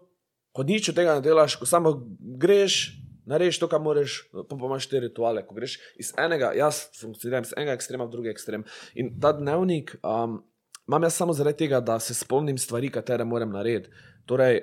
ko 0.53 0.65
nič 0.65 0.91
od 0.91 0.97
tega 0.97 1.17
ne 1.17 1.25
delaš, 1.25 1.57
ko 1.59 1.67
samo 1.69 1.93
greš, 2.41 2.97
narediš 3.27 3.59
to, 3.61 3.69
kar 3.69 3.81
moraš, 3.83 4.21
pa, 4.31 4.45
pa 4.49 4.69
imaš 4.69 4.87
te 4.89 5.01
rituale. 5.03 5.43
Ko 5.45 5.57
greš 5.57 5.77
iz 5.99 6.13
enega, 6.17 6.53
jaz 6.57 6.87
funkcioniram 6.97 7.45
iz 7.45 7.53
enega 7.57 7.75
ekstrema 7.77 8.07
v 8.07 8.13
drugi 8.13 8.31
ekstrem. 8.31 8.65
In 8.95 9.17
ta 9.21 9.33
dnevnik 9.35 9.97
um, 10.01 10.39
imam 10.87 11.07
jaz 11.09 11.19
samo 11.19 11.35
zaradi 11.35 11.65
tega, 11.65 11.81
da 11.83 11.99
se 11.99 12.15
spomnim 12.15 12.57
stvari, 12.57 12.91
katere 12.93 13.27
moram 13.27 13.51
narediti. 13.53 13.91
Torej, 14.27 14.59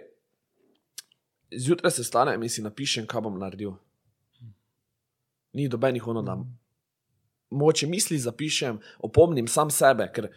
zjutraj 1.57 1.97
se 1.97 2.05
stanem 2.05 2.43
in 2.43 2.53
si 2.53 2.63
napišem, 2.63 3.07
kaj 3.09 3.25
bom 3.25 3.39
naredil. 3.41 3.79
Ni 5.55 5.69
dobenih 5.69 6.07
ono, 6.11 6.23
da 6.23 6.37
moče 7.55 7.87
misli 7.87 8.19
zapišem, 8.19 8.81
opomnim 8.99 9.49
sam 9.49 9.71
sebe, 9.71 10.09
ker 10.13 10.29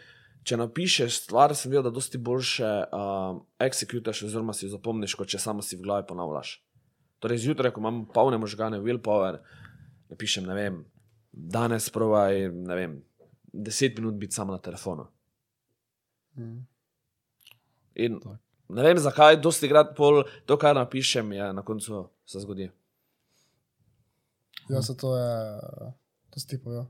če 0.47 0.59
napišeš 0.61 1.23
stvar, 1.25 1.55
sem 1.57 1.71
videl, 1.71 1.87
da 1.89 1.91
dosti 1.91 2.19
boljše 2.23 2.69
um, 2.95 3.41
executaš 3.59 4.23
oziroma 4.29 4.55
si 4.55 4.67
jo 4.67 4.75
zapomniš, 4.77 5.17
kot 5.19 5.33
če 5.33 5.41
samo 5.43 5.65
si 5.65 5.75
v 5.75 5.83
glavi 5.83 6.07
ponavljaš. 6.07 6.53
Torej, 7.19 7.41
zjutraj, 7.47 7.73
ko 7.73 7.81
imam 7.81 8.05
polne 8.13 8.39
možgane, 8.39 8.79
willpower, 8.83 9.41
napišem, 10.13 10.45
ne 10.47 10.55
vem, 10.55 10.79
danes 11.31 11.89
provaj, 11.91 12.47
ne 12.53 12.79
vem, 12.79 12.97
deset 13.51 13.97
minut 13.97 14.19
biti 14.21 14.37
samo 14.37 14.55
na 14.55 14.61
telefonu. 14.63 15.09
Mm. 16.37 16.59
In 18.05 18.19
ne 18.69 18.84
vem, 18.84 18.99
zakaj, 18.99 19.39
dosti 19.41 19.69
krat 19.69 19.95
pol 19.97 20.23
to, 20.45 20.58
kar 20.58 20.75
napišem, 20.75 21.32
je 21.38 21.51
na 21.53 21.63
koncu 21.65 22.08
se 22.25 22.43
zgodi. 22.43 22.71
Ja, 24.69 24.82
se 24.82 24.97
to 24.97 25.15
je, 25.17 25.36
to 26.34 26.39
si 26.39 26.47
ti 26.47 26.60
povedal. 26.63 26.89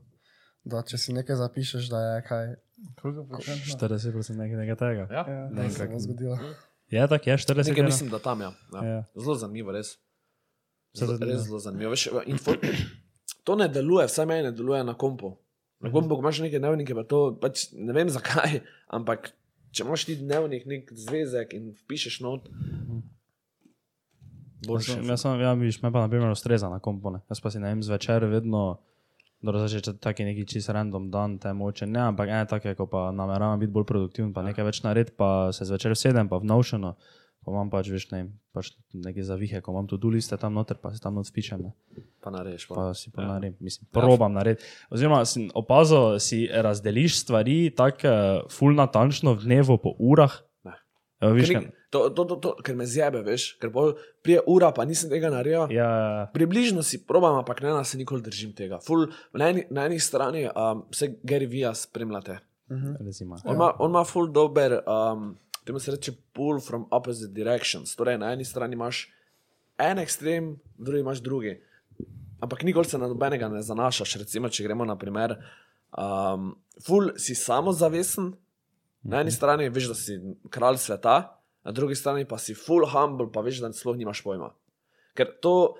Da 0.68 0.82
če 0.84 0.98
si 0.98 1.14
nekaj 1.14 1.38
zapišeš, 1.38 1.86
da 1.92 2.00
je 2.02 2.22
kaj, 2.26 2.48
Koliko 3.02 3.24
procentno? 3.24 3.88
40% 3.88 4.36
nekaj, 4.36 4.56
nekaj 4.56 4.76
tega. 4.76 5.06
Ja. 5.10 5.24
Ja. 5.28 5.48
da 5.50 5.70
se 5.70 5.88
bo 5.88 5.98
zgodilo. 5.98 6.38
Je 6.90 7.08
tako, 7.08 7.30
je 7.30 7.36
40%. 7.36 7.68
Nekaj 7.68 7.84
mislim, 7.84 8.10
da 8.10 8.18
tam 8.18 8.40
je. 8.40 8.50
Ja. 8.74 8.84
Ja. 8.84 9.04
Zelo 9.14 9.34
zanimivo, 9.34 9.72
res. 9.72 9.98
Zelo, 10.94 11.18
res 11.20 11.40
zelo 11.40 11.58
zanimivo. 11.58 11.90
Veš, 11.90 12.08
info, 12.26 12.54
to 13.44 13.56
ne 13.56 13.68
deluje, 13.68 14.06
vsaj 14.06 14.26
meni 14.26 14.42
ne 14.42 14.52
deluje 14.52 14.84
na 14.84 14.94
kompu. 14.94 15.34
Na 15.80 15.92
kompu, 15.92 16.16
ko 16.16 16.22
imaš 16.22 16.40
neke 16.42 16.58
dnevnike, 16.58 16.94
pa 16.94 17.04
to 17.06 17.20
pač 17.40 17.68
ne 17.72 17.94
vem 17.94 18.10
zakaj, 18.10 18.60
ampak 18.96 19.32
če 19.72 19.84
imaš 19.84 20.04
ti 20.08 20.16
dnevnik, 20.18 20.66
nek 20.66 20.92
zvezek 20.96 21.54
in 21.56 21.72
pišeš 21.88 22.20
not, 22.24 22.48
boljše. 24.66 24.92
sem, 24.92 25.08
jaz 25.08 25.22
sem, 25.22 25.40
ja, 25.40 25.52
viš, 25.58 25.82
me 25.82 25.92
pa 25.92 26.00
na 26.04 26.08
primer 26.08 26.30
ustreza 26.30 26.68
na 26.68 26.80
kompone. 26.80 27.20
Jaz 27.30 27.40
pa 27.40 27.50
si 27.50 27.60
ne 27.62 27.70
vem, 27.70 27.82
zvečer 27.82 28.26
vedno, 28.30 28.80
dobro, 29.42 29.62
zdaj, 29.66 29.84
če 29.86 29.96
taki 30.02 30.26
neki 30.28 30.46
čist 30.48 30.72
random 30.74 31.10
dan, 31.14 31.38
te 31.42 31.52
moče 31.54 31.86
ne, 31.86 32.08
ampak 32.08 32.32
ene 32.32 32.48
take, 32.50 32.74
ko 32.78 32.88
pa 32.90 33.08
nameravam 33.14 33.60
biti 33.60 33.74
bolj 33.74 33.86
produktiven, 33.90 34.32
pa 34.34 34.44
nekaj 34.46 34.66
več 34.66 34.82
narediti, 34.86 35.16
pa 35.18 35.50
se 35.54 35.68
zvečer 35.68 35.96
sedem, 35.96 36.30
pa 36.30 36.40
v 36.40 36.50
Notionu, 36.50 36.94
pa 37.48 37.54
imam 37.54 37.70
pač, 37.72 37.88
veš, 37.88 38.10
ne, 38.12 38.20
pač 38.52 38.68
neke 38.92 39.24
zavihe, 39.24 39.62
ko 39.64 39.72
imam 39.72 39.88
tudi 39.88 40.12
liste 40.12 40.36
tam 40.36 40.52
noter, 40.52 40.76
pa 40.76 40.92
si 40.92 41.00
tam 41.00 41.16
not 41.16 41.24
spičem, 41.24 41.64
ne, 41.64 41.72
Pa 42.20 42.28
narediš. 42.30 42.66
Pa. 42.68 42.74
pa 42.74 42.84
si 42.92 43.08
pa 43.08 43.24
Ja. 43.24 43.28
naredim, 43.30 43.56
mislim, 43.64 43.88
probam 43.88 44.36
narediti. 44.36 44.66
Oziroma, 44.90 45.22
sem 45.24 45.48
opazil, 45.54 46.18
si 46.20 46.44
razdeliš 46.46 47.22
stvari 47.22 47.70
tako 47.72 48.04
uh, 48.04 48.44
full 48.52 48.76
natančno 48.76 49.32
v 49.32 49.46
dnevu 49.46 49.78
po 49.78 49.94
urah. 49.98 50.34
Ne. 50.62 50.76
Evo, 51.20 51.32
viš, 51.32 51.48
Ker, 51.48 51.62
ni, 51.62 51.72
to, 51.88 52.10
to, 52.10 52.24
to, 52.24 52.36
to, 52.36 52.52
ker 52.60 52.76
me 52.76 52.84
zjebe, 52.84 53.22
veš, 53.22 53.54
ker 53.56 53.72
prije 54.20 54.42
ura, 54.46 54.68
pa 54.76 54.84
nisem 54.84 55.08
tega 55.08 55.30
naredil. 55.30 55.72
ja, 55.72 56.28
Približno 56.34 56.82
si 56.82 57.00
probam, 57.00 57.38
ampak 57.38 57.62
ne, 57.62 57.72
da 57.72 57.80
se 57.82 57.96
nikoli 57.96 58.20
držim 58.20 58.52
tega. 58.52 58.76
Ful, 58.78 59.06
na, 59.32 59.48
eni, 59.48 59.64
na 59.70 59.86
eni 59.86 59.96
strani 59.98 60.44
um, 60.46 60.84
vse 60.90 61.14
Gary 61.24 61.48
Vija 61.48 61.72
spremljate. 61.74 62.38
recimo. 63.00 63.36
On 63.44 63.54
ima, 63.54 63.72
on 63.78 63.90
ima 63.90 64.04
ful 64.04 64.28
dober, 64.28 64.82
um, 64.84 65.38
temu 65.68 65.80
se 65.80 65.92
reče 65.92 66.12
pull 66.32 66.60
from 66.64 66.86
opposite 66.90 67.32
directions. 67.36 67.92
Torej, 67.96 68.16
na 68.18 68.32
eni 68.32 68.44
strani 68.44 68.76
imaš 68.76 69.04
en 69.78 69.98
ekstrem, 70.00 70.54
na 70.78 70.84
drugi 70.84 71.00
imaš 71.04 71.20
drugi. 71.20 71.58
Ampak 72.40 72.62
nikoli 72.62 72.88
se 72.88 72.98
na 72.98 73.08
nobenega 73.08 73.48
ne 73.52 73.62
zanašaš. 73.62 74.14
Recimo, 74.22 74.48
če 74.48 74.64
gremo 74.64 74.86
na 74.88 74.96
primer, 74.98 75.36
um, 75.92 76.54
ful 76.86 77.12
si 77.20 77.36
samozavesten, 77.36 78.32
na 79.08 79.20
eni 79.20 79.34
strani 79.34 79.68
veš, 79.68 79.90
da 79.92 79.98
si 79.98 80.18
kralj 80.54 80.80
sveta, 80.86 81.18
na 81.68 81.74
drugi 81.76 81.98
strani 81.98 82.24
pa 82.28 82.38
si 82.40 82.56
full 82.56 82.88
humble, 82.88 83.28
pa 83.34 83.44
veš, 83.44 83.60
da 83.60 83.72
sploh 83.74 83.98
nimaš 83.98 84.24
pojma. 84.24 84.54
Ker 85.18 85.34
to, 85.42 85.76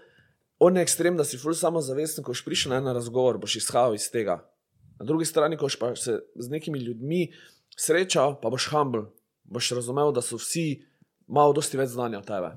on 0.60 0.76
je 0.76 0.84
ekstrem, 0.84 1.16
da 1.16 1.24
si 1.24 1.40
full 1.40 1.56
samozavesten, 1.56 2.26
ko 2.26 2.36
boš 2.36 2.44
prišel 2.44 2.74
na 2.74 2.82
en 2.82 2.92
razgovor, 2.92 3.40
boš 3.40 3.62
izhajal 3.62 3.96
iz 3.96 4.10
tega. 4.12 4.42
Na 5.00 5.08
drugi 5.08 5.24
strani, 5.30 5.56
ko 5.56 5.70
boš 5.70 5.78
pa 5.80 5.94
se 5.96 6.20
z 6.34 6.52
nekimi 6.52 6.82
ljudmi 6.82 7.30
srečal, 7.78 8.36
pa 8.42 8.50
boš 8.50 8.68
humble, 8.74 9.06
boš 9.50 9.70
razumel, 9.78 10.12
da 10.12 10.22
so 10.24 10.38
vsi 10.40 10.82
malo 11.26 11.52
dosti 11.56 11.80
več 11.80 11.92
znanja 11.94 12.20
od 12.20 12.26
tebe. 12.28 12.52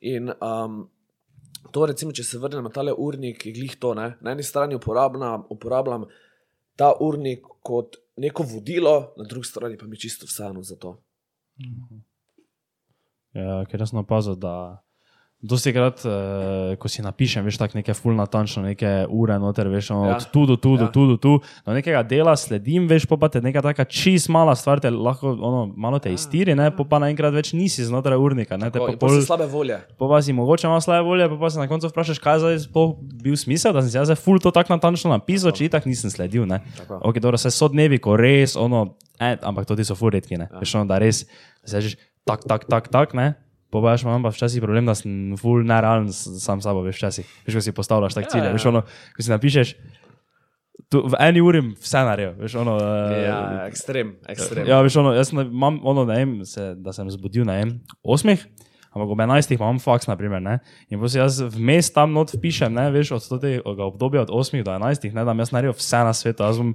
In 0.00 0.30
um, 0.32 0.84
to, 1.70 1.86
recimo, 1.86 2.12
če 2.12 2.24
se 2.26 2.38
vrnem 2.38 2.66
na 2.66 2.72
tale 2.74 2.92
urnik, 2.92 3.46
je 3.46 3.54
glih 3.54 3.76
to. 3.80 3.94
Ne? 3.98 4.14
Na 4.20 4.34
eni 4.34 4.46
strani 4.46 4.78
uporabljam, 4.78 5.46
uporabljam 5.50 6.06
ta 6.76 6.92
urnik 7.00 7.46
kot 7.62 7.98
neko 8.20 8.46
vodilo, 8.46 9.14
na 9.18 9.26
drugi 9.30 9.48
strani 9.48 9.78
pa 9.78 9.86
mi 9.86 9.98
čisto 9.98 10.26
vseeno 10.26 10.62
za 10.62 10.76
to. 10.78 10.96
Ja, 13.34 13.64
ker 13.70 13.82
jaz 13.82 13.90
sem 13.90 14.02
opazil, 14.02 14.36
da 14.38 14.82
Dosti 15.44 15.74
krat, 15.76 16.00
uh, 16.08 16.72
ko 16.80 16.88
si 16.88 17.02
napišem, 17.04 17.44
veš, 17.44 17.58
tako 17.60 17.76
neke 17.76 17.92
full 17.92 18.16
natančno, 18.16 18.62
neke 18.64 19.04
ure 19.12 19.34
noter, 19.36 19.68
veš, 19.68 19.90
ono, 19.92 20.06
Ja. 20.08 20.16
od 20.16 20.24
tu 20.32 20.46
do 20.48 20.56
tu, 20.56 20.72
Ja. 20.72 20.78
do 20.78 20.86
tu 20.88 21.02
do 21.04 21.16
tu, 21.20 21.32
do 21.66 21.72
nekega 21.76 22.00
dela 22.02 22.32
sledim, 22.32 22.86
veš, 22.88 23.04
pa 23.04 23.18
pa 23.20 23.28
te 23.28 23.42
neka 23.44 23.60
taka 23.60 23.84
čist 23.84 24.32
mala 24.32 24.54
stvar, 24.56 24.80
te 24.80 24.88
lahko, 24.88 25.34
ono, 25.36 25.66
malo 25.76 26.00
te 26.00 26.08
iztiri, 26.08 26.54
ne, 26.56 26.70
pa 26.72 26.84
pa 26.88 26.96
naenkrat 26.98 27.28
več 27.36 27.52
nisi 27.52 27.84
znotraj 27.84 28.16
urnika, 28.16 28.56
ne, 28.56 28.70
Tako, 28.72 28.86
pa 28.86 28.96
pol 28.96 29.12
pol, 29.12 29.20
si 29.20 29.26
slabe 29.28 29.44
volje. 29.46 29.76
pa 30.00 30.08
pa 30.08 30.22
si 30.22 30.32
mogoče 30.32 30.64
malo 30.64 30.80
slabe 30.80 31.04
volje, 31.04 31.28
pa 31.28 31.36
pa 31.36 31.50
se 31.50 31.60
na 31.60 31.68
koncu 31.68 31.92
vprašaš, 31.92 32.18
kaj 32.18 32.40
je 32.48 32.58
sploh 32.64 32.96
bil 33.20 33.36
smisel, 33.36 33.76
da 33.76 33.84
sem 33.84 33.92
si 33.92 34.00
jaz 34.00 34.16
full 34.16 34.40
to 34.40 34.48
tako 34.48 34.72
natančno 34.72 35.12
napisal, 35.12 35.52
če 35.52 35.68
itak 35.68 35.84
nisem 35.84 36.08
sledil, 36.08 36.48
ne. 36.48 36.64
Tako. 36.80 37.04
Ok, 37.04 37.20
dobro, 37.20 37.36
se 37.36 37.52
so 37.52 37.68
dnevi, 37.68 38.00
ko 38.00 38.16
res, 38.16 38.56
ono, 38.56 38.96
eh, 39.20 39.36
ampak 39.44 39.68
to 39.68 39.76
ti 39.76 39.84
so 39.84 39.92
full 39.92 40.08
redki, 40.08 40.40
ne, 40.40 40.48
veš, 40.56 40.72
ono, 40.80 40.88
da 40.88 40.96
res, 40.96 41.28
se 41.68 41.80
že 41.80 42.00
tak, 42.24 42.48
tak, 42.48 42.64
tak, 42.64 42.88
tak, 42.88 43.12
ne. 43.12 43.34
Pobaš, 43.74 44.04
imam 44.06 44.22
pa 44.22 44.30
včasih 44.30 44.62
problem, 44.62 44.86
da 44.86 44.94
sem 44.94 45.34
full 45.40 45.66
nerealen 45.66 46.12
sam 46.14 46.62
s 46.62 46.68
sabo, 46.68 46.84
veš, 46.86 47.00
včasih. 47.02 47.26
Veš, 47.48 47.58
ko 47.58 47.62
si 47.66 47.74
postavljaš 47.74 48.14
tak 48.14 48.30
cilj, 48.30 48.46
ja. 48.46 48.54
veš, 48.54 48.68
ono, 48.70 48.84
ko 48.86 49.24
si 49.26 49.32
napišeš, 49.34 49.72
tu, 50.90 51.00
v 51.10 51.18
eni 51.22 51.42
uri 51.42 51.62
vse 51.74 52.02
naredil, 52.06 52.36
veš, 52.38 52.54
ono. 52.62 52.76
eh, 52.78 53.24
Ja, 53.26 53.38
ekstrem, 53.66 54.14
ekstrem. 54.30 54.68
Ja, 54.70 54.78
veš, 54.84 54.98
ono, 55.02 55.14
jaz 55.16 55.32
ne, 55.34 55.46
imam, 55.50 55.80
ono, 55.82 56.06
ne 56.06 56.20
vem, 56.20 56.36
se, 56.46 56.70
da 56.78 56.94
sem 56.94 57.10
zbudil, 57.10 57.42
ne 57.48 57.58
vem, 57.60 57.72
osmih, 58.02 58.42
ampak 58.94 59.10
ob 59.10 59.22
enajstih 59.26 59.58
imam 59.58 59.82
faks, 59.82 60.06
naprimer, 60.06 60.42
ne, 60.42 60.58
in 60.86 61.00
potem 61.02 61.16
si 61.16 61.18
jaz 61.18 61.40
vmes 61.56 61.90
tam 61.94 62.14
not 62.14 62.30
vpišem, 62.34 62.70
ne, 62.74 62.88
veš, 62.94 63.14
od 63.18 63.26
tega 63.42 63.88
obdobja 63.90 64.22
od 64.28 64.34
osmih 64.34 64.62
do 64.66 64.70
enajstih, 64.74 65.14
ne, 65.16 65.26
da 65.26 65.34
bi 65.34 65.42
jaz 65.42 65.50
naredil 65.54 65.74
vse 65.74 66.02
na 66.06 66.14
svetu, 66.14 66.46
jaz 66.46 66.62
bom, 66.62 66.74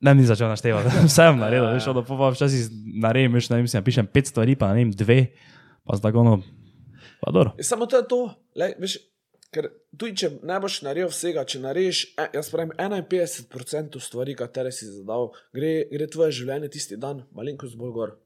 ne, 0.00 0.14
ni 0.14 0.26
začel 0.26 0.50
naštevati, 0.52 0.92
vse 1.08 1.28
bom 1.30 1.40
naredil, 1.42 1.68
veš, 1.74 1.88
ono, 1.92 2.02
pa 2.06 2.32
včasih 2.34 2.68
naredim, 3.02 3.38
veš, 3.38 3.50
ne 3.52 3.60
vem, 3.60 3.70
si 3.70 3.78
napišem 3.78 4.10
pet 4.10 4.30
stvari, 4.32 4.56
pa 4.58 4.72
ne 4.72 4.80
vem, 4.80 4.92
dve, 4.96 5.18
pa 5.88 5.98
zdaj 5.98 6.18
ono, 6.24 6.36
pa 7.22 7.32
dobro. 7.32 7.54
Ja, 7.58 7.66
Samo 7.72 7.86
to 7.90 8.00
je 8.00 8.08
to. 8.10 8.20
Lej, 8.58 8.76
veš, 8.82 8.98
ker 9.52 9.68
tudi 10.00 10.16
če 10.22 10.30
ne 10.48 10.58
boš 10.62 10.80
naredil 10.86 11.10
vsega, 11.12 11.44
če 11.48 11.60
narediš, 11.64 12.04
e, 12.16 12.28
jaz 12.38 12.48
pravim, 12.52 12.72
51% 12.78 14.00
stvari, 14.02 14.36
katere 14.38 14.72
si 14.74 14.88
zadal, 14.88 15.30
gre, 15.56 15.74
gre 15.92 16.08
tvoje 16.10 16.38
življenje 16.40 16.72
tisti 16.72 16.98
dan 17.00 17.26
malenkost 17.36 17.76
bolj 17.80 17.94
gor. 17.96 18.16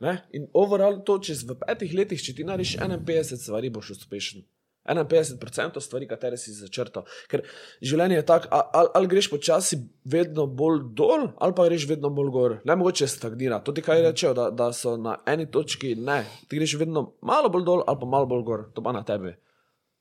Ne? 0.00 0.14
In 0.36 0.46
overall 0.56 1.02
to, 1.04 1.18
če 1.20 1.36
v 1.44 1.58
petih 1.60 1.92
letih, 1.98 2.22
če 2.22 2.38
ti 2.38 2.46
narediš 2.46 2.78
51 2.80 3.42
stvari, 3.42 3.72
boš 3.74 3.96
uspešen. 3.98 4.46
51% 4.94 5.80
stvari, 5.80 6.08
katere 6.08 6.38
si 6.40 6.54
začrtal. 6.54 7.06
Ker 7.30 7.44
življenje 7.82 8.18
je 8.18 8.26
tako, 8.26 8.48
ali, 8.50 8.90
ali 8.94 9.10
greš 9.10 9.30
počasi 9.30 9.78
vedno 10.04 10.46
bolj 10.46 10.82
dol, 10.98 11.28
ali 11.38 11.56
pa 11.56 11.68
greš 11.68 11.86
vedno 11.90 12.10
bolj 12.14 12.30
gor. 12.34 12.56
Ne 12.64 12.76
mogoče 12.76 13.08
stagnira. 13.10 13.60
To 13.64 13.72
ti 13.76 13.84
kaj 13.86 14.02
rečejo, 14.08 14.34
da, 14.34 14.50
da 14.50 14.72
so 14.76 14.96
na 14.96 15.18
eni 15.26 15.46
točki, 15.50 15.94
ne, 15.94 16.24
ti 16.48 16.58
greš 16.58 16.76
vedno 16.80 17.12
malo 17.22 17.48
bolj 17.52 17.64
dol, 17.68 17.86
ali 17.86 18.00
pa 18.00 18.10
malo 18.10 18.28
bolj 18.30 18.44
gor, 18.46 18.66
to 18.74 18.82
pa 18.82 18.92
na 18.96 19.04
tebi. 19.06 19.36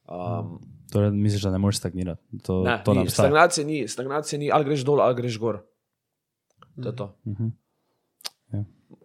Um, 0.10 0.58
Torej, 0.90 1.12
misliš, 1.14 1.44
da 1.46 1.52
ne 1.54 1.62
moreš 1.62 1.78
stagnirati, 1.84 2.42
to, 2.44 2.64
ne, 2.66 2.80
to 2.86 2.94
ni, 2.98 3.10
stagnacije 3.10 3.66
ni, 3.66 3.88
stagnacije 3.88 4.40
ni, 4.40 4.52
ali 4.52 4.66
greš 4.66 4.86
dol, 4.88 5.02
ali 5.06 5.16
greš 5.16 5.38
gor. 5.40 5.62
To 6.84 6.90
je 6.90 6.96
to. 6.96 7.16
Mhm. 7.28 7.48
Ja. 8.54 8.64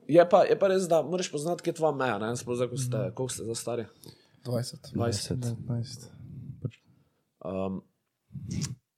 Je 0.09 0.28
pa, 0.30 0.43
je 0.45 0.59
pa 0.59 0.68
res, 0.68 0.89
da 0.89 1.03
moraš 1.03 1.30
poznati, 1.32 1.62
kje 1.62 1.70
je 1.74 1.80
tvoja 1.80 1.93
meja. 1.97 2.18
Ne? 2.18 2.37
Sploh 2.37 2.57
zdaj, 2.57 2.68
ko 2.68 2.76
ste, 2.76 2.99
koliko 3.14 3.32
ste 3.32 3.45
za 3.45 3.55
stari. 3.55 3.85
20. 4.45 4.95
20. 4.95 5.36
19. 5.68 6.09
Um, 7.45 7.82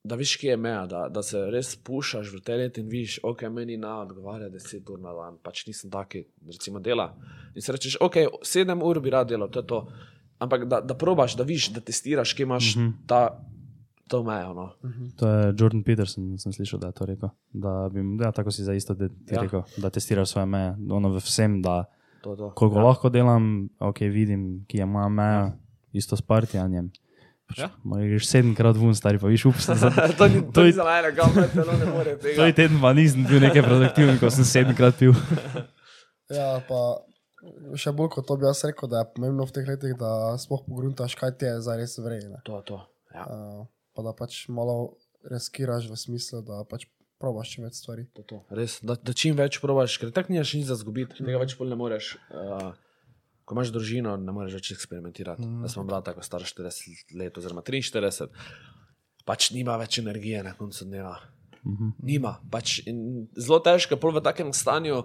da 0.07 0.14
veš, 0.14 0.36
kje 0.36 0.51
je 0.51 0.57
meja, 0.57 0.86
da, 0.86 1.07
da 1.11 1.22
se 1.22 1.40
res 1.51 1.74
pušaš 1.76 2.30
v 2.34 2.40
telet 2.47 2.78
in 2.78 2.88
vidiš, 2.88 3.18
ok, 3.26 3.42
meni 3.51 3.76
na 3.76 3.99
odgovarja 4.05 4.49
10 4.53 4.92
ur 4.92 5.01
na 5.03 5.14
dan, 5.16 5.38
pač 5.42 5.64
nisem 5.66 5.90
taki, 5.90 6.26
recimo, 6.47 6.80
dela. 6.80 7.09
In 7.55 7.62
si 7.62 7.74
rečeš, 7.74 7.99
ok, 8.01 8.20
7 8.47 8.84
ur 8.86 9.01
bi 9.03 9.11
rad 9.11 9.32
delal, 9.32 9.51
to 9.51 9.64
je 9.64 9.66
to. 9.66 9.80
Ampak 10.38 10.66
da, 10.70 10.80
da 10.84 10.94
probaš, 10.94 11.34
da 11.36 11.47
vidiš, 11.49 11.72
da 11.74 11.80
testiraš, 11.80 12.34
kje 12.36 12.47
imaš 12.47 12.76
uh 12.76 12.82
-huh. 12.82 12.92
ta, 13.07 13.22
to 14.09 14.22
mejo. 14.22 14.55
No. 14.55 14.72
To 15.16 15.28
je 15.28 15.55
Jordan 15.59 15.82
Peterson, 15.82 16.38
sem 16.38 16.53
slišal, 16.53 16.80
da 16.80 16.86
je 16.86 16.92
to 16.92 17.07
rekel. 17.07 17.28
Da 17.53 17.90
bi, 17.92 18.01
ja, 18.24 18.32
tako 18.32 18.51
si 18.51 18.64
za 18.64 18.74
isto 18.74 18.94
ti 18.94 19.03
Ja. 19.03 19.09
ja. 19.34 19.42
rekel, 19.42 19.62
da 19.76 19.90
testiraš 19.90 20.28
svoje 20.28 20.47
meje. 20.47 20.76
Ono 20.90 21.09
v 21.09 21.16
vsem, 21.16 21.62
da 21.62 21.84
To 22.19 22.35
to. 22.35 22.51
koliko 22.53 22.79
ja. 22.79 22.85
lahko 22.85 23.09
delam, 23.09 23.45
ok, 23.79 24.01
vidim, 24.09 24.43
ki 24.64 24.79
je 24.79 24.87
moja 24.87 25.09
meja, 25.09 25.33
ja. 25.33 25.53
isto 25.93 26.17
s 26.17 26.23
partijanjem. 26.23 26.91
Pač, 27.47 27.59
Ja. 27.59 27.69
Greš 27.81 28.27
sedemkrat 28.27 28.75
ven, 28.75 28.91
stari 28.93 29.19
pa 29.19 29.27
viš, 29.27 29.45
ups. 29.45 29.69
za- 29.73 29.91
to 30.12 30.27
ni, 30.27 30.43
To 30.43 30.51
to 30.53 30.61
je- 30.61 30.67
ni 30.67 30.73
za 30.73 30.83
mene, 30.83 31.14
kam 31.14 31.31
telo 31.31 31.73
ne 31.73 31.87
more 31.87 32.17
tega. 32.17 32.35
To 32.35 32.43
je 32.43 32.53
teden, 32.53 32.81
pa 32.81 32.91
nisem 32.93 33.23
bil 33.23 33.39
nekaj 33.39 33.62
produktiven, 33.62 34.19
ko 34.19 34.27
sem 34.29 34.45
sedemkrat 34.45 34.95
pil. 34.97 35.14
Ja, 36.29 36.59
pa 36.61 36.99
še 37.79 37.93
bolj 37.93 38.09
kot 38.11 38.27
to 38.27 38.35
bi 38.35 38.47
jaz 38.47 38.64
rekel, 38.67 38.89
da 38.89 38.99
je 38.99 39.11
pomembno 39.14 39.45
v 39.45 39.53
teh 39.53 39.62
letih, 39.64 39.93
da 39.95 40.11
sploh 40.35 40.64
pogruntaš, 40.67 41.14
kaj 41.14 41.37
ti 41.39 41.47
je 41.47 41.61
zares 41.62 41.95
vredno. 41.99 42.41
To, 42.43 42.59
to. 42.62 42.81
Ja, 43.14 43.23
Uh, 43.23 43.62
pa 43.95 44.03
da 44.03 44.11
pač 44.12 44.49
malo 44.49 44.99
riskiraš 45.25 45.87
v 45.87 45.97
smislu, 45.97 46.43
da 46.43 46.64
pač 46.64 46.85
probaš 47.23 47.55
čim 47.55 47.67
več 47.67 47.81
stvari. 47.81 48.07
to, 48.14 48.23
to. 48.23 48.41
Res, 48.51 48.79
da, 48.83 48.97
da 48.97 49.14
čim 49.17 49.37
več 49.39 49.61
probaš, 49.62 49.99
ker 50.01 50.12
tako 50.14 50.35
nimaš 50.35 50.55
nič 50.59 50.67
za 50.71 50.77
zgubiti, 50.81 51.19
tega 51.21 51.41
več 51.43 51.57
pol 51.59 51.71
ne 51.73 51.79
moreš. 51.79 52.17
Uh, 52.31 52.73
ko 53.47 53.55
imaš 53.55 53.71
družino, 53.75 54.17
ne 54.19 54.35
moreš 54.35 54.59
več 54.59 54.73
eksperimentirati. 54.75 55.45
Mm. 55.47 55.67
Jaz 55.67 55.77
sem 55.77 55.87
brata, 55.87 56.14
ko 56.14 56.23
je 56.23 56.29
star 56.29 56.43
40 56.43 57.14
let, 57.19 57.39
oziroma 57.39 57.62
43, 57.67 58.29
pač 59.27 59.51
nima 59.55 59.79
več 59.81 60.01
energije 60.03 60.43
na 60.47 60.57
koncu 60.59 60.85
dneva. 60.85 61.14
Mm 61.62 61.77
-hmm. 61.77 61.93
Nima. 62.03 62.37
Pač 62.51 62.81
zelo 63.37 63.59
težko 63.59 63.95
je 63.95 64.01
pol 64.01 64.12
v 64.14 64.23
takem 64.23 64.53
stanju 64.53 65.05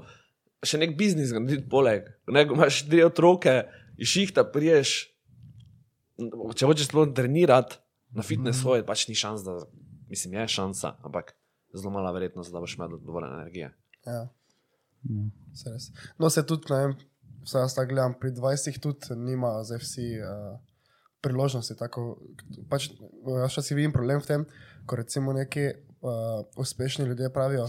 še 0.65 0.77
nek 0.77 0.97
biznis 0.97 1.33
narediti 1.33 1.69
poleg. 1.69 2.09
Ne, 2.27 2.45
imaš 2.45 2.83
tri 2.89 3.03
otroke, 3.03 3.63
iz 3.97 4.07
šihta 4.07 4.43
priješ, 4.53 5.09
če 6.55 6.65
hočeš 6.65 6.87
sploh 6.87 7.13
trenirati 7.15 7.75
na 8.11 8.21
fitness 8.21 8.57
mm 8.57 8.59
-hmm. 8.59 8.63
svoj, 8.63 8.85
pač 8.85 9.07
ni 9.07 9.15
šans, 9.15 9.41
da, 9.41 9.57
mislim, 10.09 10.33
je 10.33 10.47
šansa, 10.47 10.95
ampak 11.03 11.35
zelo 11.73 11.93
mala 11.93 12.11
verjetnost, 12.11 12.53
da 12.53 12.59
boš 12.59 12.75
imel 12.77 12.97
dovolj 12.99 13.27
energije. 13.29 13.71
Ja. 14.05 14.27
Se 15.55 15.71
res. 15.71 15.89
No, 16.19 16.29
se 16.29 16.43
tudi, 16.45 16.69
ne 16.69 16.81
vem, 16.81 16.97
vse 17.45 17.63
jaz 17.63 17.75
tako 17.75 17.93
gledam, 17.93 18.17
pri 18.19 18.31
20 18.37 18.79
tudi 18.81 19.17
nima 19.17 19.53
zdaj 19.65 19.81
vsi 19.81 20.07
uh, 20.21 20.59
priložnosti. 21.21 21.77
Tako, 21.77 22.05
pač, 22.69 22.91
jaz 23.41 23.55
še 23.55 23.65
si 23.65 23.77
vidim 23.77 23.93
problem 23.95 24.21
v 24.21 24.29
tem, 24.29 24.45
ko 24.85 24.99
recimo 24.99 25.33
neki 25.33 25.67
uh, 25.71 26.43
uspešni 26.61 27.05
ljudje 27.09 27.31
pravijo, 27.33 27.67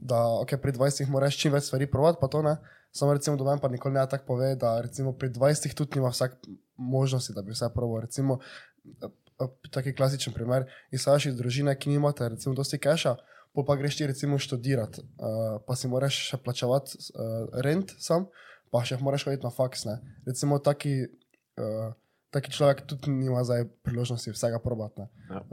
da 0.00 0.20
okay, 0.42 0.60
pri 0.60 0.74
20 0.76 1.08
moraš 1.12 1.38
čim 1.40 1.54
več 1.54 1.70
stvari 1.70 1.88
provati, 1.90 2.20
pa 2.20 2.28
to 2.28 2.42
ne. 2.44 2.56
Samo 2.94 3.14
recimo 3.16 3.36
domen 3.36 3.58
pa 3.58 3.68
nikoli 3.68 3.96
ne 3.96 4.04
tako 4.06 4.34
pove, 4.34 4.52
da 4.60 4.76
recimo 4.80 5.12
pri 5.18 5.32
20 5.34 5.74
tudi 5.74 5.98
nima 5.98 6.12
vsak 6.12 6.36
možnosti, 6.76 7.32
da 7.34 7.42
bi 7.42 7.50
vse 7.50 7.70
proval. 7.74 8.04
Recimo, 8.04 8.38
eh, 8.84 9.08
eh, 9.40 9.70
taki 9.70 9.94
klasičen 9.96 10.32
primer, 10.32 10.68
izhajaš 10.94 11.26
iz 11.32 11.36
družine, 11.36 11.74
ki 11.78 11.90
nimate 11.90 12.28
recimo 12.28 12.54
dosti 12.54 12.78
keša, 12.78 13.16
pol 13.54 13.66
pa 13.66 13.76
greš 13.78 13.98
ti 14.00 14.06
recimo 14.10 14.38
študirati, 14.38 15.00
uh, 15.00 15.60
pa 15.66 15.76
si 15.78 15.88
moraš 15.90 16.18
še 16.30 16.40
plačevati 16.42 16.98
uh, 17.14 17.46
rent 17.62 17.94
sam, 18.02 18.26
pa 18.74 18.82
še 18.82 18.98
moraš 18.98 19.28
hoditi 19.28 19.46
na 19.46 19.52
faks. 19.54 19.86
Ne. 19.86 20.00
Recimo 20.26 20.58
taki, 20.58 21.06
uh, 21.62 21.94
taki 22.34 22.50
človek 22.50 22.82
tudi 22.90 23.14
nima 23.14 23.44
zdaj 23.46 23.68
priložnosti 23.86 24.34
vsega 24.34 24.58
probati. 24.62 25.06
Ja. 25.30 25.44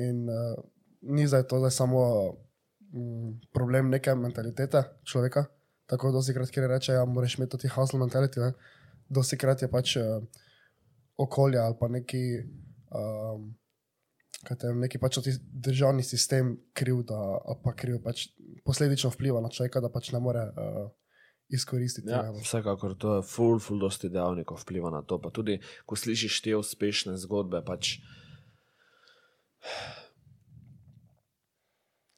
In 0.00 0.24
uh, 0.32 0.56
ni 1.02 1.28
zdaj 1.28 1.44
to 1.52 1.60
zdaj 1.60 1.76
samo 1.76 2.02
mm, 2.96 3.52
problem 3.52 3.92
neke 3.92 4.16
mentalitete 4.16 4.86
človeka. 5.04 5.44
Tako 5.88 6.12
dosti 6.16 6.34
krat, 6.36 6.50
kjer 6.52 6.68
reče, 6.68 6.92
da 6.96 7.02
ja, 7.02 7.04
moraš 7.08 7.38
imeti 7.38 7.60
ti 7.60 7.68
hustle 7.72 8.00
mentality. 8.00 8.40
Ne? 8.40 8.52
Dosti 9.08 9.36
krat 9.40 9.64
je 9.64 9.68
pač 9.72 9.96
uh, 10.00 10.24
okolje 11.20 11.60
ali 11.60 11.76
pa 11.80 11.88
neki, 11.92 12.22
um, 12.96 13.52
kaj 14.46 14.58
te, 14.60 14.70
neki 14.74 15.00
pač 15.02 15.18
ti 15.24 15.34
državni 15.66 16.04
sistem 16.06 16.54
kriv, 16.76 17.02
da, 17.08 17.18
pa 17.64 17.74
kriv 17.76 17.98
pač 18.04 18.28
posledično 18.66 19.10
vpliva 19.14 19.42
na 19.42 19.50
človeka, 19.50 19.82
da 19.82 19.90
pač 19.90 20.12
ne 20.14 20.20
more 20.22 20.44
uh, 20.52 20.86
izkoristiti. 21.48 22.10
Ja, 22.10 22.28
vsekakor 22.36 22.94
to 22.98 23.18
je 23.18 23.26
ful, 23.26 23.58
ful, 23.62 23.80
dosti 23.82 24.12
dejavnikov 24.12 24.62
vpliva 24.62 24.92
na 24.94 25.02
to. 25.02 25.18
Pa 25.22 25.32
tudi, 25.34 25.58
ko 25.88 25.98
slišiš 25.98 26.42
te 26.44 26.54
uspešne 26.58 27.16
zgodbe, 27.18 27.64
pač 27.66 27.98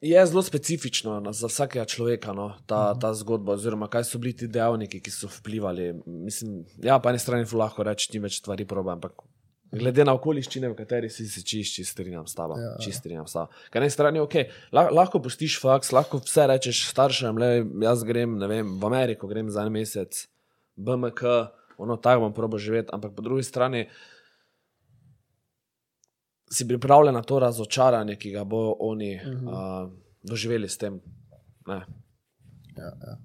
je 0.00 0.26
zelo 0.26 0.42
specifično 0.42 1.20
na- 1.20 1.32
za 1.32 1.48
vsakega 1.48 1.84
človeka 1.84 2.32
no, 2.32 2.54
ta, 2.66 2.94
ta 3.00 3.14
zgodba, 3.14 3.52
oziroma 3.52 3.88
kaj 3.88 4.04
so 4.04 4.18
bili 4.18 4.36
ti 4.36 4.48
dejavniki, 4.48 5.00
ki 5.00 5.10
so 5.12 5.28
vplivali. 5.28 5.92
Mislim, 6.06 6.64
ja, 6.82 6.98
po 6.98 7.12
eni 7.12 7.18
strani 7.20 7.48
ful 7.48 7.60
lahko 7.60 7.84
reči, 7.84 8.08
čim 8.12 8.24
več 8.24 8.40
stvari 8.40 8.64
proba, 8.64 8.96
ampak 8.96 9.20
glede 9.72 10.04
na 10.04 10.14
okoliščine, 10.18 10.68
v 10.72 10.76
kateri 10.78 11.10
si 11.10 11.26
se 11.28 11.42
čisti, 11.46 11.84
strinjam 11.86 12.26
s 12.26 12.34
tabo. 12.34 12.58
Ja. 12.58 12.74
Čist 12.82 13.02
strinjam 13.02 13.26
s 13.26 13.36
tabo. 13.36 13.54
Ker 13.70 13.82
na 13.82 13.88
eni 13.88 13.94
strani, 13.94 14.22
ok, 14.22 14.36
lah, 14.74 14.90
lahko 14.94 15.22
pustiš 15.22 15.60
faks, 15.62 15.92
lahko 15.94 16.20
vse 16.24 16.46
rečeš 16.50 16.82
staršem, 16.90 17.38
le 17.38 17.50
jaz 17.86 18.04
grem, 18.06 18.36
ne 18.40 18.50
vem, 18.50 18.76
v 18.80 18.90
Ameriko, 18.90 19.30
grem 19.30 19.50
za 19.52 19.66
en 19.66 19.74
mesec, 19.74 20.24
BMK, 20.80 21.34
ono 21.80 21.96
tako 21.96 22.26
bom 22.26 22.34
probo 22.36 22.58
živeti, 22.58 22.90
ampak 22.92 23.14
po 23.16 23.22
drugi 23.22 23.46
strani 23.46 23.86
si 26.50 26.66
pripravljen 26.68 27.14
na 27.14 27.22
to 27.22 27.38
razočaranje, 27.38 28.16
ki 28.18 28.32
ga 28.34 28.44
bo 28.44 28.74
oni 28.78 29.14
uh 29.16 29.22
-huh. 29.22 29.84
uh, 29.84 29.92
doživeli 30.22 30.68
s 30.68 30.78
tem. 30.78 31.00
Ne. 31.66 31.86
Ja, 32.76 32.90
ja. 33.06 33.18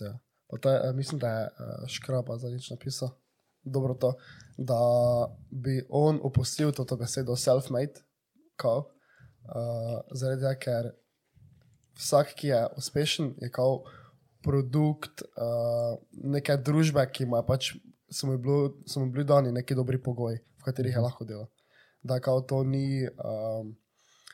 Je. 0.00 0.18
Pa 0.50 0.58
Ta, 0.58 0.92
mislim, 0.92 1.18
da 1.18 1.28
je 1.28 1.46
uh, 1.46 1.88
škraba 1.88 2.36
za 2.38 2.48
nič 2.48 2.70
napisal. 2.70 3.08
Dobro 3.62 3.94
to, 3.94 4.14
da 4.58 4.78
bi 5.50 5.82
on 5.88 6.20
opustil 6.22 6.72
to 6.72 6.96
besedo 6.96 7.36
self-made, 7.36 8.02
kao, 8.56 8.78
uh, 9.48 10.00
zaradi 10.12 10.42
tega, 10.42 10.54
ker 10.58 10.90
vsak, 12.00 12.34
ki 12.36 12.48
je 12.52 12.66
uspešen, 12.76 13.34
je 13.40 13.50
kao 13.50 13.82
produkt 14.42 15.22
uh, 15.22 15.98
neke 16.12 16.56
družbe, 16.56 17.04
ki 17.12 17.24
ima 17.24 17.42
pač, 17.46 17.74
so 18.10 18.26
mu, 18.26 18.38
bilo, 18.38 18.74
so 18.86 19.00
mu 19.00 19.10
bili 19.12 19.24
dani 19.24 19.52
neki 19.52 19.74
dobri 19.74 20.00
pogoji, 20.02 20.40
v 20.60 20.64
katerih 20.64 20.94
je 20.96 21.04
lahko 21.04 21.24
delal. 21.24 21.48
Da 22.02 22.20
kao 22.20 22.40
to 22.40 22.62
ni, 22.64 23.04
um, 23.06 23.74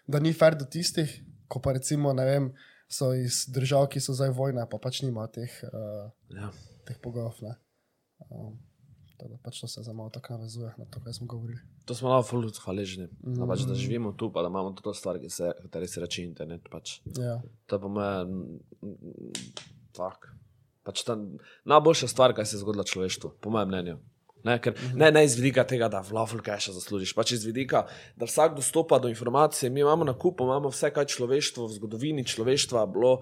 da 0.07 0.19
ni 0.23 0.33
fair 0.33 0.55
do 0.55 0.65
tistih, 0.65 1.11
ko 1.49 1.61
pa 1.61 1.73
recimo, 1.75 2.13
ne 2.15 2.25
vem, 2.25 2.53
so 2.89 3.13
iz 3.15 3.45
držav, 3.51 3.89
ki 3.91 4.01
so 4.01 4.15
zdaj 4.15 4.31
vojne, 4.35 4.63
pa 4.71 4.79
pač 4.79 5.03
nima 5.03 5.27
teh, 5.27 5.51
uh, 5.67 6.11
Ja. 6.31 6.51
teh 6.87 6.99
pogojev. 7.03 7.35
ne. 7.43 7.57
Um, 8.31 8.59
tako 9.17 9.33
da 9.33 9.39
pač 9.43 9.61
to 9.61 9.69
se 9.69 9.83
za 9.83 9.93
malo 9.93 10.11
tako 10.11 10.37
navezuje 10.37 10.73
na 10.79 10.85
to, 10.85 11.01
kar 11.01 11.15
smo 11.15 11.27
govorili. 11.27 11.59
To 11.85 11.95
smo 11.95 12.09
lahko 12.09 12.29
fully 12.31 12.53
hvaležni, 12.65 13.09
mm. 13.09 13.35
da, 13.39 13.47
pač, 13.47 13.65
da 13.69 13.75
živimo 13.75 14.13
tu, 14.13 14.31
pa 14.33 14.43
da 14.43 14.49
imamo 14.53 14.75
to 14.79 14.95
stvar, 14.95 15.21
ki 15.21 15.31
se, 15.31 15.53
kateri 15.63 15.89
se 15.89 16.01
reče 16.01 16.25
internet. 16.25 16.69
Pač. 16.71 16.99
Ja. 17.19 17.39
To 17.67 17.81
po 17.81 17.89
mojem, 17.89 18.61
tak. 19.97 20.29
Pač 20.87 21.03
ta 21.07 21.17
najboljša 21.65 22.09
stvar, 22.13 22.37
kar 22.37 22.47
se 22.47 22.57
je 22.57 22.63
zgodila 22.63 22.85
človeštvu, 22.87 23.33
po 23.41 23.51
mojem 23.51 23.73
mnenju. 23.73 23.97
Ne, 24.47 24.61
ker, 24.63 24.77
ne, 24.95 25.09
ne 25.11 25.25
iz 25.27 25.35
vidika 25.35 25.65
tega, 25.67 25.89
da 25.91 26.05
vlafel 26.07 26.39
cache 26.47 26.71
zaslužiš, 26.71 27.17
pač 27.19 27.33
iz 27.35 27.47
vidika, 27.49 27.87
da 28.15 28.29
vsak 28.29 28.55
dostopa 28.55 29.01
do 29.03 29.11
informacije. 29.11 29.73
Mi 29.75 29.83
imamo 29.83 30.07
na 30.07 30.15
kupu, 30.15 30.47
imamo 30.47 30.71
vse, 30.71 30.93
kaj 30.95 31.09
človeštvo 31.17 31.67
v 31.67 31.77
zgodovini 31.81 32.27
človeštva 32.27 32.85
bilo, 32.93 33.17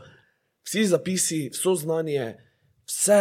vsi 0.68 0.84
zapisi, 0.90 1.40
vso 1.55 1.72
znanje, 1.80 2.34
vse 2.84 3.20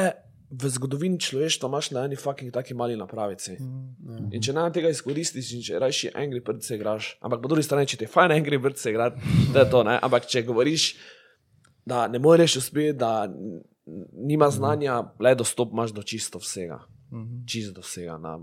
v 0.54 0.70
zgodovini 0.70 1.18
človeštva 1.20 1.70
imaš 1.70 1.90
na 1.96 2.06
eni 2.06 2.18
fucking 2.20 2.54
taki 2.54 2.76
mali 2.78 2.96
napravici. 2.98 3.56
In 3.58 4.42
če 4.44 4.54
ne 4.54 4.66
tega 4.74 4.92
izkoristiš, 4.94 5.52
in 5.58 5.66
če 5.66 5.82
rajši 5.82 6.14
Angry 6.20 6.44
Birds 6.46 6.70
se 6.70 6.78
igraš, 6.78 7.14
ampak 7.26 7.42
po 7.42 7.50
drugi 7.52 7.66
strani, 7.66 7.90
če 7.90 7.98
ti 7.98 8.06
je 8.08 8.14
fajn 8.14 8.36
Angry 8.36 8.60
Birds 8.62 8.84
se 8.86 8.94
igrati, 8.94 9.22
to 9.54 9.64
je 9.64 9.70
to, 9.72 9.84
ne? 9.88 9.98
ampak 9.98 10.30
če 10.30 10.44
govoriš, 10.46 10.88
da 11.90 12.06
ne 12.08 12.22
moreš 12.22 12.60
uspeti, 12.62 12.98
da 13.00 13.26
nima 14.14 14.50
znanja, 14.54 15.02
le 15.20 15.34
dostop 15.36 15.74
imaš 15.74 15.96
do 15.96 16.06
čisto 16.06 16.40
vsega. 16.44 16.80
Čisto 17.50 17.74
do 17.80 17.84
vsega 17.86 18.18
na 18.22 18.38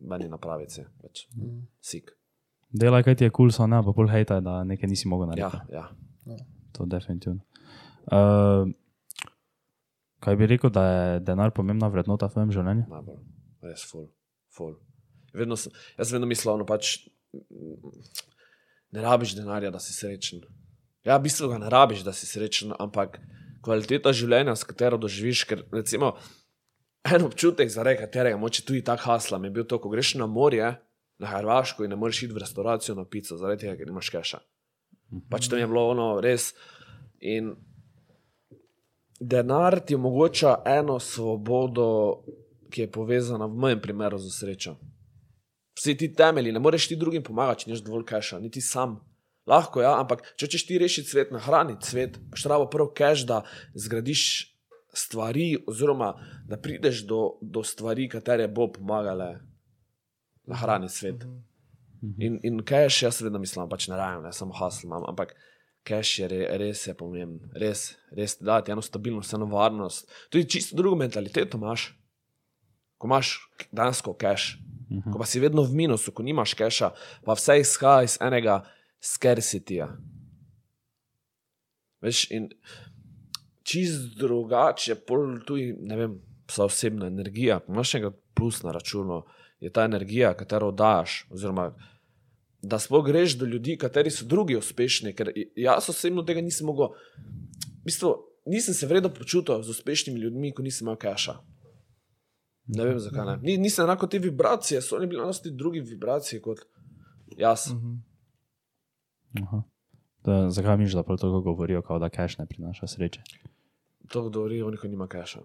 meni 0.00 0.28
napravici. 0.28 0.84
Pač. 1.02 1.26
Sik. 1.80 2.12
Delaj, 2.72 3.04
kaj 3.04 3.20
ti 3.20 3.28
je 3.28 3.30
kul, 3.30 3.50
cool, 3.50 3.54
so 3.54 3.68
ne, 3.68 3.82
pa 3.84 3.92
pol 3.92 4.08
hejta, 4.08 4.40
da 4.40 4.62
nekaj 4.64 4.88
nisi 4.88 5.08
mogel 5.08 5.28
narediti. 5.28 5.72
Ja, 5.72 5.90
ja. 6.26 6.38
To 6.72 6.88
definitivno. 6.88 7.44
Uh, 8.08 8.72
kaj 10.22 10.38
bi 10.38 10.48
rekel, 10.50 10.70
da 10.70 10.84
je 10.86 11.20
denar 11.26 11.52
pomembna 11.54 11.90
vrednota 11.92 12.28
v 12.30 12.36
tvojem 12.36 12.54
življenju? 12.54 12.86
najbolj. 12.90 13.20
Res 13.66 13.84
full. 13.90 14.08
full. 14.54 14.76
Vedno 15.34 15.56
sem, 15.56 15.72
jaz 15.98 16.12
vedno 16.14 16.28
mislil, 16.30 16.54
no 16.60 16.66
pač 16.68 16.98
ne 18.92 19.02
rabiš 19.02 19.36
denarja, 19.38 19.72
da 19.72 19.80
si 19.80 19.94
srečen. 19.96 20.42
Ja, 21.06 21.16
v 21.16 21.26
bistvu 21.26 21.48
ga 21.50 21.58
ne 21.62 21.70
rabiš, 21.72 22.04
da 22.06 22.14
si 22.14 22.28
srečen, 22.28 22.74
ampak 22.78 23.18
kvaliteta 23.64 24.12
življenja, 24.14 24.54
s 24.58 24.66
katero 24.68 24.98
doživiš, 25.00 25.44
ker 25.48 25.64
recimo 25.72 26.14
en 27.02 27.26
občutek, 27.26 27.70
zaradi 27.72 28.02
katerega 28.02 28.38
moče 28.38 28.66
tudi 28.66 28.84
tako 28.86 29.10
haslam, 29.10 29.46
je 29.46 29.54
bil 29.54 29.66
to, 29.66 29.78
ko 29.82 29.90
greš 29.90 30.14
na 30.20 30.28
morje, 30.30 30.68
na 31.22 31.30
Hrvaško 31.30 31.86
in 31.86 31.94
ne 31.94 31.98
moreš 31.98 32.24
iti 32.24 32.34
v 32.34 32.42
restauracijo 32.42 32.96
na 32.98 33.06
pico, 33.08 33.38
zaradi 33.38 33.64
tega, 33.64 33.76
ker 33.78 33.90
nimaš 33.90 34.10
keša. 34.14 34.40
Pač 35.30 35.48
to 35.48 35.58
mi 35.58 35.62
je 35.62 35.68
bilo 35.70 35.84
ono 35.92 36.06
res. 36.24 36.52
In 37.20 37.52
denar 39.22 39.80
ti 39.80 39.94
omogoča 39.94 40.56
eno 40.66 40.98
svobodo, 41.00 42.22
ki 42.70 42.80
je 42.80 42.90
povezana 42.90 43.46
v 43.46 43.54
mojem 43.54 43.80
primeru 43.80 44.18
z 44.18 44.32
srečo. 44.32 44.76
Vsi 45.78 45.96
ti 45.96 46.12
temelji, 46.14 46.52
ne 46.52 46.60
moreš 46.60 46.88
ti 46.88 46.96
drugim 46.96 47.22
pomagati, 47.22 47.64
če 47.64 47.70
nimaš 47.70 47.84
dovolj 47.84 48.06
keša, 48.08 48.40
niti 48.42 48.60
sam. 48.60 48.98
Lahko, 49.48 49.82
ja, 49.82 49.94
ampak 49.98 50.22
če 50.36 50.46
hočeš 50.46 50.66
ti 50.66 50.78
rešiti 50.78 51.10
svet, 51.10 51.32
nahraniti 51.34 51.88
svet, 51.88 52.18
boš 52.30 52.44
rabo 52.50 52.68
prvo 52.70 52.90
keš, 52.94 53.24
da 53.28 53.42
zgradiš 53.74 54.24
stvari, 54.94 55.56
oziroma 55.66 56.12
da 56.48 56.58
prideš 56.60 57.04
do, 57.08 57.22
do 57.40 57.64
stvari, 57.64 58.08
katere 58.12 58.48
bo 58.48 58.68
pomagale 58.72 59.32
nahraniti 60.46 60.94
svet. 60.94 61.24
In, 62.18 62.38
in 62.42 62.60
cash, 62.66 63.02
jaz 63.02 63.22
vedno 63.22 63.38
mislim, 63.38 63.68
pač 63.70 63.86
ne 63.88 63.96
rajem, 63.96 64.22
ne 64.26 64.32
samo 64.34 64.54
hasl 64.58 64.86
imam, 64.86 65.04
ampak 65.08 65.34
cash 65.84 66.18
je 66.18 66.28
re, 66.28 66.42
res 66.58 66.86
je 66.86 66.94
pomemben, 66.94 67.50
res, 67.58 67.92
res 68.14 68.36
ti 68.38 68.46
dati 68.46 68.72
eno 68.72 68.82
stabilnost, 68.82 69.34
eno 69.34 69.48
varnost. 69.50 70.08
Tudi 70.30 70.48
čisto 70.56 70.76
drugo 70.78 70.96
mentaliteto 71.00 71.58
imaš, 71.58 71.90
ko 72.98 73.10
imaš 73.10 73.34
dansko 73.72 74.14
cash, 74.20 74.56
ko 75.10 75.18
pa 75.18 75.26
si 75.26 75.40
vedno 75.42 75.64
v 75.66 75.74
minusu, 75.82 76.12
ko 76.12 76.22
nimaš 76.22 76.54
cacha, 76.58 76.92
pa 77.24 77.36
vse 77.38 77.58
izhaja 77.62 78.06
iz 78.06 78.18
enega 78.22 78.60
scarcityja. 79.02 79.88
Veš, 82.02 82.24
in 82.34 82.48
čist 83.66 84.18
drugače, 84.18 84.98
pol 85.06 85.40
tudi, 85.46 85.72
ne 85.78 85.98
vem, 85.98 86.18
psa 86.50 86.66
osebna 86.66 87.08
energija, 87.10 87.60
imaš 87.68 87.96
nekaj 87.98 88.14
plus 88.34 88.62
na 88.62 88.74
računu, 88.74 89.22
je 89.62 89.70
ta 89.70 89.84
energija, 89.86 90.34
katero 90.34 90.72
daš, 90.74 91.24
oziroma 91.30 91.70
da 92.62 92.78
sploh 92.78 93.04
greš 93.06 93.38
do 93.38 93.46
ljudi, 93.46 93.76
kateri 93.78 94.10
so 94.10 94.24
drugi 94.24 94.56
uspešni, 94.56 95.14
ker 95.18 95.32
jaz 95.56 95.88
osebno 95.90 96.22
tega 96.22 96.40
nisem 96.40 96.66
mogel, 96.66 96.94
v 97.82 97.88
bistvu 97.88 98.12
nisem 98.46 98.74
se 98.74 98.86
vredno 98.86 99.10
počutil 99.14 99.62
z 99.62 99.70
uspešnimi 99.70 100.20
ljudmi, 100.20 100.52
ko 100.54 100.62
nisem 100.62 100.86
imel 100.86 100.96
keša. 100.96 101.36
Ne 102.66 102.86
vem 102.86 102.98
zakaj 103.02 103.26
ne. 103.26 103.36
Ni, 103.42 103.56
nisem 103.58 103.84
enako 103.84 104.06
te 104.06 104.18
vibracije, 104.22 104.82
so 104.82 104.96
oni 104.96 105.06
bili 105.06 105.22
enostavno 105.22 105.58
drugi 105.58 105.80
vibracije 105.80 106.40
kot 106.42 106.62
jaz. 107.38 107.72
Aha. 109.42 109.62
Da, 110.24 110.50
zakaj 110.50 110.76
misliš, 110.76 110.94
da 110.94 111.02
prav 111.02 111.18
tako 111.18 111.40
govorijo, 111.40 111.82
kao 111.82 111.98
da 111.98 112.08
cash 112.08 112.38
ne 112.38 112.46
prinaša 112.46 112.86
sreče? 112.86 113.22
To 114.08 114.22
govorijo, 114.30 114.66
oni, 114.66 114.76
ko 114.76 114.88
nima 114.88 115.08
keša. 115.08 115.40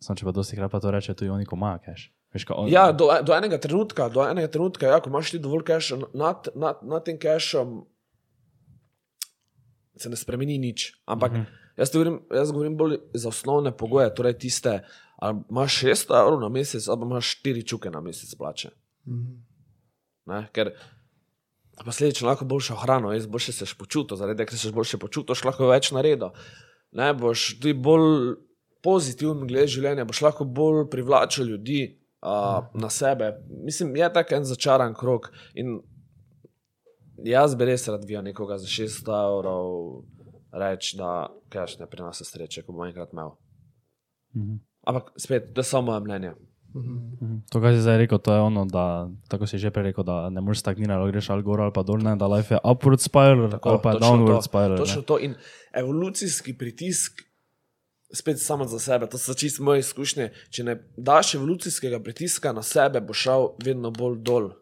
Sam 0.00 0.16
če 0.16 0.26
pa 0.28 0.32
dosti 0.32 0.56
krat 0.56 0.72
pa 0.72 0.80
to 0.80 0.90
reče, 0.90 1.14
tudi 1.14 1.30
oni, 1.30 1.46
ko 1.48 1.56
imajo 1.56 1.78
cash. 1.86 2.10
Veš, 2.34 2.46
on, 2.50 2.68
Ja, 2.68 2.88
do, 2.92 3.08
do 3.22 3.34
enega 3.36 3.58
trenutka, 3.62 4.08
do 4.10 4.24
enega 4.26 4.50
trenutka, 4.50 4.86
ja, 4.90 5.00
ko 5.00 5.10
imaš 5.10 5.30
ti 5.30 5.38
dovolj 5.38 5.64
keša, 5.68 5.98
nad, 6.14 6.48
nad, 6.54 6.80
nad 6.82 7.04
tem 7.06 7.18
kešom 7.18 7.84
se 9.96 10.10
ne 10.10 10.16
spremeni 10.18 10.58
nič. 10.58 10.92
Ampak 11.06 11.32
uh 11.32 11.38
-huh. 11.38 11.44
jaz, 11.76 11.92
govorim, 11.92 12.22
jaz 12.34 12.52
govorim 12.52 12.76
bolj 12.76 12.98
za 13.14 13.28
osnovne 13.28 13.76
pogoje, 13.76 14.14
torej 14.14 14.38
tiste, 14.38 14.82
ali 15.16 15.38
imaš 15.50 15.82
600 15.82 16.20
evrov 16.20 16.40
na 16.40 16.48
mesec, 16.48 16.88
ali 16.88 17.00
pa 17.00 17.06
imaš 17.06 17.40
4 17.44 17.66
čuke 17.68 17.90
na 17.90 18.00
mesec 18.00 18.34
plače. 18.34 18.70
Ne, 20.26 20.48
ker 20.52 20.70
posledično 21.84 22.28
lahko 22.28 22.44
boljšo 22.44 22.74
hrano, 22.74 23.12
jaz 23.12 23.26
boljše 23.26 23.52
se 23.52 23.66
počutiš, 23.78 24.18
zaradi 24.18 24.38
tega, 24.38 24.50
ker 24.50 24.58
se 24.58 24.72
boljše 24.72 24.98
počutiš, 24.98 25.44
lahko 25.44 25.68
več 25.68 25.90
naredil. 25.90 26.30
Ne, 26.92 27.14
boš 27.14 27.58
tudi 27.60 27.74
bolj 27.74 28.36
pozitiven 28.82 29.46
glede 29.46 29.66
življenja, 29.66 30.04
boš 30.04 30.20
lahko 30.20 30.44
bolj 30.44 30.90
privlačil 30.90 31.46
ljudi 31.46 32.03
uh, 32.24 32.64
na 32.74 32.90
sebe. 32.90 33.34
Mislim, 33.64 33.96
je 33.96 34.12
tak 34.12 34.32
en 34.32 34.44
začaran 34.44 34.94
krok. 34.94 35.30
In 35.54 35.80
jaz 37.24 37.54
bi 37.54 37.68
res 37.68 37.88
rad 37.88 38.04
videl 38.04 38.24
nekoga 38.24 38.58
za 38.58 38.66
600 38.66 39.20
evrov 39.36 40.04
reči, 40.52 40.96
da 40.96 41.28
kaš 41.48 41.78
ne 41.78 41.86
prinese 41.90 42.24
sreče, 42.24 42.62
ko 42.62 42.72
bom 42.72 42.86
enkrat 42.88 43.12
imel. 43.12 43.36
Mhm. 44.36 44.58
Ampak 44.86 45.14
spet, 45.16 45.54
to 45.54 45.60
je 45.60 45.64
samo 45.64 45.90
moje 45.92 46.00
mnenje. 46.00 46.34
Mhm. 46.74 47.46
To, 47.50 47.60
kar 47.62 47.72
si 47.72 47.84
zdaj 47.86 47.98
rekel, 48.02 48.18
to 48.18 48.34
je 48.34 48.40
ono, 48.40 48.64
da, 48.66 49.08
tako 49.30 49.46
si 49.46 49.58
že 49.62 49.70
prej 49.70 49.90
rekel, 49.90 50.04
da 50.04 50.30
ne 50.30 50.42
moreš 50.42 50.60
stagnirati, 50.60 51.00
ali 51.00 51.12
greš 51.12 51.30
ali 51.30 51.42
gor 51.42 51.60
ali 51.60 51.72
pa 51.72 51.82
dol, 51.86 52.02
ne, 52.02 52.16
da 52.18 52.26
life 52.26 52.54
je 52.54 52.58
upward 52.64 53.00
spiral, 53.00 53.50
Tako, 53.50 53.68
ali 53.68 53.78
pa 53.82 53.90
je 53.90 53.98
točno 53.98 54.10
downward 54.10 54.42
to, 54.42 54.42
spiral. 54.42 54.76
Točno 54.76 55.00
ne. 55.00 55.06
to. 55.06 55.18
In 55.18 55.34
evolucijski 55.72 56.58
pritisk, 56.58 57.22
spet 58.14 58.40
samo 58.40 58.64
za 58.64 58.78
sebe, 58.78 59.06
to 59.10 59.18
so 59.18 59.34
čisto 59.34 59.62
moje 59.62 59.84
izkušnje. 59.84 60.30
Če 60.50 60.64
ne 60.64 60.76
daš 60.96 61.34
evolucijskega 61.34 62.00
pritiska 62.00 62.52
na 62.52 62.62
sebe, 62.62 63.00
bo 63.00 63.14
šel 63.14 63.54
vedno 63.64 63.90
bolj 63.90 64.20
dol. 64.22 64.52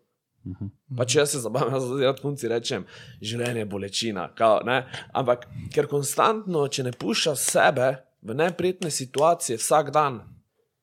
Pa 0.96 1.07
če 1.07 1.20
jaz 1.20 1.34
se 1.36 1.40
zabavam, 1.44 1.74
jaz 1.76 1.84
rad 2.00 2.20
punci 2.22 2.48
rečem, 2.50 2.86
življenje 3.22 3.62
je 3.62 3.68
bolečina. 3.70 4.26
Kao, 4.38 4.61
ne? 4.66 4.82
Ampak 5.14 5.46
ker 5.74 5.86
konstantno, 5.90 6.64
če 6.68 6.88
ne 6.88 6.92
puščaš 6.98 7.44
sebe 7.44 7.92
v 8.26 8.34
neprijetne 8.38 8.90
situacije 8.90 9.61
vsak 9.61 9.92
dan, 9.94 10.18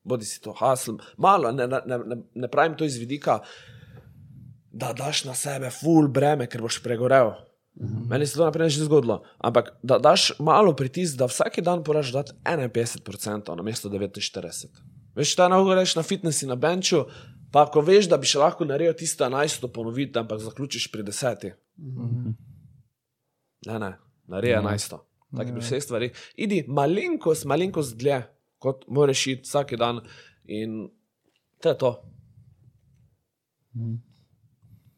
bodi 0.04 0.26
si 0.26 0.40
to 0.42 0.56
hasl, 0.56 0.98
malo, 1.18 1.52
ne, 1.52 1.68
ne, 1.68 1.82
ne, 1.86 2.22
ne 2.34 2.52
pravim 2.52 2.78
to 2.80 2.88
iz 2.88 2.98
vidika, 3.02 3.40
da 4.72 4.94
daš 4.96 5.26
na 5.28 5.36
sebe 5.36 5.72
full 5.74 6.08
breme, 6.08 6.48
ker 6.48 6.64
boš 6.64 6.80
pregorel. 6.86 7.34
Meni 7.80 8.28
se 8.28 8.36
to 8.36 8.46
naprej 8.46 8.70
že 8.70 8.86
zgodilo. 8.86 9.24
Ampak 9.40 9.72
da 9.84 10.00
daš 10.00 10.32
malo 10.40 10.76
pritisk, 10.76 11.18
da 11.18 11.26
vsak 11.26 11.60
dan 11.64 11.84
dati 12.14 12.32
51% 12.44 13.56
na 13.56 13.64
mesto 13.64 13.90
49. 13.90 14.68
Veš, 15.16 15.36
ta 15.36 15.48
lahko 15.48 15.70
greš 15.70 15.96
na 15.96 16.04
fitness 16.04 16.44
in 16.44 16.50
na 16.50 16.56
benču, 16.56 17.06
pa 17.52 17.66
ko 17.66 17.82
veš, 17.82 18.10
da 18.10 18.18
bi 18.18 18.28
še 18.28 18.40
lahko 18.40 18.66
naredil 18.66 18.94
tisto 18.94 19.26
11, 19.26 19.68
ponoviti, 19.74 20.20
ampak 20.20 20.40
zaključiš 20.40 20.92
pri 20.92 21.04
10. 21.04 21.52
Ne, 23.68 23.80
ne, 23.80 23.94
naredi 24.28 24.54
11. 24.54 25.00
Tako 25.30 25.48
je 25.48 25.56
pri 25.56 25.64
vseh 25.64 25.84
stvarih. 25.84 26.22
Idi 26.36 26.64
malenkost, 26.68 27.46
malenkost 27.46 27.98
dlje, 27.98 28.22
kot 28.60 28.86
moraš 28.88 29.28
iti 29.28 29.48
vsak 29.48 29.76
dan. 29.80 30.02
In 30.46 30.90
To 31.60 31.70
je 31.70 31.78
to. 31.78 31.92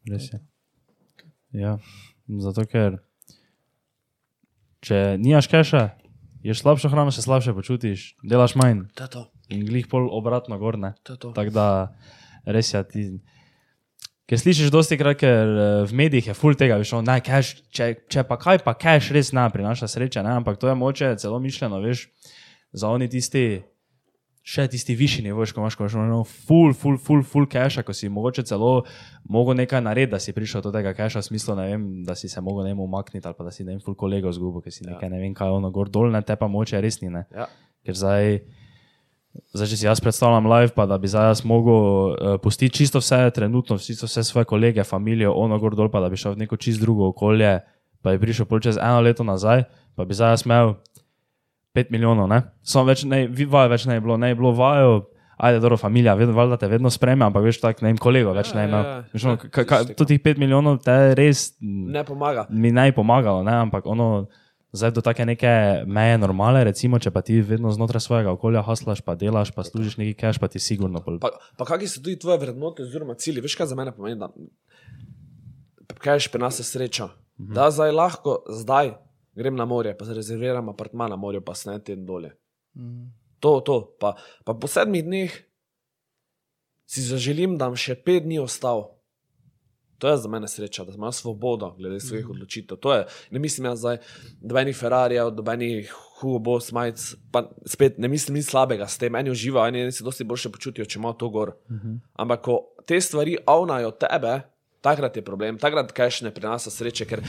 Res 0.10 0.30
je. 0.34 0.40
Ja, 1.52 1.78
zato 2.40 2.64
ker 2.70 3.02
če 4.86 5.18
nimaš 5.22 5.50
keša, 5.52 5.84
ješ 6.46 6.64
slabšo 6.64 6.90
hrano, 6.94 7.14
še 7.14 7.26
slabše 7.26 7.54
počutiš, 7.58 8.06
delaš 8.24 8.56
manj 8.60 8.88
To 8.98 9.06
je 9.06 9.12
to. 9.14 9.26
in 9.54 9.66
glih 9.68 9.88
pol 9.92 10.08
obratno 10.10 10.58
gorne. 10.58 10.96
Je. 11.08 11.18
Tako 11.20 11.52
da 11.54 11.68
res 12.46 12.74
je 12.74 12.84
ti. 12.90 13.06
Ker 14.32 14.40
slišiš 14.40 14.72
dosti 14.72 14.96
krat, 14.96 15.20
ker 15.20 15.50
eh, 15.50 15.72
v 15.84 15.98
medijih 15.98 16.32
je 16.32 16.38
full 16.38 16.56
tega, 16.56 16.80
veš, 16.80 16.94
no, 16.96 17.02
ne, 17.04 17.18
cash, 17.26 17.66
če, 17.76 18.08
če 18.08 18.24
pa 18.30 18.38
kaj, 18.40 18.62
pa 18.64 18.78
cash 18.80 19.12
res 19.12 19.34
ne 19.36 19.44
prinaša 19.52 19.90
sreče, 19.92 20.24
ne, 20.24 20.38
ampak 20.40 20.56
to 20.62 20.72
je 20.72 20.76
moče 20.80 21.10
celo 21.20 21.40
mišljeno, 21.44 21.82
veš, 21.84 22.06
za 22.72 22.88
oni 22.88 23.10
tisti, 23.12 23.60
še 24.42 24.66
tisti 24.74 24.96
višji 24.98 25.24
nivo, 25.28 25.46
ko 25.46 25.62
imaš, 25.62 25.76
ko 25.78 25.86
imaš 25.86 25.96
no, 26.10 26.22
full, 26.26 26.74
full, 26.74 26.98
full, 26.98 27.22
full 27.22 27.48
cash, 27.50 27.78
ko 27.86 27.94
si 27.94 28.10
mogoče 28.10 28.44
celo 28.50 28.72
mogel 29.30 29.60
nekaj 29.60 29.84
narediti, 29.86 30.12
da 30.16 30.20
si 30.20 30.34
prišel 30.34 30.64
do 30.66 30.72
tega 30.74 30.96
casha, 30.98 31.22
v 31.22 31.30
smislu, 31.30 31.56
vem, 31.60 31.84
da 32.08 32.16
si 32.18 32.30
se 32.30 32.42
mogel 32.42 32.66
ne 32.66 32.74
vem 32.74 32.82
umakniti 32.82 33.28
ali 33.28 33.38
pa 33.38 33.46
da 33.46 33.54
si 33.54 33.64
ne 33.64 33.76
vem, 33.76 33.84
full 33.86 33.96
kolego 33.96 34.34
zgubil, 34.34 34.64
ker 34.66 34.74
si 34.74 34.88
nekaj, 34.88 35.12
ne 35.14 35.22
vem, 35.22 35.36
kaj 35.38 35.54
ono 35.54 35.70
gor 35.72 35.92
dol, 35.94 36.10
ne, 36.12 36.24
te 36.26 36.36
pa 36.36 36.50
moče 36.50 36.82
res 36.82 37.02
ni, 37.04 37.12
ne. 37.14 37.28
Ja. 37.36 37.46
Ker 37.86 37.98
zdaj, 37.98 38.40
zdaj, 39.54 39.70
če 39.74 39.78
si 39.78 39.86
jaz 39.86 40.02
predstavljam 40.02 40.50
live, 40.50 40.74
pa 40.74 40.88
da 40.90 40.98
bi 40.98 41.12
zdaj 41.12 41.30
jaz 41.36 41.46
mogel 41.46 41.78
uh, 41.78 42.34
pustiti 42.42 42.82
čisto 42.82 43.02
vse, 43.02 43.28
trenutno, 43.36 43.78
čisto 43.78 44.10
vse 44.10 44.26
svoje 44.26 44.50
kolege, 44.50 44.82
družino, 44.82 45.36
ono 45.38 45.62
gor 45.62 45.78
dol, 45.78 45.94
pa 45.94 46.02
da 46.02 46.10
bi 46.10 46.18
šel 46.18 46.34
v 46.34 46.48
neko 46.48 46.58
čisto 46.58 46.82
drugo 46.82 47.14
okolje, 47.14 47.60
pa 48.02 48.16
bi 48.16 48.26
prišel 48.26 48.50
pol 48.50 48.60
čez 48.60 48.82
eno 48.82 49.06
leto 49.06 49.22
nazaj, 49.24 49.68
pa 49.94 50.06
bi 50.06 50.18
zdaj 50.18 50.34
jaz 50.34 50.50
imel 50.50 50.76
5 51.74 51.92
milijonov, 51.92 52.28
ne? 52.28 52.42
Samo 52.62 52.86
več 52.86 53.04
ne, 53.04 53.28
vi- 53.28 53.46
vaj 53.46 53.68
več 53.70 53.86
ne 53.86 53.94
je 53.94 54.02
bilo, 54.02 54.18
ne 54.18 54.28
je 54.28 54.36
bilo 54.36 54.52
vajo. 54.52 55.08
Ajde, 55.40 55.60
dobro, 55.60 55.78
familija, 55.78 56.14
vedno, 56.14 56.36
valjda 56.36 56.58
te 56.58 56.68
vedno 56.68 56.90
spreme, 56.90 57.26
ampak 57.26 57.44
veš, 57.44 57.60
tako 57.60 57.82
ne 57.82 57.90
vem, 57.90 57.98
kolego 57.98 58.32
več 58.32 58.52
Ja, 58.52 58.56
ne 58.56 58.68
ima. 58.68 58.78
ja, 58.78 59.04
ja. 59.14 59.22
No, 59.26 59.38
To 59.96 60.06
tih 60.06 60.20
5 60.20 60.38
milijonov 60.38 60.78
te 60.80 61.16
res 61.16 61.56
Ne 61.62 62.04
pomaga. 62.04 62.46
mi 62.48 62.72
naj 62.72 62.92
pomagalo, 62.92 63.42
ne? 63.42 63.52
ampak 63.54 63.86
ono, 63.86 64.28
zdaj 64.72 64.92
do 64.92 65.02
take 65.02 65.26
neke 65.26 65.50
meje 65.88 66.18
normale, 66.18 66.64
recimo, 66.64 67.00
če 67.00 67.10
pa 67.10 67.22
ti 67.22 67.42
vedno 67.42 67.72
znotraj 67.72 68.00
svojega 68.02 68.32
okolja 68.32 68.62
haslaš, 68.62 69.02
pa 69.02 69.16
delaš, 69.16 69.50
pa 69.50 69.64
služiš 69.64 69.98
neki 69.98 70.14
cash, 70.16 70.38
pa 70.38 70.48
ti 70.48 70.60
sigurno 70.60 71.02
pol. 71.02 71.18
Pa, 71.18 71.30
pa 71.58 71.66
kakšni 71.66 71.88
so 71.88 72.02
tudi 72.02 72.16
tvoje 72.18 72.38
vrednote 72.38 72.84
oziroma 72.84 73.16
cilji? 73.16 73.42
Veš, 73.42 73.56
kaj 73.56 73.68
za 73.68 73.76
mene 73.76 73.92
pomeni, 73.92 74.16
da 74.18 74.30
kaj 75.98 76.16
je 76.18 76.30
pri 76.30 76.40
nas 76.40 76.60
je 76.60 76.64
sreča? 76.66 77.10
Mhm. 77.40 77.54
Da 77.54 77.72
zdaj 77.72 77.92
lahko, 77.92 78.44
zdaj 78.48 78.94
grem 79.36 79.56
na 79.56 79.66
morje, 79.66 79.98
pa 79.98 80.06
zarezerviram 80.06 80.70
apartma 80.70 81.08
na 81.08 81.16
morju, 81.16 81.42
pa 81.42 81.56
snem 81.56 81.82
teden 81.82 82.06
dolje. 82.06 82.34
To, 83.40 83.60
to. 83.60 83.96
Pa, 84.00 84.16
pa 84.46 84.54
po 84.54 84.68
sedmih 84.68 85.04
dneh 85.06 85.32
si 86.86 87.02
zaželim, 87.02 87.58
da 87.58 87.70
bom 87.72 87.80
še 87.80 87.96
pet 87.96 88.28
dni 88.28 88.42
ostal. 88.44 88.90
To 90.02 90.10
je 90.10 90.18
za 90.18 90.30
mene 90.30 90.48
sreča, 90.50 90.84
da 90.84 90.96
imam 90.98 91.14
svobodo 91.14 91.76
glede 91.78 92.00
svojih 92.02 92.26
mm. 92.26 92.32
odločitev. 92.32 92.78
To 92.82 92.94
je, 92.94 93.04
ne 93.32 93.40
mislim 93.40 93.68
jaz 93.70 93.80
zdaj, 93.80 94.00
dobenih 94.42 94.78
Ferrarijev, 94.78 95.30
dobenih 95.38 95.92
Hugo 96.20 96.40
Boss 96.40 96.72
majic, 96.74 97.04
pa 97.32 97.44
spet 97.70 98.00
ne 98.02 98.10
mislim 98.10 98.40
nič 98.40 98.50
slabega 98.50 98.88
s 98.90 98.98
tem, 98.98 99.16
eni 99.16 99.30
uživajo, 99.30 99.70
eni 99.70 99.94
se 99.94 100.04
dosti 100.04 100.26
boljše 100.26 100.50
počutijo, 100.50 100.86
če 100.90 101.00
imajo 101.00 101.14
to 101.22 101.30
gor. 101.30 101.54
Mm 101.70 101.76
-hmm. 101.76 102.00
Ampak 102.14 102.42
ko 102.42 102.58
te 102.86 103.02
stvari 103.02 103.38
avnajo 103.46 103.92
tebe, 103.92 104.42
takrat 104.82 105.18
je 105.18 105.26
problem, 105.26 105.58
takrat 105.58 105.92
kajš 105.92 106.22
ne 106.22 106.34
prinaša 106.34 106.70
sreče, 106.70 107.06
ker 107.06 107.22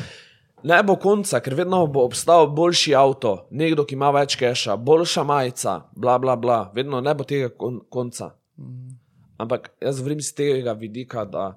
ne 0.64 0.82
bo 0.82 0.96
konca, 0.96 1.40
ker 1.40 1.54
vedno 1.54 1.86
bo 1.86 2.04
obstajal 2.06 2.46
boljši 2.54 2.94
avto, 2.94 3.34
nekdo, 3.50 3.84
ki 3.88 3.96
ima 3.98 4.10
več 4.14 4.36
keša, 4.40 4.76
boljša 4.76 5.24
majica, 5.26 5.78
bla 5.96 6.18
bla 6.22 6.36
bla, 6.36 6.60
vedno 6.74 7.00
ne 7.00 7.14
bo 7.14 7.26
tega 7.28 7.50
kon 7.58 7.80
konca. 7.90 8.32
Ampak 9.42 9.72
jaz 9.82 9.98
govorim 9.98 10.20
z 10.20 10.34
tega 10.38 10.72
vidika, 10.78 11.24
da 11.24 11.52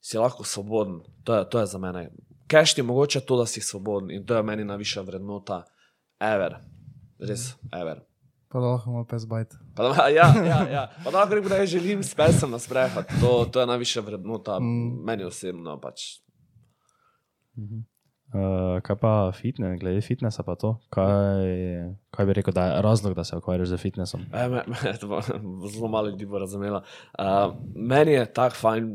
si 0.00 0.18
lahko 0.18 0.44
svoboden. 0.44 1.00
To 1.24 1.36
je, 1.36 1.48
to 1.50 1.60
je 1.60 1.66
za 1.66 1.78
mene. 1.78 2.10
Keš 2.50 2.74
ti 2.74 2.82
mogoče 2.82 3.20
to, 3.20 3.36
da 3.36 3.46
si 3.46 3.60
svoboden 3.60 4.10
in 4.10 4.26
to 4.26 4.36
je 4.36 4.42
meni 4.42 4.64
najvišja 4.64 5.02
vrednota, 5.06 5.62
ever. 6.20 6.58
Res, 7.20 7.52
ever. 7.72 8.00
Pa 8.50 8.58
da 8.58 8.72
lahko 8.74 8.90
ima 8.90 9.04
pes 9.06 9.24
bajt. 9.30 9.54
Pa 9.76 9.88
da, 9.88 10.08
ja, 10.08 10.26
ja, 10.46 10.60
ja. 10.70 10.84
Pa 11.04 11.10
da 11.10 11.22
lahko 11.22 11.38
rečem, 11.38 11.48
da 11.48 11.66
želim 11.66 12.02
s 12.02 12.14
pesom 12.14 12.50
na 12.50 12.58
sprehod. 12.58 13.06
To, 13.20 13.44
to 13.52 13.60
je 13.60 13.66
najvišja 13.66 14.02
vrednota, 14.02 14.58
mm. 14.60 15.04
meni 15.06 15.24
osebno. 15.24 15.78
Pač. 15.80 16.18
Uh, 18.30 18.78
kaj 18.86 18.96
pa 19.02 19.12
fitness, 19.34 19.80
glede 19.80 20.00
fitnessa 20.06 20.44
pa 20.46 20.54
to? 20.54 20.76
Kaj, 20.94 21.46
kaj 22.14 22.26
bi 22.26 22.34
rekel, 22.38 22.54
da 22.54 22.66
je 22.66 22.82
razlog, 22.82 23.14
da 23.18 23.24
se 23.24 23.36
ukvarjaš 23.36 23.72
z 23.72 23.78
fitnessom? 23.82 24.22
E, 24.32 24.48
me, 24.48 24.62
me, 24.70 24.92
to 25.00 25.08
bo, 25.10 25.18
zelo 25.72 25.88
malo 25.88 26.08
ljudi 26.08 26.26
bo 26.26 26.38
razumela. 26.38 26.84
Uh, 27.18 27.54
meni 27.74 28.12
je 28.12 28.26
tako 28.32 28.56
fajn 28.60 28.92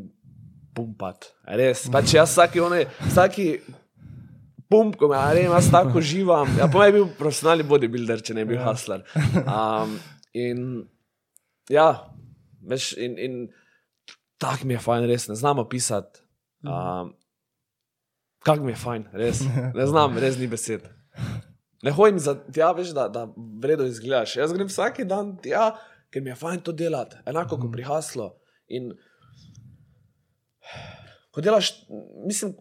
pumpat. 0.75 1.33
Res. 1.47 1.83
Pač 1.91 2.13
jaz 2.15 2.31
vsaki, 2.31 2.63
one, 2.63 2.85
vsaki 3.09 3.49
pump, 4.71 4.95
ko 4.99 5.11
me 5.11 5.19
vem, 5.35 5.51
jaz 5.51 5.67
tako 5.73 5.99
uživam. 5.99 6.55
Ja, 6.59 6.69
pa 6.71 6.87
je 6.87 6.95
bil 6.95 7.11
profesionalni 7.19 7.67
bodybuilder, 7.67 8.23
če 8.23 8.37
ne 8.39 8.47
bi 8.47 8.55
bil 8.55 8.63
hustler. 8.63 9.03
Um, 9.43 9.97
in 10.31 10.63
ja, 11.71 11.89
veš, 12.63 12.93
in, 13.03 13.19
in 13.19 13.37
tako 14.39 14.71
mi 14.71 14.79
je 14.79 14.83
fajn, 14.87 15.11
res 15.11 15.27
ne 15.27 15.35
znamo 15.39 15.67
pisati. 15.67 16.23
Um, 16.63 17.11
Kako 18.45 18.63
mi 18.63 18.71
je 18.71 18.77
fajn, 18.77 19.07
res. 19.17 19.41
Ne 19.73 19.87
znam, 19.89 20.17
res 20.21 20.37
ni 20.37 20.47
besed. 20.47 20.85
Ne 21.85 21.93
hodim 21.93 22.19
za 22.21 22.35
tja, 22.53 22.71
veš, 22.77 22.93
da, 22.97 23.07
da 23.09 23.25
vredno 23.61 23.87
izgledaš. 23.89 24.35
Jaz 24.37 24.53
grem 24.53 24.69
vsak 24.69 25.01
dan 25.09 25.35
tja, 25.41 25.71
ker 26.13 26.21
mi 26.21 26.29
je 26.29 26.37
fajn 26.37 26.61
to 26.65 26.73
delati, 26.73 27.17
enako 27.29 27.57
kot 27.63 27.73
pri 27.73 27.87
haslu. 27.89 28.29
In 28.69 28.93
ko 31.33 31.41
delaš, 31.45 31.71
mislim, 32.25 32.53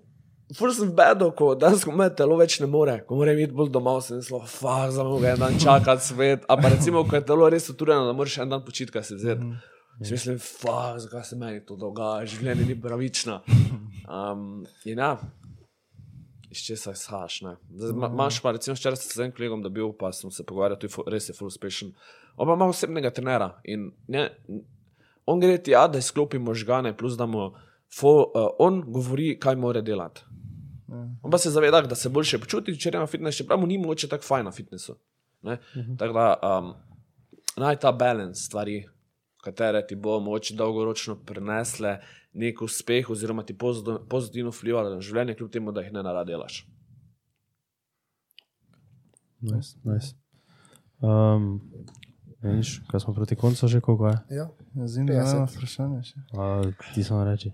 ful 0.56 0.72
sem 0.74 0.88
v 0.88 0.96
bedu, 0.98 1.30
ko 1.36 1.52
danes 1.58 1.84
me 1.86 2.08
telo 2.16 2.40
več 2.40 2.58
ne 2.60 2.68
more, 2.70 2.98
ko 3.08 3.20
moram 3.20 3.38
iti 3.40 3.56
bolj 3.56 3.70
domov, 3.74 4.00
sem 4.06 4.24
zelo, 4.24 4.42
fah, 4.48 4.88
za 4.92 5.04
me 5.04 5.30
en 5.30 5.40
dan 5.44 5.60
čakati 5.60 6.08
svet. 6.08 6.48
A 6.48 6.56
pa 6.60 6.72
recimo, 6.72 7.04
ko 7.08 7.20
je 7.20 7.24
telo 7.28 7.48
res 7.52 7.68
uturjeno, 7.70 8.08
da 8.08 8.16
moraš 8.16 8.40
en 8.44 8.56
dan 8.56 8.64
počitka 8.64 9.02
se 9.02 9.20
vzeti. 9.20 9.52
Si 10.02 10.16
mislim, 10.16 10.40
fah, 10.42 10.96
zakaj 10.98 11.24
se 11.28 11.36
meni 11.38 11.62
to 11.64 11.76
dogaja, 11.78 12.26
življenje 12.26 12.72
ni 12.72 12.80
pravično. 12.80 13.40
Um, 14.04 14.66
in 14.84 14.98
ja, 15.00 15.14
iz 16.54 16.62
česa 16.62 16.92
izhajaš. 16.92 17.40
ma- 17.42 17.56
Imaš 18.08 18.38
pa, 18.40 18.52
recimo, 18.52 18.74
včeraj 18.74 18.96
sem 18.96 19.08
se 19.08 19.14
z 19.14 19.20
enim 19.20 19.32
kolegom 19.32 19.62
dobil, 19.62 19.90
pa 19.92 20.12
sem 20.12 20.30
se 20.30 20.44
pogovarjal, 20.44 20.78
tu 20.78 20.86
je 20.86 21.04
res 21.08 21.28
je 21.28 21.34
full 21.34 21.48
uspešen. 21.48 21.90
On 22.36 22.46
pa 22.46 22.54
ima 22.54 22.66
osebnega 22.66 23.10
trenera 23.10 23.50
in 23.64 23.88
ne, 24.08 24.28
on 25.26 25.40
gre 25.40 25.58
tja, 25.58 25.88
da 25.88 25.98
izklopi 25.98 26.38
možgane, 26.40 26.94
plus 26.94 27.14
da 27.14 27.26
mu 27.26 27.50
fo, 27.90 28.10
uh, 28.24 28.48
on 28.58 28.82
govori, 28.88 29.34
kaj 29.36 29.56
mora 29.56 29.80
delati. 29.82 30.22
On 31.22 31.30
pa 31.30 31.38
se 31.38 31.50
zaveda, 31.50 31.80
da 31.82 31.94
se 31.94 32.08
boljše 32.08 32.38
počuti, 32.38 32.78
če 32.78 32.90
gre 32.90 32.98
na 32.98 33.06
fitness, 33.06 33.38
čeprav 33.38 33.58
mu 33.58 33.66
ni 33.66 33.78
mogoče 33.78 34.08
tako 34.08 34.24
fajn 34.24 34.44
na 34.44 34.52
fitnessu. 34.52 34.94
ne. 35.42 35.58
Tako 35.98 36.12
da 36.14 36.26
um, 36.58 36.74
naj 37.56 37.76
ta 37.76 37.92
balans 37.92 38.44
stvari, 38.46 38.84
katere 39.38 39.86
ti 39.86 39.96
bo 39.96 40.20
mogoče 40.20 40.54
dolgoročno 40.54 41.16
prinesle 41.18 41.98
nek 42.34 42.62
uspeh, 42.62 43.10
oziroma 43.10 43.44
ti 43.46 43.54
pozitivno 44.08 44.50
vplivale 44.50 44.94
na 44.96 45.00
življenje, 45.00 45.36
kljub 45.38 45.50
temu, 45.54 45.72
da 45.72 45.84
jih 45.84 45.92
ne 45.94 46.02
naradi 46.02 46.32
delaš. 46.34 46.62
Nice, 49.44 49.76
nice. 49.84 50.14
Um, 51.04 51.60
Veš, 52.44 52.78
kaj 52.90 53.00
smo 53.00 53.14
proti 53.14 53.36
koncu 53.36 53.68
že, 53.68 53.80
koliko 53.80 54.08
je? 54.08 54.18
Ja. 54.36 54.48
Zim, 54.86 55.06
50. 55.08 55.36
eno 55.36 55.46
vprašanje 55.48 56.02
še. 56.04 56.20
A, 56.36 56.48
ti 56.94 57.04
samo 57.04 57.24
reči. 57.24 57.52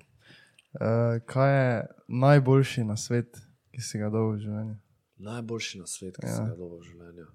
Uh, 0.75 1.19
kaj 1.27 1.51
je 1.55 1.71
najboljši 2.09 2.85
na 2.85 2.97
svet, 2.97 3.39
ki 3.75 3.83
si 3.83 3.99
ga 4.03 4.11
dal 4.11 4.33
v 4.33 4.41
življenju? 4.43 4.75
Najboljši 5.23 5.79
na 5.83 5.87
svetu, 5.87 6.23
ki 6.23 6.27
Ja. 6.27 6.37
sem 6.37 6.49
ga 6.51 6.57
dobil 6.59 6.79
v 6.81 6.89
življenju. 6.89 7.27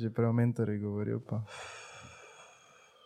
Že 0.00 0.10
prej 0.16 0.26
o 0.30 0.32
mentorjih 0.32 0.80
govoril 0.82 1.20
pa. 1.20 1.42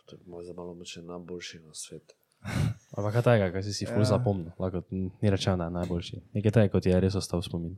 To 0.05 0.15
je 0.15 0.21
moj 0.29 0.45
zabavno 0.45 0.73
moče 0.77 1.01
najboljši 1.01 1.59
na 1.65 1.73
svetu. 1.73 2.13
Ampak 2.95 3.17
kaj 3.17 3.23
tega, 3.27 3.47
kaj 3.51 3.63
si 3.63 3.73
si 3.73 3.85
ful 3.85 4.05
Ja. 4.05 4.15
zapomnil, 4.15 4.51
lahko 4.59 4.83
ni 4.91 5.29
rečeno, 5.29 5.57
da 5.57 5.67
je 5.67 5.75
najboljši. 5.79 6.21
Nekaj 6.33 6.51
tega, 6.51 6.71
kot 6.71 6.85
je 6.85 6.99
res 6.99 7.15
ostal 7.15 7.41
spomin. 7.43 7.75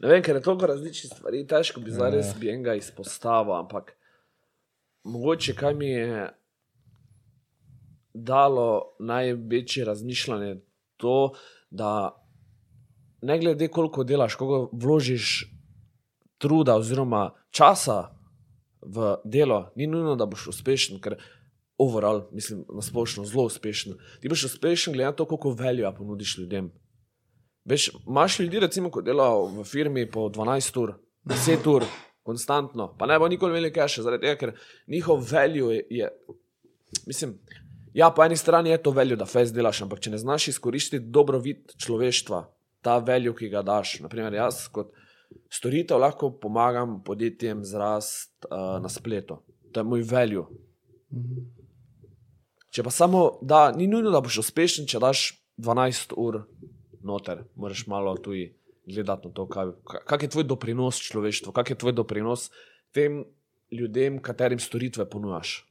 Ne 0.00 0.08
vem, 0.08 0.22
ker 0.22 0.36
je 0.36 0.42
toliko 0.42 0.66
različnih 0.70 1.12
stvari, 1.12 1.46
težko 1.50 1.80
bi 1.82 1.90
zdaj 1.90 2.12
res 2.14 2.34
bi 2.38 2.52
enega 2.52 2.76
izpostavil, 2.78 3.56
ampak 3.58 3.96
mogoče 5.02 5.54
kaj 5.58 5.74
mi 5.74 5.88
je 5.90 6.28
dalo 8.14 8.94
največje 8.98 9.84
razmišljanje 9.84 10.60
to, 10.96 11.32
da 11.70 11.90
ne 13.22 13.38
glede 13.38 13.68
koliko 13.68 14.04
delaš, 14.04 14.34
koliko 14.34 14.70
vložiš 14.72 15.46
truda 16.38 16.76
oziroma 16.76 17.30
časa 17.50 18.14
v 18.82 19.16
delo, 19.24 19.72
ni 19.76 19.86
nujno, 19.86 20.14
da 20.16 20.26
boš 20.26 20.48
uspešen, 20.54 21.00
ker 21.02 21.18
overall, 21.78 22.28
mislim, 22.32 22.64
na 22.74 22.82
splošno 22.82 23.24
zelo 23.26 23.48
uspešen. 23.50 23.96
Ti 24.20 24.28
boš 24.28 24.44
uspešen 24.52 24.94
glede 24.94 25.10
na 25.10 25.16
to, 25.16 25.26
koliko 25.26 25.50
velja 25.50 25.92
ponudiš 25.92 26.38
ljudem. 26.38 26.70
Veš, 27.64 27.90
imaš 28.06 28.38
ljudi, 28.38 28.60
recimo, 28.60 28.90
ko 28.90 29.02
delajo 29.02 29.46
v 29.58 29.64
firmi 29.64 30.06
po 30.10 30.28
12 30.32 30.78
ur, 30.80 30.94
10 31.28 31.66
ur, 31.68 31.84
konstantno, 32.22 32.94
pa 32.98 33.06
ne 33.06 33.18
bo 33.18 33.28
nikoli 33.28 33.56
imeli 33.56 33.72
cache, 33.74 34.02
zaradi 34.04 34.26
tega, 34.26 34.36
ker 34.40 34.52
njihov 34.88 35.24
value 35.30 35.74
je, 35.74 35.86
je 35.90 36.10
mislim, 37.06 37.34
ja, 37.94 38.10
po 38.10 38.24
eni 38.24 38.36
strani 38.36 38.70
je 38.70 38.82
to 38.82 38.92
value, 38.92 39.16
da 39.16 39.26
fez 39.26 39.52
delaš, 39.52 39.82
ampak 39.84 40.00
če 40.04 40.12
ne 40.12 40.20
znaš 40.20 40.48
izkoristiti 40.52 41.12
dobrobit 41.12 41.74
človeštva, 41.80 42.42
ta 42.82 42.98
value, 42.98 43.34
ki 43.34 43.50
ga 43.52 43.62
daš, 43.66 43.98
naprimer 44.04 44.34
jaz 44.34 44.66
kot 44.72 44.92
storitev 45.52 46.00
lahko 46.00 46.30
pomagam 46.40 46.98
podjetjem 47.04 47.64
zrast 47.64 48.46
uh, 48.48 48.78
na 48.82 48.88
spletu. 48.88 49.40
To 49.72 49.80
je 49.80 49.84
moj 49.84 50.04
value. 50.08 50.46
Če 52.72 52.84
pa 52.84 52.92
samo, 52.92 53.38
da 53.42 53.68
ni 53.72 53.88
nujno, 53.88 54.12
da 54.12 54.20
boš 54.24 54.42
uspešen, 54.44 54.86
če 54.88 55.00
daš 55.02 55.30
12 55.58 56.14
ur 56.16 56.42
noter, 57.04 57.44
moraš 57.56 57.86
malo 57.88 58.14
tudi 58.22 58.52
gledati 58.88 59.28
na 59.28 59.34
to, 59.34 59.46
kaj, 59.48 59.72
kak 60.06 60.22
je 60.22 60.30
tvoj 60.32 60.44
doprinos 60.48 61.00
človeštvu, 61.04 61.52
kak 61.52 61.70
je 61.70 61.78
tvoj 61.80 61.96
doprinos 61.96 62.48
tem 62.92 63.24
ljudem, 63.72 64.20
katerim 64.22 64.60
storitve 64.60 65.08
ponujaš. 65.10 65.67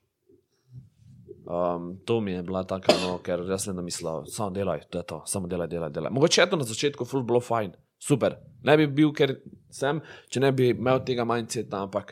Um, 1.48 1.98
to 2.06 2.22
mi 2.22 2.32
je 2.32 2.43
bila 2.43 2.64
taka, 2.68 2.91
no, 3.02 3.18
ker 3.24 3.39
jaz 3.48 3.64
sem 3.64 3.78
mislil, 3.84 4.26
samo 4.28 4.50
delaj, 4.52 4.82
to 4.91 5.00
je 5.00 5.06
to, 5.08 5.22
samo 5.26 5.48
delaj, 5.48 5.70
delaj, 5.72 5.93
delaj. 5.95 6.12
Mogoče 6.12 6.41
je 6.41 6.50
to 6.50 6.60
na 6.60 6.68
začetku 6.68 7.06
full 7.08 7.24
bilo 7.24 7.39
fajn, 7.39 7.72
super. 8.04 8.36
Ne 8.68 8.76
bi 8.78 8.88
bil, 8.88 9.14
ker 9.16 9.38
sem, 9.72 10.02
če 10.28 10.43
ne 10.43 10.52
bi 10.52 10.74
imel 10.74 11.00
tega 11.08 11.24
manjceta, 11.24 11.86
ampak 11.88 12.12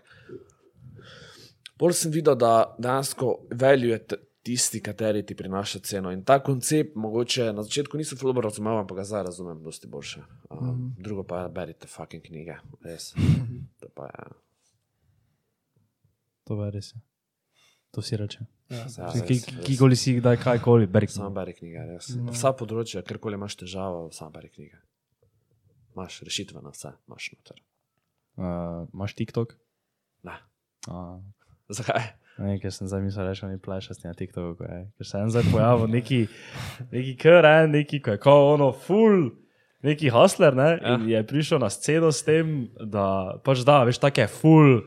bolj 1.76 1.98
sem 2.00 2.16
videl, 2.16 2.40
da 2.40 2.54
dejansko 2.80 3.34
value 3.60 3.92
je 3.92 4.00
t- 4.14 4.22
tisti, 4.46 4.80
kateri 4.80 5.26
ti 5.26 5.36
prinaša 5.36 5.84
ceno. 5.84 6.16
In 6.16 6.24
ta 6.24 6.40
koncept, 6.40 6.96
mogoče 6.96 7.52
na 7.54 7.68
začetku 7.68 7.98
nisem 7.98 8.18
fulbo 8.18 8.46
razumel, 8.46 8.80
ampak 8.86 9.04
ga 9.04 9.08
zdaj 9.12 9.28
razumem, 9.34 9.62
dosti 9.64 9.92
boljše. 9.92 10.24
Um, 10.50 10.58
mm 10.58 10.72
-hmm. 10.72 11.04
Drugo 11.04 11.24
pa 11.24 11.42
je, 11.42 11.50
berite 11.50 11.88
fucking 11.88 12.24
knjige, 12.24 12.56
res. 12.82 13.14
To 13.80 13.88
pa 13.96 14.06
je. 14.06 14.30
To 16.44 16.64
je 16.66 16.72
res. 16.72 16.94
To 17.92 18.02
si 18.02 18.18
reče. 18.18 18.55
Ja, 18.70 18.86
Ja, 18.98 19.12
Ki- 19.22 19.38
ki-. 19.42 19.62
Kikoli 19.64 19.96
si, 19.96 20.16
kdaj 20.18 20.38
kajkoli, 20.42 20.88
beri. 20.90 21.08
Sam 21.08 21.34
beri 21.34 21.54
knjige, 21.54 21.84
res. 21.92 22.10
Vsa 22.34 22.50
področja, 22.58 23.04
kjerkoli 23.06 23.38
imaš 23.38 23.56
težavo, 23.62 24.08
sam 24.12 24.32
beri 24.34 24.50
knjige. 24.50 24.80
Imaš 25.94 26.22
rešitve 26.26 26.62
na 26.66 26.74
vse, 26.74 26.96
imaš 27.08 27.30
noter. 27.36 27.62
Uh, 28.36 28.88
imaš 28.94 29.14
TikTok? 29.16 29.54
Ne. 30.26 30.34
Uh, 30.90 31.22
Zakaj? 31.70 32.10
Ne, 32.38 32.58
ker 32.60 32.74
sem 32.74 32.88
zdaj 32.90 33.00
mislil, 33.00 33.30
da 33.32 33.48
ni 33.48 33.58
plešasti 33.58 34.08
na 34.10 34.14
TikToku. 34.14 34.58
ko 34.58 34.64
je- 34.64 34.92
Ker 34.98 35.08
se 35.08 35.18
je 35.18 35.30
zdaj 35.30 35.44
pojavil 35.52 35.88
neki, 35.88 36.28
neki 36.92 37.16
en, 37.46 37.72
neki, 37.72 38.02
ko 38.02 38.12
je 38.12 38.20
kao 38.20 38.54
ono 38.54 38.74
full, 38.74 39.30
neki 39.82 40.10
hustler, 40.10 40.56
ne? 40.56 40.80
Ja. 40.82 40.96
In 40.96 41.08
je 41.10 41.24
prišel 41.24 41.60
na 41.60 41.70
sceno 41.70 42.12
s 42.12 42.24
tem, 42.24 42.68
da 42.76 43.40
pač 43.44 43.64
da, 43.64 43.84
veš, 43.84 43.98
take 44.00 44.28
full. 44.28 44.82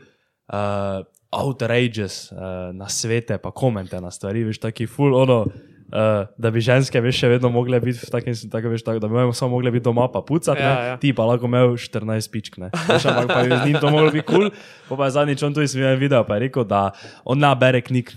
Uh, 0.45 1.01
Outrageous 1.31 2.31
uh, 2.31 2.37
na 2.73 2.89
svete, 2.89 3.37
pa 3.37 3.51
komente 3.51 4.01
na 4.01 4.11
stvari, 4.11 4.43
veš, 4.47 4.57
taki 4.63 4.87
full 4.89 5.13
ono, 5.13 5.43
uh, 5.45 6.25
da 6.37 6.51
bi 6.51 6.61
ženske, 6.61 7.01
veš, 7.01 7.19
še 7.21 7.29
vedno 7.35 7.51
mogle 7.53 7.77
biti 7.83 8.01
v 8.01 8.09
takem, 8.09 8.37
tako, 8.49 8.71
veš, 8.73 8.85
tako, 8.87 9.01
da 9.03 9.09
bi 9.11 9.13
imeli 9.13 9.35
samo 9.37 9.53
mogle 9.57 9.71
biti 9.71 9.85
doma 9.85 10.07
pa 10.09 10.23
pucati, 10.25 10.61
Ja, 10.61 10.71
ja, 10.71 10.87
ja. 10.93 10.95
ti 10.97 11.13
pa 11.13 11.27
lahko 11.29 11.45
imel 11.45 11.75
14 11.77 12.31
pičk, 12.33 12.57
ne. 12.63 12.71
Veš, 12.73 13.05
ampak 13.11 13.29
pa 13.29 13.43
je 13.45 13.59
z 13.59 13.67
njim 13.67 13.77
to 13.77 13.91
moglo 13.93 14.09
biti 14.15 14.25
kul, 14.25 14.49
cool. 14.87 14.97
pa 14.97 15.05
je 15.05 15.15
zadnjič 15.19 15.43
on 15.45 15.53
tudi 15.53 15.69
smil 15.69 16.01
video, 16.01 16.23
pa 16.25 16.39
je 16.39 16.47
rekel, 16.47 16.65
da 16.65 16.89
on 17.25 17.37
ne 17.37 17.53
bere 17.59 17.83
knjig. 17.85 18.09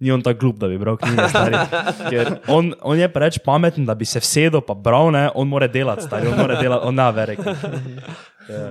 Ni 0.00 0.08
on 0.14 0.22
tako 0.24 0.38
glup, 0.40 0.62
da 0.62 0.68
bi 0.70 0.78
bral 0.80 0.96
knjige, 0.96 1.26
stari. 1.28 1.58
Ker 2.08 2.30
on, 2.48 2.70
on 2.80 2.96
je 2.96 3.10
preveč 3.12 3.36
pameten, 3.44 3.84
da 3.84 3.92
bi 3.98 4.06
se 4.08 4.22
vsedel 4.22 4.62
pa 4.64 4.72
bral, 4.72 5.10
ne, 5.12 5.26
on 5.36 5.50
mora 5.50 5.68
delati, 5.68 6.06
stari, 6.06 6.30
on 6.30 6.38
mora 6.40 6.56
delati, 6.56 6.86
on 6.88 6.96
ne 6.96 7.10
bere 7.18 7.36
knjig. 7.36 7.66
Ja, 8.48 8.62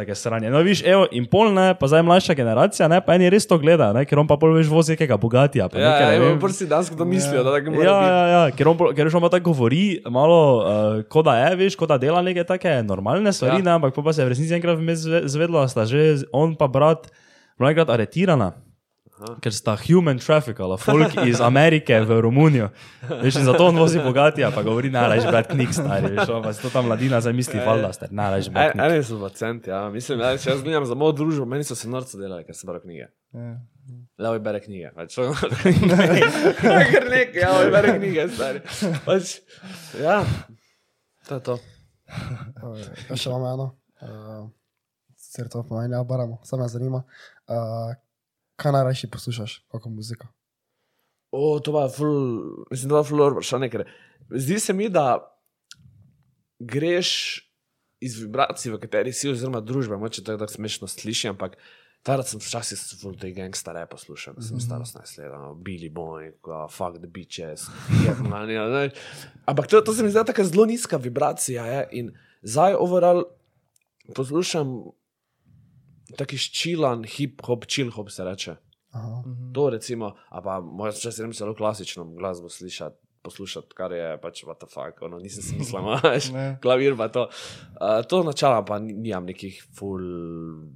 Take 0.00 0.14
sranje. 0.14 0.48
No, 0.48 0.62
viš, 0.64 0.80
evo, 0.82 1.04
in 1.12 1.26
pol 1.28 1.52
ne, 1.52 1.74
pa 1.76 1.84
zdaj 1.84 2.00
mlajša 2.02 2.34
generacija, 2.34 2.88
ne, 2.88 3.02
pa 3.04 3.14
eni 3.14 3.28
res 3.28 3.44
to 3.44 3.58
gleda, 3.60 3.90
ne, 3.92 4.06
ker 4.08 4.16
on 4.16 4.24
pa 4.24 4.38
pol 4.40 4.54
veš 4.56 4.70
vozi 4.72 4.94
nekega 4.94 5.18
bogatija. 5.20 5.68
Pa 5.68 5.76
Ja, 5.76 5.90
nekaj, 5.90 6.14
ja, 6.14 6.20
ne 6.20 6.30
ja, 6.30 6.38
prsi 6.40 6.68
danes, 6.70 6.88
kdo 6.88 7.04
mislijo, 7.04 7.42
da 7.44 7.52
tako 7.52 7.74
mora 7.74 7.84
Ja, 7.84 7.98
ja, 8.00 8.22
ja, 8.32 8.42
ker 8.56 8.70
on, 8.72 8.80
ker 8.96 9.10
on 9.12 9.20
pa 9.20 9.32
tako 9.36 9.52
govori, 9.52 9.82
malo, 10.08 10.40
uh, 10.58 11.02
kot 11.04 11.28
da 11.28 11.36
je, 11.42 11.50
veš, 11.60 11.76
kot 11.76 11.92
da 11.92 11.98
dela 12.00 12.22
neke 12.22 12.46
take 12.48 12.78
normalne 12.82 13.28
stvari, 13.32 13.58
Ja. 13.58 13.60
ja. 13.60 13.68
ne, 13.68 13.76
ampak 13.76 13.92
pol 13.92 14.06
pa 14.08 14.16
se 14.16 14.24
je 14.24 14.30
v 14.30 14.32
resnici 14.32 14.56
enkrat 14.56 14.80
vmes 14.80 15.04
zve- 15.04 15.26
zvedlo, 15.28 15.60
da 15.60 15.68
sta 15.68 15.84
že 15.84 16.24
on 16.32 16.56
pa 16.56 16.64
brat, 16.64 17.10
enkrat 17.60 17.92
aretirana. 17.92 18.54
Ker 19.44 19.52
sta 19.52 19.74
human 19.76 20.18
traffickala, 20.18 20.78
folk 20.80 21.16
iz 21.26 21.40
Amerike 21.44 21.98
v 22.08 22.20
Romunijo. 22.24 22.70
Veš, 23.08 23.40
in 23.40 23.48
zato 23.48 23.66
on 23.68 23.78
vozi 23.80 24.00
bogatija, 24.00 24.48
pa 24.54 24.62
govori, 24.64 24.90
najraž 24.92 25.26
brat 25.28 25.50
knjig, 25.52 25.74
stari, 25.76 26.12
veš, 26.14 26.30
on 26.32 26.44
pa 26.44 26.52
se 26.56 26.64
to 26.64 26.70
tam 26.72 26.88
mladina 26.88 27.20
zdaj 27.20 27.36
misli, 27.36 27.60
valjda, 27.66 27.92
ste, 27.96 28.08
najraž 28.10 28.48
brat 28.54 28.72
knjig. 28.74 28.84
Eni 28.86 29.04
so 29.04 29.18
pacienti, 29.20 29.72
ja. 29.72 29.82
mislim, 29.92 30.22
da 30.22 30.32
če 30.40 30.54
jaz 30.54 30.62
gledam 30.64 30.86
za 30.88 30.96
mojo 30.96 31.16
družbo, 31.20 31.48
meni 31.48 31.68
so 31.68 31.76
se 31.76 31.90
norce 31.90 32.20
delali, 32.20 32.46
ker 32.48 32.56
sem 32.56 32.70
bral 32.70 32.80
knjige. 32.84 33.10
Ja. 33.36 33.50
Levo 34.20 34.38
bere 34.44 34.60
knjige. 34.64 34.92
Pač, 34.96 35.18
Ker 36.92 37.10
nekaj, 37.10 37.42
ja, 37.42 37.52
bere 37.74 37.96
knjige, 37.98 38.28
stari. 38.34 38.62
Pač, 39.04 39.36
ja, 40.00 40.20
to 41.28 41.40
je 41.40 41.44
to. 41.50 41.58
Ja, 42.10 43.16
še 43.16 43.28
imamo 43.30 43.52
eno. 43.54 43.68
Uh, 44.00 44.48
Sicer 45.20 45.50
to 45.52 45.62
pomeni, 45.68 45.94
ja, 45.94 46.02
baramo, 46.04 46.40
samo 46.48 46.64
me 46.64 46.68
zanima. 46.72 47.02
Uh, 47.46 47.92
kaj 48.60 48.76
najrajši 48.76 49.10
poslušaš, 49.10 49.56
kako 49.72 49.90
muzika? 49.90 50.28
O, 51.30 51.58
to 51.60 51.74
je 51.82 51.90
ful, 51.96 52.16
mislim, 52.70 52.90
da 52.90 53.00
je 53.00 53.08
ful 53.08 53.22
vprašanje, 53.30 53.68
ker 53.70 53.84
zdi 54.30 54.58
se 54.60 54.74
mi, 54.76 54.88
da 54.88 55.20
greš 56.58 57.10
iz 58.00 58.16
vibracij, 58.20 58.72
v 58.72 58.80
kateri 58.80 59.12
si, 59.12 59.28
oziroma 59.30 59.60
družbe, 59.60 59.96
moče 60.00 60.24
tako 60.24 60.48
smešno 60.48 60.88
sliši, 60.88 61.30
ampak 61.30 61.56
takrat 62.02 62.30
sem 62.30 62.40
včasih 62.40 62.80
ful 63.00 63.16
te 63.20 63.30
gangstare 63.36 63.84
poslušal, 63.86 64.34
sem 64.40 64.56
mm 64.56 64.58
-hmm. 64.58 64.64
starost 64.64 64.94
naslednja, 64.96 65.38
no, 65.38 65.54
Billy 65.54 65.92
Boy, 65.92 66.32
uh, 66.32 66.70
Fuck 66.70 66.98
the 66.98 67.06
Beaches, 67.06 67.68
Getman, 68.04 68.50
ja, 68.56 68.68
ne. 68.68 68.90
ampak 69.46 69.66
to, 69.66 69.80
to 69.80 69.94
se 69.94 70.02
mi 70.02 70.10
zdi 70.10 70.24
tako 70.26 70.44
zelo 70.44 70.66
nizka 70.66 70.96
vibracija 70.96 71.66
je, 71.66 71.88
in 71.92 72.16
zdaj 72.42 72.74
overall 72.74 73.24
poslušam 74.14 74.82
taki 76.16 76.36
ščilan 76.38 77.04
hip-hop, 77.04 77.66
chill-hop 77.66 78.10
se 78.10 78.24
reče. 78.24 78.56
Aha. 78.92 79.22
To 79.54 79.68
recimo, 79.70 80.14
a 80.30 80.40
pa 80.42 80.60
moja 80.60 80.92
če 80.92 81.12
se 81.12 81.28
zelo 81.32 81.54
klasično 81.54 82.04
glasbo 82.16 82.48
slišati, 82.48 82.96
poslušati, 83.22 83.74
kar 83.76 83.92
je 83.92 84.18
pač 84.22 84.44
what 84.44 84.58
the 84.58 84.66
fuck, 84.66 85.02
ono, 85.02 85.18
nisem 85.18 85.42
si 85.42 85.56
mislil, 85.56 85.80
imaš 85.82 86.30
Ne. 86.34 86.58
klavir 86.62 86.96
pa 86.96 87.08
to. 87.08 87.28
Uh, 87.76 88.00
to 88.08 88.22
načela 88.22 88.64
pa 88.64 88.78
ni- 88.78 88.92
nimam 88.94 89.26
nekih 89.26 89.62
full 89.76 90.00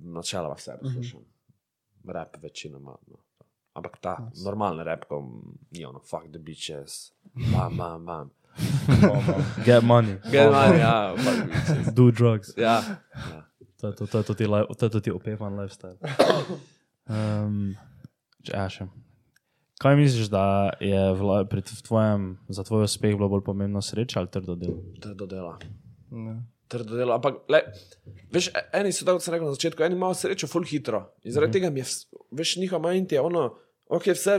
načela 0.04 0.52
vse 0.54 0.76
poslušam. 0.82 1.20
Rap 2.04 2.36
večinoma. 2.42 2.96
No. 3.08 3.16
Ampak 3.74 3.96
ta 4.00 4.18
normalni 4.44 4.84
rap, 4.84 5.04
ko 5.08 5.22
ni 5.72 5.84
ono, 5.84 5.98
fuck 5.98 6.28
the 6.30 6.38
bitches, 6.38 7.10
bam, 7.34 7.76
bam, 7.76 8.04
bam. 8.06 8.30
Get 9.64 9.82
money, 9.82 10.18
Get 10.30 10.52
money, 10.52 10.78
ja, 10.78 11.14
do 11.92 12.10
drugs. 12.10 12.52
Ja, 12.56 12.82
ja. 13.32 13.40
To 13.84 13.88
je 13.88 13.96
to, 13.96 14.06
to, 14.06 14.18
je 14.18 14.24
to, 14.24 14.34
ti, 14.34 14.44
to 14.78 14.86
je 14.86 14.90
to 14.90 15.00
ti 15.00 15.10
opevan 15.12 15.60
lifestyle. 15.60 16.00
Um, 17.04 17.74
ja, 18.48 18.64
še. 18.72 18.86
Kaj 19.82 19.96
misliš, 19.98 20.30
da 20.32 20.72
je 20.80 21.02
vla, 21.18 21.42
tvojem, 21.84 22.38
za 22.48 22.64
tvoj 22.64 22.86
uspeh 22.86 23.12
bilo 23.12 23.28
bolj 23.28 23.42
pomembno 23.44 23.82
sreča 23.84 24.22
ali 24.22 24.30
trdo 24.32 24.54
delo? 24.56 24.80
Trdo 25.04 25.28
dela. 25.28 25.58
Ja. 26.08 26.36
trdo 26.72 26.96
delo. 26.96 27.18
Ampak, 27.18 27.42
le, 27.52 27.60
veš, 28.32 28.48
e- 28.56 28.64
eni 28.80 28.94
so 28.96 29.04
tako, 29.04 29.20
rekel 29.34 29.50
na 29.50 29.58
začetku, 29.58 29.84
eni 29.84 30.00
imajo 30.00 30.16
srečo, 30.22 30.48
ful 30.48 30.64
hitro. 30.64 31.02
In 31.20 31.36
zaradi 31.36 31.50
mm 31.50 31.68
-hmm. 31.68 31.68
tega 31.68 31.70
mi 31.70 31.80
je, 31.84 31.86
veš, 32.40 32.56
njihov 32.56 32.80
mind 32.88 33.12
je 33.12 33.20
ono, 33.20 33.44
ok, 33.86 34.06
vse, 34.16 34.38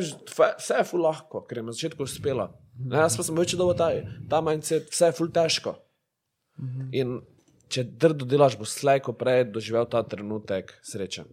vse 0.58 0.82
je 0.82 0.90
ful 0.90 1.06
lahko, 1.06 1.46
ker 1.46 1.62
je 1.62 1.64
na 1.70 1.78
začetku 1.78 2.04
uspela. 2.04 2.50
Ne, 2.82 2.98
jaz 2.98 3.18
pa 3.18 3.24
sem 3.24 3.38
več 3.38 3.54
dobil 3.54 3.78
ta, 3.78 3.94
ta 4.30 4.42
mindset, 4.42 4.90
vse 4.90 5.06
je 5.06 5.12
ful 5.12 5.30
težko. 5.30 5.78
Mm 6.58 6.68
-hmm. 6.68 6.90
In 6.92 7.22
če 7.70 7.86
trdo 8.00 8.28
delaš, 8.30 8.58
boš 8.60 8.76
slej 8.80 9.02
ko 9.06 9.14
prej 9.18 9.48
doživel 9.54 9.88
ta 9.90 10.04
trenutek 10.04 10.74
sreče. 10.86 11.26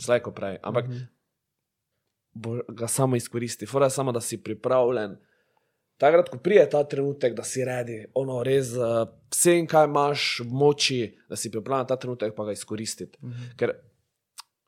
Slej 0.00 0.24
ko 0.24 0.32
prej. 0.34 0.58
Ampak 0.62 0.88
mm 0.88 0.92
-hmm. 0.94 2.74
ga 2.74 2.88
samo 2.88 3.16
izkoristi. 3.16 3.66
Fora 3.66 3.86
je 3.86 3.90
samo, 3.90 4.12
da 4.12 4.20
si 4.20 4.42
pripravljen. 4.42 5.16
Takrat, 5.96 6.28
ko 6.28 6.38
prije 6.38 6.70
ta 6.70 6.84
trenutek, 6.84 7.34
da 7.34 7.44
si 7.44 7.64
redi, 7.64 8.04
ono 8.14 8.42
res 8.42 8.72
uh, 8.74 9.06
vsem, 9.30 9.66
kaj 9.66 9.84
imaš 9.84 10.40
v 10.40 10.50
moči, 10.50 11.18
da 11.28 11.36
si 11.36 11.50
pripravljen 11.50 11.86
ta 11.86 11.96
trenutek, 11.96 12.34
pa 12.34 12.44
ga 12.44 12.52
izkoristiti. 12.52 13.18
Mm 13.22 13.30
-hmm. 13.30 13.56
Ker 13.56 13.72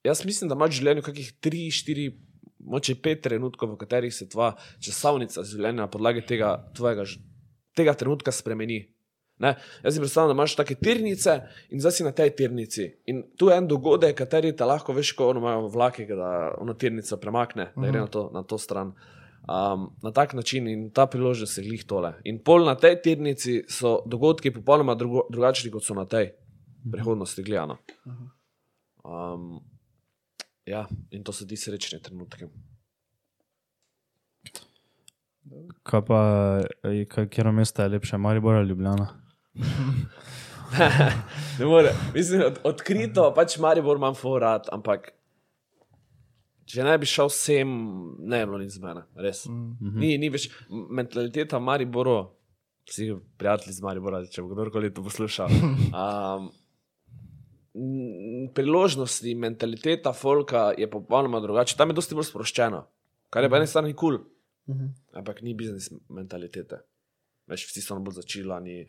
jaz 0.05 0.25
mislim, 0.25 0.49
da 0.49 0.55
imaš 0.55 0.71
v 0.71 0.79
življenju 0.79 1.03
kakih 1.03 1.33
tri, 1.41 1.71
štiri, 1.71 2.21
moče 2.59 2.95
pet 3.03 3.23
trenutkov, 3.23 3.73
v 3.73 3.77
katerih 3.77 4.15
se 4.15 4.29
tvoja 4.29 4.55
časovnica 4.81 5.43
življenja 5.43 5.81
na 5.81 5.91
podlagi 5.91 6.27
tega, 6.27 6.71
tvojega, 6.75 7.05
tega 7.75 7.95
trenutka 7.95 8.33
spremeni. 8.33 8.96
Ne? 9.39 9.53
Jaz 9.85 9.95
si 9.95 10.01
predstavljam, 10.01 10.29
da 10.29 10.41
imaš 10.41 10.55
take 10.57 10.75
tirnice 10.75 11.41
in 11.71 11.81
zdaj 11.81 11.93
si 11.93 12.05
na 12.05 12.13
tej 12.17 12.31
tirnici. 12.37 12.87
In 13.13 13.23
tu 13.37 13.51
je 13.51 13.57
en 13.57 13.67
dogodek, 13.69 14.17
kateri 14.17 14.55
te 14.57 14.65
lahko 14.65 14.95
veš, 14.97 15.13
ko 15.19 15.31
imajo 15.37 15.69
vlake, 15.69 16.07
da 16.09 16.55
ono 16.59 16.75
tirnico 16.75 17.19
premakne, 17.21 17.71
da 17.77 17.91
gre 17.91 18.01
na 18.01 18.07
to, 18.07 18.31
na 18.35 18.43
to 18.43 18.59
stran. 18.59 18.95
Um, 19.47 19.91
na 20.03 20.11
tak 20.11 20.33
način 20.35 20.67
in 20.69 20.89
ta 20.91 21.07
priložnost 21.07 21.59
je 21.59 21.65
glih 21.65 21.85
tole. 21.87 22.15
In 22.25 22.41
pol 22.43 22.65
na 22.65 22.75
tej 22.75 22.97
tirnici 23.03 23.61
so 23.69 24.01
dogodki 24.07 24.51
popolnoma 24.51 24.95
drugo, 24.95 25.27
drugačni, 25.31 25.71
kot 25.71 25.85
so 25.85 25.95
na 25.95 26.07
tej 26.07 26.33
prihodnosti 26.93 27.43
gledano. 27.43 27.77
Um, 29.05 29.61
ja, 30.67 30.87
in 31.11 31.23
to 31.23 31.33
so 31.33 31.47
ti 31.47 31.57
srečni 31.57 32.01
trenutki. 32.03 32.49
Kaj 35.87 36.03
pa, 36.09 36.19
katero 37.09 37.53
mesto 37.53 37.83
je 37.83 37.89
lepše, 37.89 38.19
Maribor 38.19 38.55
ali 38.55 38.69
Ljubljana? 38.69 39.26
Ne 41.59 41.67
more. 41.67 41.93
Mislim, 42.15 42.43
od, 42.47 42.59
odkrito, 42.65 43.33
pač 43.37 43.59
Maribor 43.63 43.97
imam 43.97 44.15
forat, 44.19 44.69
ampak 44.75 45.13
če 46.67 46.85
ne 46.87 46.97
bi 46.99 47.09
šel 47.09 47.31
sem, 47.33 47.73
ne 48.19 48.43
bi 48.43 48.51
bilo 48.51 48.61
nič 48.61 48.77
z 48.77 48.83
mene, 48.83 49.07
res. 49.15 49.47
Mm 49.47 49.77
-hmm. 49.81 50.01
ni, 50.03 50.19
ni 50.19 50.31
več 50.31 50.49
mentaliteta 50.71 51.59
Mariboru, 51.63 52.19
vsi 52.91 53.15
prijatelji 53.39 53.75
z 53.75 53.83
Maribora, 53.83 54.25
če 54.27 54.43
bo 54.43 54.55
kdorkoli 54.55 54.95
to 54.95 55.03
poslušal. 55.03 55.51
Um, 57.77 58.49
priložnosti, 58.55 59.35
mentaliteta 59.35 60.13
folka 60.13 60.73
je 60.79 60.91
popolnoma 60.91 61.41
drugačna. 61.41 61.77
Tam 61.77 61.91
je 61.91 61.95
dosti 61.95 62.15
bolj 62.15 62.25
sproščeno, 62.25 62.87
kar 63.31 63.45
je 63.45 63.51
po 63.51 63.57
eni 63.57 63.67
strani 63.67 63.93
kul, 63.93 64.17
cool, 64.17 64.89
ampak 65.13 65.43
ni 65.43 65.55
biznis 65.55 65.91
mentalitete. 66.09 66.81
Veš, 67.47 67.67
vsi 67.69 67.83
so 67.85 67.99
bolj 68.01 68.17
začilani, 68.23 68.87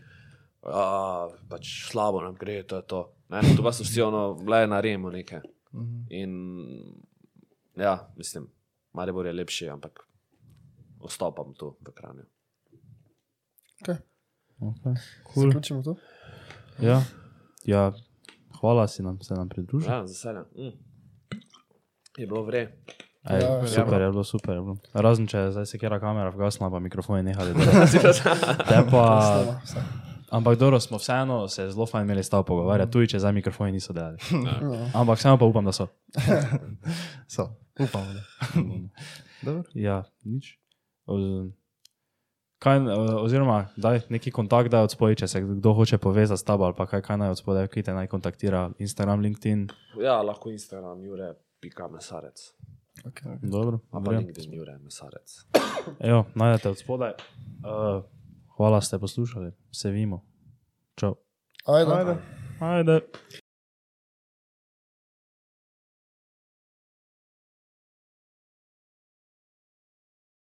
a, 0.67 1.27
pač 1.49 1.89
slabo 1.91 2.21
nam 2.21 2.35
gre, 2.35 2.63
to 2.63 2.75
je 2.75 2.85
to. 2.87 3.01
Ne? 3.29 3.41
Tu 3.55 3.63
pa 3.63 3.71
so 3.71 3.83
vsi 3.83 4.01
ono, 4.01 4.37
le 4.47 4.67
na 4.67 4.79
remu 4.81 5.11
nekaj. 5.11 5.41
In 6.09 6.31
ja, 7.75 8.07
mislim, 8.17 8.47
Maribor 8.93 9.25
je 9.25 9.33
lepši, 9.33 9.69
ampak 9.69 10.07
ostopam 10.99 11.53
tu 11.53 11.75
v 11.81 11.93
Kranju. 11.93 12.25
Okay. 13.81 13.97
Okay. 14.59 14.95
Cool. 15.33 15.51
Zaključimo 15.51 15.83
to. 15.83 15.95
Ja. 16.81 17.01
ja, 17.65 17.91
hvala 18.59 18.87
si 18.87 19.03
nam, 19.03 19.21
se 19.21 19.33
nam 19.33 19.49
pridružil. 19.49 19.91
Ja, 19.91 20.07
z 20.07 20.11
veseljem. 20.11 20.45
Mm. 20.57 20.77
Je 22.17 22.27
bilo 22.27 22.43
vre. 22.43 22.73
Ej, 23.29 23.41
Ja, 23.41 23.67
super, 23.67 24.01
je 24.01 24.09
bilo 24.09 24.23
super. 24.23 24.55
Je 24.55 24.61
bilo. 24.61 24.77
Razen 24.93 25.27
če 25.27 25.51
zdaj 25.51 25.65
se 25.65 25.77
kera 25.77 25.99
kamera 25.99 26.31
vgasna, 26.33 26.69
pa 26.71 26.79
mikrofoni 26.79 27.23
nehali. 27.23 27.53
delati. 27.57 27.99
Te 28.69 28.81
pa. 28.91 29.05
Ampak 30.29 30.57
dobro, 30.57 30.79
smo 30.79 30.97
vseeno 30.97 31.47
se 31.47 31.69
zelo 31.69 31.85
fajn 31.85 32.03
imeli 32.03 32.23
stav 32.23 32.43
pogovarjati, 32.43 32.91
tudi 32.91 33.07
če 33.07 33.19
zdaj 33.19 33.33
mikrofoni 33.33 33.71
niso 33.71 33.93
delali. 33.93 34.17
No. 34.33 34.89
Ampak 34.93 35.17
vseeno 35.17 35.37
pa 35.37 35.45
upam, 35.45 35.65
da 35.65 35.71
so. 35.71 35.87
So, 37.27 37.49
upamo. 37.79 38.05
Da. 38.05 38.23
Dobro. 39.43 39.63
Ja, 39.73 40.03
nič. 40.23 40.59
O- 41.05 41.49
Kaj, 42.57 42.79
oziroma, 43.19 43.67
daj 43.75 43.99
neki 44.09 44.31
kontakt, 44.31 44.71
da 44.71 44.77
je 44.77 44.83
od 44.83 44.91
spodaj, 44.91 45.15
če 45.15 45.27
se 45.27 45.41
kdo 45.41 45.73
hoče 45.73 45.97
povezati 45.97 46.39
s 46.39 46.43
tabo 46.43 46.63
ali 46.63 46.73
pa 46.73 46.85
kaj, 46.85 47.01
kaj 47.01 47.17
naj 47.17 47.29
od 47.29 47.37
spodaj, 47.37 47.67
ki 47.67 47.83
te 47.83 47.93
naj 47.93 48.07
kontaktira, 48.07 48.71
Instagram, 48.79 49.21
LinkedIn. 49.21 49.67
Ja, 50.01 50.21
lahko 50.21 50.49
Instagram, 50.49 51.03
jure, 51.03 51.33
pika 51.61 51.85
mesarec. 51.87 52.41
Okay. 53.03 53.37
Dobro, 53.43 53.77
pa 53.91 53.99
dobro. 53.99 54.17
LinkedIn, 54.17 54.53
jure, 54.53 54.77
mesarec. 54.79 55.35
Evo, 56.01 56.25
najdete 56.33 56.69
od 56.69 56.77
spodaj. 56.77 57.13
Uh, 57.61 58.01
hvala, 58.57 58.81
ste 58.81 58.99
poslušali, 58.99 59.51
se 59.71 59.91
vidimo. 59.91 60.25
Čau. 60.95 61.15
Ajde. 61.65 61.91
Ajde. 61.93 62.15
Ajde. 62.59 63.01